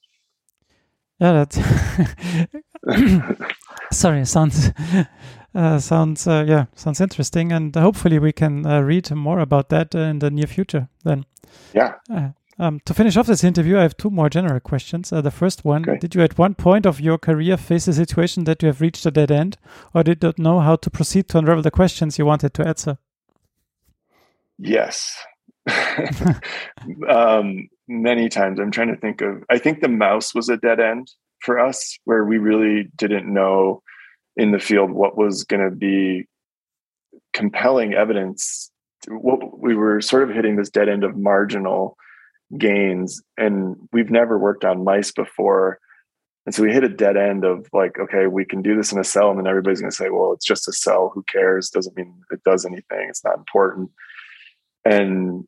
Yeah, 1.21 1.33
that's 1.33 1.59
sorry. 3.93 4.25
Sounds 4.25 4.71
uh, 5.55 5.79
sounds 5.79 6.27
uh, 6.27 6.45
yeah 6.47 6.67
sounds 6.75 7.01
interesting, 7.01 7.53
and 7.53 7.75
hopefully 7.75 8.19
we 8.19 8.33
can 8.33 8.65
uh, 8.65 8.81
read 8.81 9.11
more 9.11 9.41
about 9.41 9.69
that 9.71 9.95
in 9.95 10.21
the 10.21 10.31
near 10.31 10.47
future. 10.47 10.89
Then, 11.05 11.27
yeah. 12.09 12.33
Um, 12.59 12.81
to 12.87 12.95
finish 12.95 13.17
off 13.17 13.27
this 13.27 13.45
interview, 13.45 13.77
I 13.77 13.83
have 13.83 13.97
two 13.99 14.09
more 14.09 14.31
general 14.31 14.61
questions. 14.61 15.13
Uh, 15.13 15.21
the 15.21 15.31
first 15.31 15.65
one: 15.65 15.89
okay. 15.89 15.99
Did 15.99 16.15
you 16.15 16.23
at 16.23 16.39
one 16.39 16.55
point 16.55 16.87
of 16.87 17.01
your 17.01 17.19
career 17.19 17.57
face 17.57 17.87
a 17.87 17.93
situation 17.93 18.45
that 18.45 18.63
you 18.63 18.69
have 18.69 18.81
reached 18.81 19.05
a 19.05 19.11
dead 19.11 19.31
end, 19.31 19.59
or 19.95 20.03
did 20.03 20.23
not 20.23 20.39
know 20.39 20.61
how 20.61 20.77
to 20.77 20.91
proceed 20.91 21.29
to 21.29 21.39
unravel 21.39 21.63
the 21.63 21.71
questions 21.71 22.19
you 22.19 22.25
wanted 22.25 22.55
to 22.55 22.67
answer? 22.67 22.99
Yes. 24.59 25.15
um, 27.09 27.69
many 27.89 28.29
times. 28.29 28.59
I'm 28.59 28.71
trying 28.71 28.95
to 28.95 29.01
think 29.01 29.21
of, 29.21 29.45
I 29.51 29.59
think 29.59 29.81
the 29.81 29.89
mouse 29.89 30.35
was 30.35 30.49
a 30.49 30.57
dead 30.57 30.81
end 30.81 31.11
for 31.41 31.59
us 31.59 31.99
where 32.05 32.25
we 32.25 32.39
really 32.39 32.89
didn't 32.97 33.33
know 33.33 33.83
in 34.37 34.53
the 34.53 34.59
field 34.59 34.91
what 34.91 35.17
was 35.17 35.45
going 35.45 35.63
to 35.63 35.75
be 35.75 36.27
compelling 37.33 37.95
evidence. 37.95 38.71
What 39.09 39.61
we 39.61 39.75
were 39.75 40.01
sort 40.01 40.23
of 40.29 40.35
hitting 40.35 40.57
this 40.57 40.71
dead 40.71 40.89
end 40.89 41.05
of 41.05 41.17
marginal 41.17 41.97
gains, 42.59 43.23
and 43.37 43.77
we've 43.93 44.11
never 44.11 44.39
worked 44.39 44.65
on 44.65 44.85
mice 44.85 45.13
before. 45.13 45.79
And 46.45 46.55
so 46.55 46.63
we 46.63 46.73
hit 46.73 46.85
a 46.85 46.89
dead 46.89 47.17
end 47.17 47.45
of 47.45 47.67
like, 47.73 47.99
okay, 47.99 48.29
we 48.29 48.45
can 48.45 48.63
do 48.63 48.77
this 48.77 48.93
in 48.93 49.01
a 49.01 49.05
cell, 49.05 49.31
and 49.31 49.39
then 49.39 49.49
everybody's 49.49 49.81
going 49.81 49.91
to 49.91 49.97
say, 49.97 50.11
well, 50.11 50.33
it's 50.33 50.47
just 50.47 50.69
a 50.69 50.73
cell. 50.73 51.11
Who 51.13 51.25
cares? 51.25 51.71
Doesn't 51.71 51.97
mean 51.97 52.21
it 52.31 52.43
does 52.45 52.65
anything. 52.65 53.07
It's 53.09 53.25
not 53.25 53.37
important. 53.37 53.91
And 54.85 55.45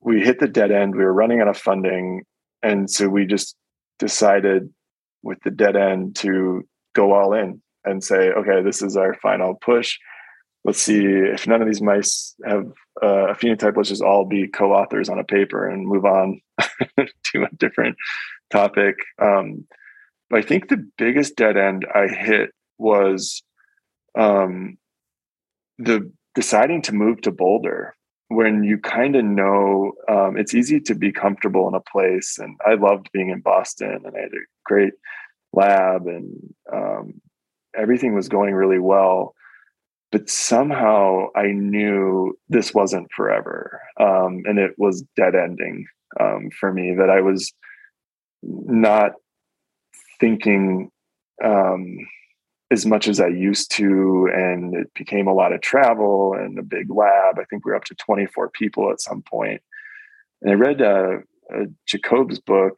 we 0.00 0.20
hit 0.20 0.38
the 0.38 0.46
dead 0.46 0.70
end. 0.70 0.94
We 0.94 1.04
were 1.04 1.12
running 1.12 1.40
out 1.40 1.48
of 1.48 1.56
funding. 1.56 2.22
And 2.62 2.88
so 2.88 3.08
we 3.08 3.26
just 3.26 3.56
decided 3.98 4.72
with 5.22 5.38
the 5.42 5.50
dead 5.50 5.74
end 5.74 6.14
to 6.16 6.62
go 6.94 7.12
all 7.12 7.32
in 7.32 7.60
and 7.84 8.04
say, 8.04 8.30
okay, 8.30 8.62
this 8.62 8.82
is 8.82 8.96
our 8.96 9.14
final 9.14 9.54
push. 9.56 9.98
Let's 10.66 10.82
see 10.82 11.04
if 11.06 11.46
none 11.46 11.62
of 11.62 11.68
these 11.68 11.80
mice 11.80 12.34
have 12.44 12.66
uh, 13.00 13.28
a 13.28 13.34
phenotype, 13.34 13.76
let's 13.76 13.88
just 13.88 14.02
all 14.02 14.24
be 14.24 14.48
co 14.48 14.72
authors 14.72 15.08
on 15.08 15.20
a 15.20 15.24
paper 15.24 15.68
and 15.68 15.86
move 15.86 16.04
on 16.04 16.40
to 16.98 17.44
a 17.44 17.56
different 17.56 17.96
topic. 18.50 18.96
Um, 19.22 19.64
but 20.28 20.40
I 20.40 20.42
think 20.42 20.68
the 20.68 20.84
biggest 20.98 21.36
dead 21.36 21.56
end 21.56 21.86
I 21.94 22.08
hit 22.08 22.50
was 22.78 23.44
um, 24.18 24.76
the 25.78 26.10
deciding 26.34 26.82
to 26.82 26.94
move 26.94 27.20
to 27.20 27.30
Boulder 27.30 27.94
when 28.28 28.64
you 28.64 28.76
kind 28.76 29.14
of 29.14 29.24
know 29.24 29.92
um, 30.08 30.36
it's 30.36 30.52
easy 30.52 30.80
to 30.80 30.96
be 30.96 31.12
comfortable 31.12 31.68
in 31.68 31.74
a 31.74 31.80
place 31.80 32.38
and 32.38 32.58
i 32.66 32.74
loved 32.74 33.08
being 33.12 33.30
in 33.30 33.40
boston 33.40 34.00
and 34.04 34.16
i 34.16 34.20
had 34.20 34.32
a 34.32 34.46
great 34.64 34.94
lab 35.52 36.08
and 36.08 36.52
um, 36.72 37.20
everything 37.76 38.14
was 38.16 38.28
going 38.28 38.52
really 38.52 38.80
well 38.80 39.35
but 40.16 40.30
somehow 40.30 41.26
i 41.36 41.48
knew 41.48 42.36
this 42.48 42.72
wasn't 42.72 43.10
forever 43.12 43.82
um, 44.00 44.42
and 44.46 44.58
it 44.58 44.72
was 44.78 45.04
dead 45.14 45.34
ending 45.34 45.86
um, 46.18 46.48
for 46.58 46.72
me 46.72 46.94
that 46.94 47.10
i 47.10 47.20
was 47.20 47.52
not 48.42 49.12
thinking 50.18 50.90
um, 51.44 51.98
as 52.70 52.84
much 52.84 53.06
as 53.06 53.20
I 53.20 53.28
used 53.28 53.70
to, 53.72 54.28
and 54.34 54.74
it 54.74 54.92
became 54.94 55.28
a 55.28 55.34
lot 55.34 55.52
of 55.52 55.60
travel 55.60 56.34
and 56.34 56.58
a 56.58 56.62
big 56.62 56.90
lab. 56.90 57.38
I 57.38 57.44
think 57.44 57.64
we 57.64 57.72
are 57.72 57.76
up 57.76 57.84
to 57.84 57.94
24 57.94 58.50
people 58.50 58.90
at 58.90 59.00
some 59.00 59.22
point. 59.22 59.62
And 60.42 60.50
I 60.50 60.54
read 60.54 60.82
uh, 60.82 61.18
Jacob's 61.86 62.40
book 62.40 62.76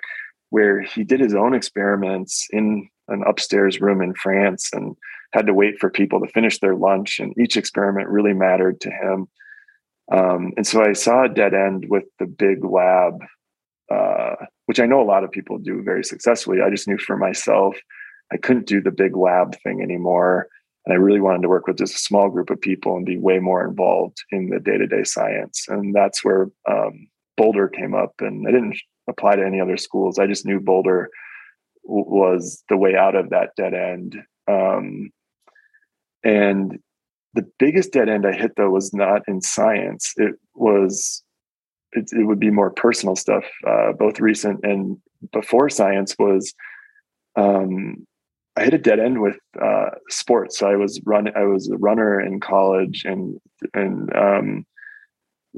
where 0.51 0.81
he 0.83 1.05
did 1.05 1.21
his 1.21 1.35
own 1.35 1.55
experiments 1.55 2.49
in 2.51 2.89
an 3.09 3.23
upstairs 3.27 3.81
room 3.81 4.01
in 4.01 4.15
France 4.15 4.71
and 4.73 4.97
had 5.33 5.47
to 5.47 5.55
wait 5.55 5.79
for 5.79 5.91
people 5.91 6.21
to 6.21 6.33
finish 6.33 6.59
their 6.59 6.75
lunch. 6.75 7.19
And 7.21 7.37
each 7.39 7.57
experiment 7.57 8.09
really 8.09 8.33
mattered 8.33 8.81
to 8.83 8.91
him. 8.91 9.29
Um, 10.11 10.53
and 10.57 10.67
so 10.67 10.83
I 10.83 10.95
saw 10.95 11.25
a 11.25 11.29
dead 11.29 11.53
end 11.55 11.87
with 11.89 12.05
the 12.19 12.27
big 12.27 12.65
lab, 12.65 13.21
uh, 13.91 14.37
which 14.67 14.81
I 14.81 14.87
know 14.87 15.03
a 15.03 15.05
lot 15.05 15.25
of 15.25 15.31
people 15.31 15.59
do 15.59 15.83
very 15.83 16.03
successfully. 16.05 16.63
I 16.63 16.71
just 16.71 16.89
knew 16.89 16.99
for 16.99 17.17
myself 17.17 17.77
I 18.33 18.37
couldn't 18.37 18.67
do 18.67 18.81
the 18.81 18.91
big 18.91 19.17
lab 19.17 19.57
thing 19.63 19.83
anymore. 19.83 20.49
And 20.87 20.95
I 20.95 20.97
really 20.97 21.21
wanted 21.21 21.43
to 21.43 21.49
work 21.49 21.67
with 21.67 21.77
just 21.77 21.97
a 21.97 21.99
small 21.99 22.31
group 22.31 22.51
of 22.51 22.61
people 22.61 22.97
and 22.97 23.05
be 23.05 23.19
way 23.19 23.39
more 23.39 23.67
involved 23.67 24.23
in 24.31 24.49
the 24.49 24.61
day 24.61 24.79
to 24.79 24.87
day 24.87 25.05
science. 25.05 25.67
And 25.69 25.95
that's 25.95 26.25
where 26.25 26.49
um, 26.69 27.09
Boulder 27.37 27.69
came 27.69 27.95
up. 27.95 28.15
And 28.21 28.47
I 28.49 28.51
didn't 28.51 28.79
apply 29.09 29.37
to 29.37 29.45
any 29.45 29.61
other 29.61 29.77
schools. 29.77 30.19
I 30.19 30.27
just 30.27 30.47
knew 30.47 30.61
Boulder 30.61 31.11
was 31.85 32.63
the 32.69 32.77
way 32.77 32.97
out 32.97 33.15
of 33.15 33.31
that 33.31 33.51
dead 33.57 33.75
end. 33.75 34.17
Um, 34.51 35.11
and 36.25 36.79
the 37.35 37.47
biggest 37.59 37.93
dead 37.93 38.09
end 38.09 38.27
I 38.27 38.33
hit, 38.33 38.53
though, 38.57 38.71
was 38.71 38.93
not 38.93 39.23
in 39.29 39.41
science. 39.41 40.13
It 40.17 40.35
was, 40.55 41.23
it, 41.93 42.11
it 42.13 42.27
would 42.27 42.41
be 42.41 42.51
more 42.51 42.71
personal 42.71 43.17
stuff, 43.17 43.45
uh, 43.67 43.93
both 43.93 44.21
recent 44.21 44.61
and 44.65 44.99
before 45.33 45.69
science 45.69 46.15
was 46.19 46.55
um, 47.37 48.07
I 48.57 48.65
hit 48.65 48.75
a 48.75 48.79
dead 48.79 48.99
end 48.99 49.21
with 49.21 49.39
uh, 49.61 49.91
sports. 50.09 50.59
So 50.59 50.69
I 50.69 50.77
was 50.77 51.01
run. 51.07 51.29
I 51.37 51.45
was 51.45 51.71
a 51.71 51.77
runner 51.77 52.21
in 52.21 52.41
college, 52.41 53.05
and 53.05 53.39
and 53.73 54.15
um, 54.17 54.67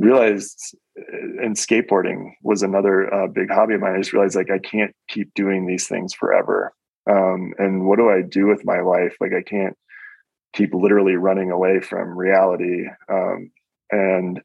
realized, 0.00 0.74
uh, 0.98 1.44
and 1.44 1.56
skateboarding 1.56 2.32
was 2.42 2.62
another 2.62 3.12
uh, 3.12 3.28
big 3.28 3.50
hobby 3.50 3.74
of 3.74 3.80
mine. 3.80 3.94
I 3.94 3.98
just 3.98 4.12
realized 4.12 4.34
like 4.34 4.50
I 4.50 4.58
can't 4.58 4.94
keep 5.08 5.32
doing 5.34 5.66
these 5.66 5.86
things 5.86 6.14
forever. 6.14 6.72
Um, 7.08 7.52
and 7.58 7.86
what 7.86 7.98
do 7.98 8.10
I 8.10 8.22
do 8.22 8.46
with 8.46 8.64
my 8.64 8.80
life? 8.80 9.14
Like 9.20 9.32
I 9.32 9.42
can't 9.42 9.76
keep 10.54 10.74
literally 10.74 11.16
running 11.16 11.50
away 11.50 11.80
from 11.80 12.16
reality. 12.16 12.86
Um, 13.08 13.50
and 13.90 14.40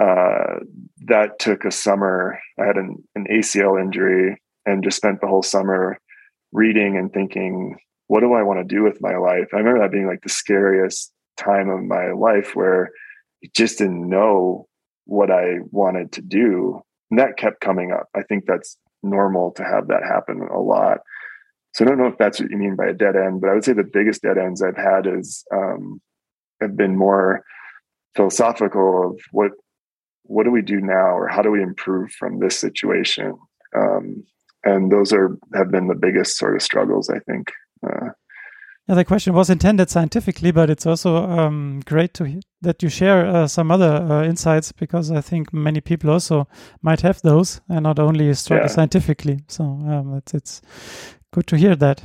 uh, 0.00 0.60
that 1.06 1.38
took 1.38 1.64
a 1.64 1.70
summer. 1.70 2.38
I 2.58 2.64
had 2.64 2.76
an, 2.76 3.02
an 3.14 3.26
ACL 3.30 3.80
injury 3.80 4.40
and 4.66 4.82
just 4.82 4.96
spent 4.96 5.20
the 5.20 5.26
whole 5.26 5.42
summer 5.42 5.98
reading 6.52 6.96
and 6.96 7.12
thinking, 7.12 7.76
what 8.06 8.20
do 8.20 8.32
I 8.32 8.42
want 8.42 8.60
to 8.60 8.74
do 8.74 8.82
with 8.82 9.00
my 9.00 9.16
life? 9.16 9.48
I 9.52 9.58
remember 9.58 9.80
that 9.80 9.92
being 9.92 10.06
like 10.06 10.22
the 10.22 10.28
scariest 10.28 11.12
time 11.36 11.68
of 11.68 11.82
my 11.82 12.12
life 12.12 12.56
where 12.56 12.90
you 13.40 13.50
just 13.54 13.78
didn't 13.78 14.08
know 14.08 14.66
what 15.10 15.30
I 15.30 15.58
wanted 15.72 16.12
to 16.12 16.22
do. 16.22 16.80
And 17.10 17.18
that 17.18 17.36
kept 17.36 17.60
coming 17.60 17.90
up. 17.90 18.08
I 18.14 18.22
think 18.22 18.44
that's 18.46 18.78
normal 19.02 19.50
to 19.52 19.64
have 19.64 19.88
that 19.88 20.04
happen 20.04 20.40
a 20.40 20.60
lot. 20.60 20.98
So 21.74 21.84
I 21.84 21.88
don't 21.88 21.98
know 21.98 22.06
if 22.06 22.18
that's 22.18 22.40
what 22.40 22.50
you 22.50 22.56
mean 22.56 22.76
by 22.76 22.86
a 22.86 22.94
dead 22.94 23.16
end, 23.16 23.40
but 23.40 23.50
I 23.50 23.54
would 23.54 23.64
say 23.64 23.72
the 23.72 23.82
biggest 23.82 24.22
dead 24.22 24.38
ends 24.38 24.62
I've 24.62 24.76
had 24.76 25.06
is 25.06 25.44
um, 25.52 26.00
have 26.60 26.76
been 26.76 26.96
more 26.96 27.44
philosophical 28.14 29.10
of 29.10 29.20
what 29.32 29.52
what 30.24 30.44
do 30.44 30.50
we 30.52 30.62
do 30.62 30.80
now 30.80 31.16
or 31.16 31.26
how 31.26 31.42
do 31.42 31.50
we 31.50 31.62
improve 31.62 32.10
from 32.12 32.38
this 32.38 32.58
situation 32.58 33.36
um, 33.76 34.24
and 34.64 34.90
those 34.90 35.12
are 35.12 35.36
have 35.54 35.70
been 35.70 35.88
the 35.88 35.94
biggest 35.94 36.36
sort 36.36 36.56
of 36.56 36.62
struggles 36.62 37.08
i 37.08 37.18
think 37.20 37.50
uh, 37.86 38.08
yeah, 38.90 38.96
the 38.96 39.04
question 39.04 39.34
was 39.34 39.50
intended 39.50 39.88
scientifically, 39.88 40.50
but 40.50 40.68
it's 40.68 40.84
also 40.84 41.24
um, 41.24 41.80
great 41.86 42.12
to 42.14 42.40
that 42.62 42.82
you 42.82 42.88
share 42.88 43.24
uh, 43.24 43.46
some 43.46 43.70
other 43.70 44.04
uh, 44.10 44.24
insights 44.24 44.72
because 44.72 45.12
I 45.12 45.20
think 45.20 45.52
many 45.52 45.80
people 45.80 46.10
also 46.10 46.48
might 46.82 47.00
have 47.02 47.22
those 47.22 47.60
and 47.68 47.84
not 47.84 48.00
only 48.00 48.34
struggle 48.34 48.64
yeah. 48.64 48.74
scientifically. 48.74 49.44
So 49.46 49.62
um, 49.62 50.14
it's 50.16 50.34
it's 50.34 50.60
good 51.32 51.46
to 51.46 51.56
hear 51.56 51.76
that. 51.76 52.02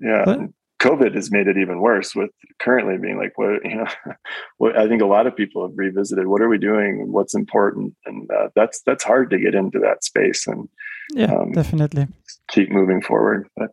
Yeah, 0.00 0.22
but, 0.24 0.38
COVID 0.80 1.14
has 1.14 1.30
made 1.30 1.46
it 1.46 1.58
even 1.58 1.80
worse 1.80 2.14
with 2.14 2.30
currently 2.58 2.96
being 2.96 3.18
like, 3.18 3.36
what, 3.36 3.62
you 3.62 3.76
know, 3.76 3.86
what 4.56 4.78
I 4.78 4.88
think 4.88 5.02
a 5.02 5.06
lot 5.06 5.26
of 5.26 5.36
people 5.36 5.68
have 5.68 5.76
revisited, 5.76 6.26
what 6.26 6.40
are 6.40 6.48
we 6.48 6.58
doing? 6.58 7.12
What's 7.12 7.34
important? 7.34 7.94
And 8.06 8.30
uh, 8.30 8.48
that's, 8.56 8.80
that's 8.86 9.04
hard 9.04 9.28
to 9.30 9.38
get 9.38 9.54
into 9.54 9.78
that 9.80 10.02
space 10.04 10.46
and 10.46 10.70
yeah, 11.14 11.34
um, 11.34 11.52
definitely 11.52 12.06
keep 12.48 12.70
moving 12.70 13.02
forward. 13.02 13.46
But. 13.56 13.72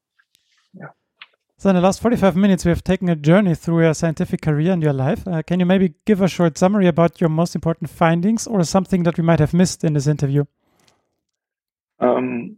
So 1.60 1.70
in 1.70 1.76
the 1.76 1.82
last 1.82 2.02
45 2.02 2.38
minutes, 2.38 2.64
we 2.64 2.70
have 2.70 2.86
taken 2.86 3.10
a 3.10 3.18
journey 3.18 3.54
through 3.54 3.82
your 3.84 3.94
scientific 3.94 4.42
career 4.42 4.72
and 4.72 4.82
your 4.82 4.94
life. 4.94 5.28
Uh, 5.28 5.42
can 5.42 5.60
you 5.60 5.66
maybe 5.66 5.94
give 6.06 6.22
a 6.22 6.30
short 6.30 6.58
summary 6.58 6.88
about 6.88 7.20
your 7.20 7.30
most 7.30 7.54
important 7.54 7.90
findings 7.90 8.48
or 8.48 8.64
something 8.64 9.04
that 9.04 9.18
we 9.18 9.26
might 9.26 9.40
have 9.40 9.54
missed 9.54 9.84
in 9.84 9.92
this 9.92 10.08
interview? 10.08 10.46
Um, 12.00 12.58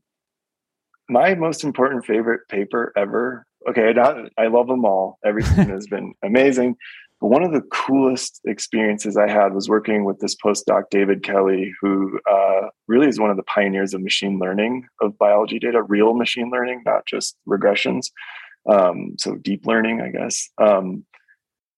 my 1.10 1.34
most 1.34 1.64
important 1.64 2.06
favorite 2.06 2.48
paper 2.48 2.94
ever 2.96 3.48
okay, 3.70 3.94
I, 4.00 4.28
I 4.38 4.48
love 4.48 4.68
them 4.68 4.86
all. 4.86 5.18
Everything 5.26 5.70
has 5.70 5.88
been 5.88 6.14
amazing. 6.24 6.76
But 7.20 7.28
one 7.28 7.44
of 7.44 7.54
the 7.54 7.62
coolest 7.62 8.42
experiences 8.46 9.18
I 9.18 9.28
had 9.28 9.54
was 9.54 9.70
working 9.70 10.06
with 10.06 10.20
this 10.20 10.36
postdoc, 10.36 10.84
David 10.92 11.24
Kelley, 11.24 11.74
who 11.82 12.20
uh, 12.30 12.70
really 12.88 13.08
is 13.08 13.20
one 13.20 13.30
of 13.30 13.38
the 13.38 13.44
pioneers 13.44 13.94
of 13.94 14.02
machine 14.02 14.40
learning 14.40 14.88
of 15.02 15.18
biology 15.18 15.60
data, 15.60 15.82
real 15.84 16.14
machine 16.14 16.50
learning, 16.52 16.82
not 16.86 17.06
just 17.06 17.36
regressions. 17.48 18.12
Um, 18.70 19.16
so 19.18 19.36
deep 19.36 19.66
learning, 19.66 20.02
I 20.02 20.10
guess. 20.10 20.50
Um, 20.58 21.06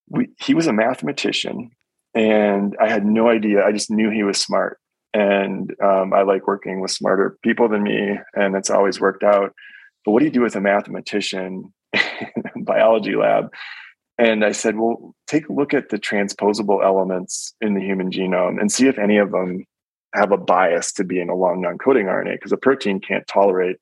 we, 0.10 0.30
he 0.44 0.54
was 0.54 0.68
a 0.68 0.74
mathematician, 0.74 1.72
and 2.14 2.76
I 2.80 2.90
had 2.90 3.06
no 3.06 3.30
idea. 3.30 3.66
I 3.66 3.72
just 3.72 3.90
knew 3.90 4.10
he 4.10 4.24
was 4.24 4.40
smart, 4.40 4.80
and 5.14 5.74
um, 5.82 6.14
I 6.14 6.24
like 6.24 6.48
working 6.48 6.82
with 6.82 6.92
smarter 6.92 7.38
people 7.44 7.70
than 7.70 7.84
me, 7.84 8.18
and 8.34 8.56
it's 8.56 8.70
always 8.70 9.00
worked 9.00 9.24
out 9.24 9.54
but 10.06 10.12
what 10.12 10.20
do 10.20 10.26
you 10.26 10.32
do 10.32 10.42
with 10.42 10.56
a 10.56 10.62
mathematician 10.62 11.74
biology 12.64 13.16
lab? 13.16 13.52
And 14.18 14.46
I 14.46 14.52
said, 14.52 14.78
well, 14.78 15.16
take 15.28 15.50
a 15.50 15.54
look 15.54 15.74
at 15.74 15.90
the 15.90 15.98
transposable 15.98 16.84
elements 16.84 17.56
in 17.62 17.74
the 17.74 17.82
human 17.82 18.12
genome 18.12 18.60
and 18.60 18.72
see 18.72 18.88
if 18.88 19.00
any 19.00 19.18
of 19.18 19.32
them 19.32 19.66
have 20.14 20.32
a 20.32 20.38
bias 20.38 20.94
to 20.94 21.04
be 21.04 21.20
in 21.20 21.30
a 21.30 21.36
long 21.36 21.62
non-coding 21.62 22.06
RNA, 22.06 22.34
because 22.34 22.52
a 22.52 22.58
protein 22.58 23.00
can't 23.00 23.26
tolerate 23.28 23.78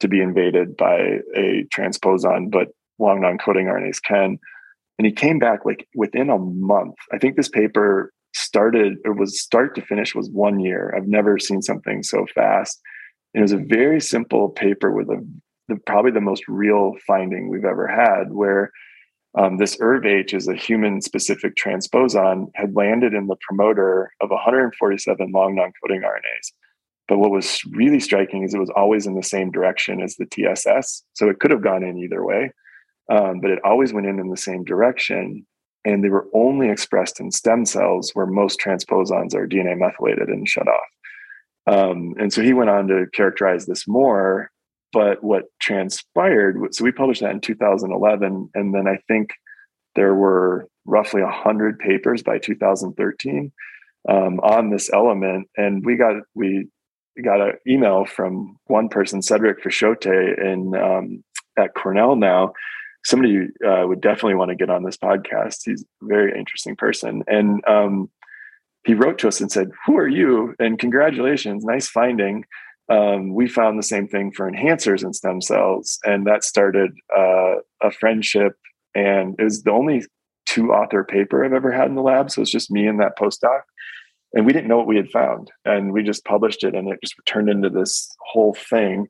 to 0.00 0.08
be 0.08 0.20
invaded 0.20 0.76
by 0.76 1.20
a 1.36 1.64
transposon, 1.74 2.50
but 2.50 2.68
long 2.98 3.20
non-coding 3.20 3.66
RNAs 3.66 4.02
can. 4.02 4.38
And 4.98 5.06
he 5.06 5.12
came 5.12 5.38
back 5.38 5.64
like 5.64 5.86
within 5.94 6.28
a 6.28 6.38
month. 6.38 6.96
I 7.12 7.18
think 7.18 7.36
this 7.36 7.48
paper 7.48 8.12
started, 8.34 8.98
it 9.04 9.16
was 9.16 9.40
start 9.40 9.74
to 9.74 9.82
finish 9.82 10.14
was 10.14 10.30
one 10.30 10.60
year. 10.60 10.94
I've 10.96 11.08
never 11.08 11.38
seen 11.38 11.62
something 11.62 12.02
so 12.02 12.26
fast. 12.34 12.80
It 13.34 13.40
was 13.40 13.52
a 13.52 13.58
very 13.58 14.00
simple 14.00 14.48
paper 14.50 14.90
with 14.90 15.08
a 15.08 15.24
the, 15.70 15.76
probably 15.86 16.10
the 16.10 16.20
most 16.20 16.46
real 16.48 16.94
finding 17.06 17.48
we've 17.48 17.64
ever 17.64 17.86
had, 17.86 18.32
where 18.32 18.70
um, 19.38 19.56
this 19.56 19.76
ERVH 19.76 20.34
is 20.34 20.48
a 20.48 20.54
human 20.54 21.00
specific 21.00 21.54
transposon, 21.54 22.50
had 22.56 22.74
landed 22.74 23.14
in 23.14 23.28
the 23.28 23.36
promoter 23.48 24.10
of 24.20 24.30
147 24.30 25.32
long 25.32 25.54
non 25.54 25.72
coding 25.82 26.02
RNAs. 26.02 26.52
But 27.10 27.18
what 27.18 27.32
was 27.32 27.60
really 27.72 28.00
striking 28.00 28.44
is 28.44 28.54
it 28.54 28.58
was 28.60 28.70
always 28.70 29.06
in 29.06 29.16
the 29.16 29.22
same 29.22 29.50
direction 29.50 30.00
as 30.00 30.16
the 30.16 30.26
TSS. 30.26 31.02
So 31.14 31.28
it 31.28 31.40
could 31.40 31.50
have 31.50 31.62
gone 31.62 31.82
in 31.82 31.98
either 31.98 32.24
way, 32.24 32.52
um, 33.10 33.40
but 33.40 33.50
it 33.50 33.58
always 33.64 33.92
went 33.92 34.06
in 34.06 34.18
in 34.18 34.30
the 34.30 34.36
same 34.36 34.64
direction. 34.64 35.44
And 35.84 36.04
they 36.04 36.08
were 36.08 36.28
only 36.32 36.70
expressed 36.70 37.20
in 37.20 37.32
stem 37.32 37.66
cells 37.66 38.12
where 38.14 38.26
most 38.26 38.60
transposons 38.60 39.34
are 39.34 39.46
DNA 39.46 39.76
methylated 39.76 40.28
and 40.28 40.48
shut 40.48 40.68
off. 40.68 40.88
Um, 41.66 42.14
and 42.18 42.32
so 42.32 42.42
he 42.42 42.52
went 42.52 42.70
on 42.70 42.86
to 42.88 43.06
characterize 43.12 43.66
this 43.66 43.88
more 43.88 44.50
but 44.92 45.22
what 45.22 45.44
transpired, 45.60 46.58
so 46.72 46.84
we 46.84 46.92
published 46.92 47.20
that 47.20 47.30
in 47.30 47.40
2011. 47.40 48.50
And 48.54 48.74
then 48.74 48.88
I 48.88 48.98
think 49.06 49.30
there 49.94 50.14
were 50.14 50.68
roughly 50.84 51.22
100 51.22 51.78
papers 51.78 52.22
by 52.22 52.38
2013 52.38 53.52
um, 54.08 54.40
on 54.40 54.70
this 54.70 54.90
element. 54.92 55.48
And 55.56 55.84
we 55.84 55.96
got, 55.96 56.16
we 56.34 56.68
got 57.22 57.40
an 57.40 57.54
email 57.66 58.04
from 58.04 58.56
one 58.66 58.88
person, 58.88 59.22
Cedric 59.22 59.62
Feschotte, 59.62 60.38
in, 60.38 60.74
um, 60.74 61.24
at 61.58 61.74
Cornell 61.74 62.16
now. 62.16 62.52
Somebody 63.04 63.48
uh, 63.66 63.86
would 63.86 64.00
definitely 64.00 64.34
want 64.34 64.50
to 64.50 64.56
get 64.56 64.70
on 64.70 64.84
this 64.84 64.96
podcast. 64.96 65.60
He's 65.64 65.82
a 65.82 66.06
very 66.06 66.38
interesting 66.38 66.76
person. 66.76 67.22
And 67.26 67.64
um, 67.66 68.10
he 68.84 68.94
wrote 68.94 69.18
to 69.20 69.28
us 69.28 69.40
and 69.40 69.50
said, 69.50 69.70
Who 69.86 69.96
are 69.96 70.08
you? 70.08 70.54
And 70.58 70.78
congratulations, 70.78 71.64
nice 71.64 71.88
finding 71.88 72.44
um, 72.90 73.34
we 73.34 73.46
found 73.46 73.78
the 73.78 73.84
same 73.84 74.08
thing 74.08 74.32
for 74.32 74.50
enhancers 74.50 75.04
in 75.04 75.14
stem 75.14 75.40
cells, 75.40 76.00
and 76.04 76.26
that 76.26 76.42
started 76.42 76.90
uh, 77.16 77.56
a 77.80 77.90
friendship. 77.92 78.54
And 78.94 79.36
it 79.38 79.44
was 79.44 79.62
the 79.62 79.70
only 79.70 80.04
two 80.46 80.72
author 80.72 81.04
paper 81.04 81.44
I've 81.44 81.52
ever 81.52 81.70
had 81.70 81.88
in 81.88 81.94
the 81.94 82.02
lab, 82.02 82.30
so 82.30 82.42
it's 82.42 82.50
just 82.50 82.70
me 82.70 82.86
and 82.86 83.00
that 83.00 83.16
postdoc. 83.16 83.60
And 84.32 84.46
we 84.46 84.52
didn't 84.52 84.68
know 84.68 84.78
what 84.78 84.86
we 84.86 84.96
had 84.96 85.10
found, 85.10 85.50
and 85.64 85.92
we 85.92 86.02
just 86.02 86.24
published 86.24 86.62
it, 86.62 86.74
and 86.74 86.88
it 86.88 87.00
just 87.02 87.14
turned 87.26 87.48
into 87.48 87.68
this 87.68 88.08
whole 88.20 88.54
thing. 88.54 89.08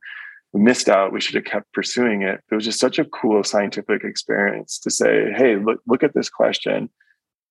We 0.53 0.63
missed 0.63 0.89
out. 0.89 1.13
We 1.13 1.21
should 1.21 1.35
have 1.35 1.45
kept 1.45 1.73
pursuing 1.73 2.23
it. 2.23 2.41
It 2.51 2.55
was 2.55 2.65
just 2.65 2.81
such 2.81 2.99
a 2.99 3.05
cool 3.05 3.45
scientific 3.45 4.03
experience 4.03 4.79
to 4.81 4.91
say, 4.91 5.31
"Hey, 5.33 5.57
look, 5.57 5.81
look 5.87 6.03
at 6.03 6.15
this 6.15 6.31
question." 6.31 6.89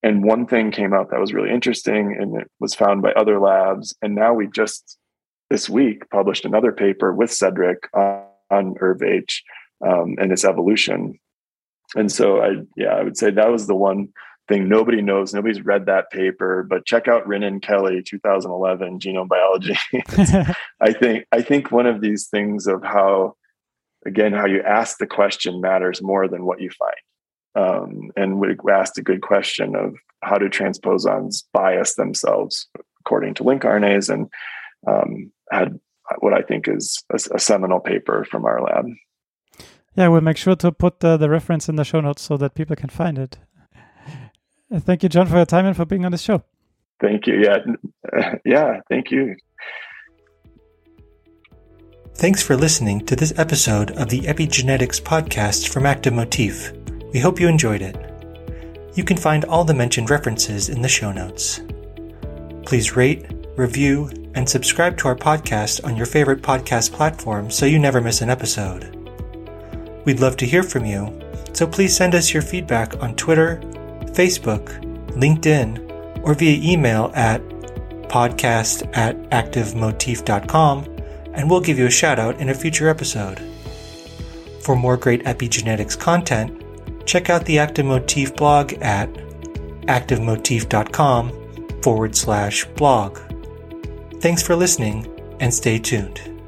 And 0.02 0.24
one 0.24 0.48
thing 0.48 0.72
came 0.72 0.94
out 0.94 1.12
that 1.12 1.20
was 1.20 1.34
really 1.34 1.52
interesting, 1.52 2.18
and 2.20 2.42
it 2.42 2.50
was 2.60 2.74
found 2.74 3.02
by 3.02 3.12
other 3.12 3.40
labs. 3.40 3.96
And 4.02 4.16
now 4.16 4.34
we 4.34 4.48
just 4.48 4.98
this 5.50 5.70
week 5.70 6.10
published 6.10 6.46
another 6.46 6.72
paper 6.72 7.14
with 7.14 7.32
Cedric 7.32 7.90
on, 7.94 8.24
on 8.50 8.76
ERVH 8.76 9.42
um, 9.86 10.16
and 10.20 10.32
its 10.32 10.46
evolution. 10.46 11.20
And 11.96 12.12
so 12.12 12.42
I, 12.42 12.56
yeah, 12.78 12.94
I 12.96 13.04
would 13.04 13.18
say 13.18 13.32
that 13.32 13.52
was 13.52 13.68
the 13.68 13.76
one 13.76 14.10
thing 14.50 14.68
nobody 14.68 15.02
knows. 15.02 15.34
Nobody's 15.34 15.64
read 15.64 15.86
that 15.86 16.12
paper, 16.12 16.66
but 16.70 16.86
check 16.86 17.08
out 17.08 17.26
Rinnen 17.26 17.62
Kelley, 17.62 18.04
2011 18.06 19.00
genome 19.00 19.30
biology. 19.30 19.78
I 20.82 20.92
think, 20.92 21.26
I 21.32 21.42
think 21.42 21.72
one 21.72 21.86
of 21.86 22.02
these 22.02 22.28
things 22.28 22.68
of 22.68 22.84
how, 22.84 23.36
again, 24.06 24.34
how 24.34 24.46
you 24.46 24.62
ask 24.62 24.98
the 24.98 25.08
question 25.08 25.62
matters 25.62 26.02
more 26.02 26.28
than 26.28 26.46
what 26.46 26.60
you 26.60 26.70
find. 26.72 26.96
Um, 27.56 28.12
and 28.18 28.40
we 28.40 28.56
asked 28.72 28.98
a 28.98 29.04
good 29.04 29.22
question 29.22 29.76
of 29.76 29.96
how 30.22 30.38
do 30.38 30.50
transposons 30.50 31.44
bias 31.54 31.96
themselves 31.96 32.68
according 33.00 33.34
to 33.36 33.44
lincRNAs 33.44 34.14
and 34.14 34.28
um, 34.88 35.32
had 35.52 35.80
what 36.20 36.34
I 36.34 36.42
think 36.42 36.68
is 36.68 37.04
a, 37.12 37.36
a, 37.36 37.40
seminal 37.40 37.80
paper 37.80 38.26
from 38.26 38.46
our 38.46 38.62
lab. 38.62 38.86
Yeah, 39.96 40.08
we'll 40.08 40.22
make 40.22 40.38
sure 40.38 40.56
to 40.56 40.72
put 40.72 41.02
the, 41.02 41.18
the 41.18 41.30
reference 41.30 41.70
in 41.70 41.76
the 41.76 41.84
show 41.84 42.02
notes 42.02 42.22
so 42.22 42.38
that 42.38 42.56
people 42.56 42.76
can 42.76 42.90
find 42.90 43.18
it. 43.18 43.38
Thank 44.72 45.04
you, 45.04 45.10
John, 45.10 45.28
for 45.28 45.38
your 45.38 45.46
time 45.46 45.66
and 45.66 45.76
for 45.76 45.86
being 45.86 46.06
on 46.06 46.12
the 46.12 46.18
show. 46.18 46.44
Thank 47.02 47.28
you. 47.28 47.42
Yeah, 47.42 48.34
yeah. 48.46 48.82
Thank 48.90 49.12
you. 49.12 49.36
Thanks 52.16 52.44
for 52.44 52.58
listening 52.58 53.06
to 53.06 53.16
this 53.16 53.34
episode 53.38 53.92
of 53.92 54.10
the 54.10 54.22
Epigenetics 54.22 55.02
podcast 55.02 55.70
from 55.70 55.86
Active 55.86 56.14
Motif. 56.14 56.74
We 57.14 57.20
hope 57.20 57.40
you 57.40 57.48
enjoyed 57.48 57.82
it. 57.82 57.96
You 58.94 59.06
can 59.06 59.16
find 59.16 59.46
all 59.46 59.64
the 59.64 59.74
mentioned 59.74 60.10
references 60.10 60.68
in 60.68 60.82
the 60.82 60.90
show 60.90 61.14
notes. 61.14 61.62
Please 62.66 62.96
rate, 62.96 63.26
review, 63.56 64.10
and 64.36 64.48
subscribe 64.48 64.98
to 64.98 65.08
our 65.08 65.16
podcast 65.16 65.84
on 65.86 65.96
your 65.96 66.06
favorite 66.06 66.42
podcast 66.42 66.92
platform 66.92 67.50
so 67.50 67.66
you 67.66 67.80
never 67.80 68.02
miss 68.02 68.22
an 68.22 68.30
episode. 68.30 68.96
We'd 70.06 70.20
love 70.20 70.36
to 70.38 70.46
hear 70.46 70.64
from 70.64 70.86
you, 70.86 71.18
so 71.54 71.66
please 71.66 71.96
send 71.96 72.16
us 72.16 72.34
your 72.34 72.44
feedback 72.44 73.02
on 73.02 73.16
Twitter, 73.16 73.62
Facebook, 74.20 74.68
LinkedIn, 75.12 76.24
or 76.24 76.34
via 76.34 76.60
email 76.62 77.10
at 77.16 77.42
podcast 78.10 78.86
at 78.98 79.16
activemotif.com 79.30 80.84
and 81.36 81.50
we'll 81.50 81.62
give 81.62 81.80
you 81.80 81.86
a 81.86 81.90
shout 81.90 82.20
out 82.20 82.38
in 82.42 82.50
a 82.50 82.54
future 82.54 82.90
episode. 82.90 83.40
For 84.62 84.76
more 84.76 84.98
great 84.98 85.24
epigenetics 85.24 85.98
content, 85.98 86.62
check 87.06 87.30
out 87.30 87.46
the 87.46 87.60
Active 87.60 87.86
Motif 87.86 88.36
blog 88.36 88.74
at 88.82 89.10
activemotif.com 89.84 91.82
forward 91.82 92.14
slash 92.14 92.66
blog. 92.76 93.20
Thanks 94.20 94.44
for 94.44 94.54
listening 94.54 95.08
and 95.40 95.54
stay 95.54 95.80
tuned. 95.80 96.39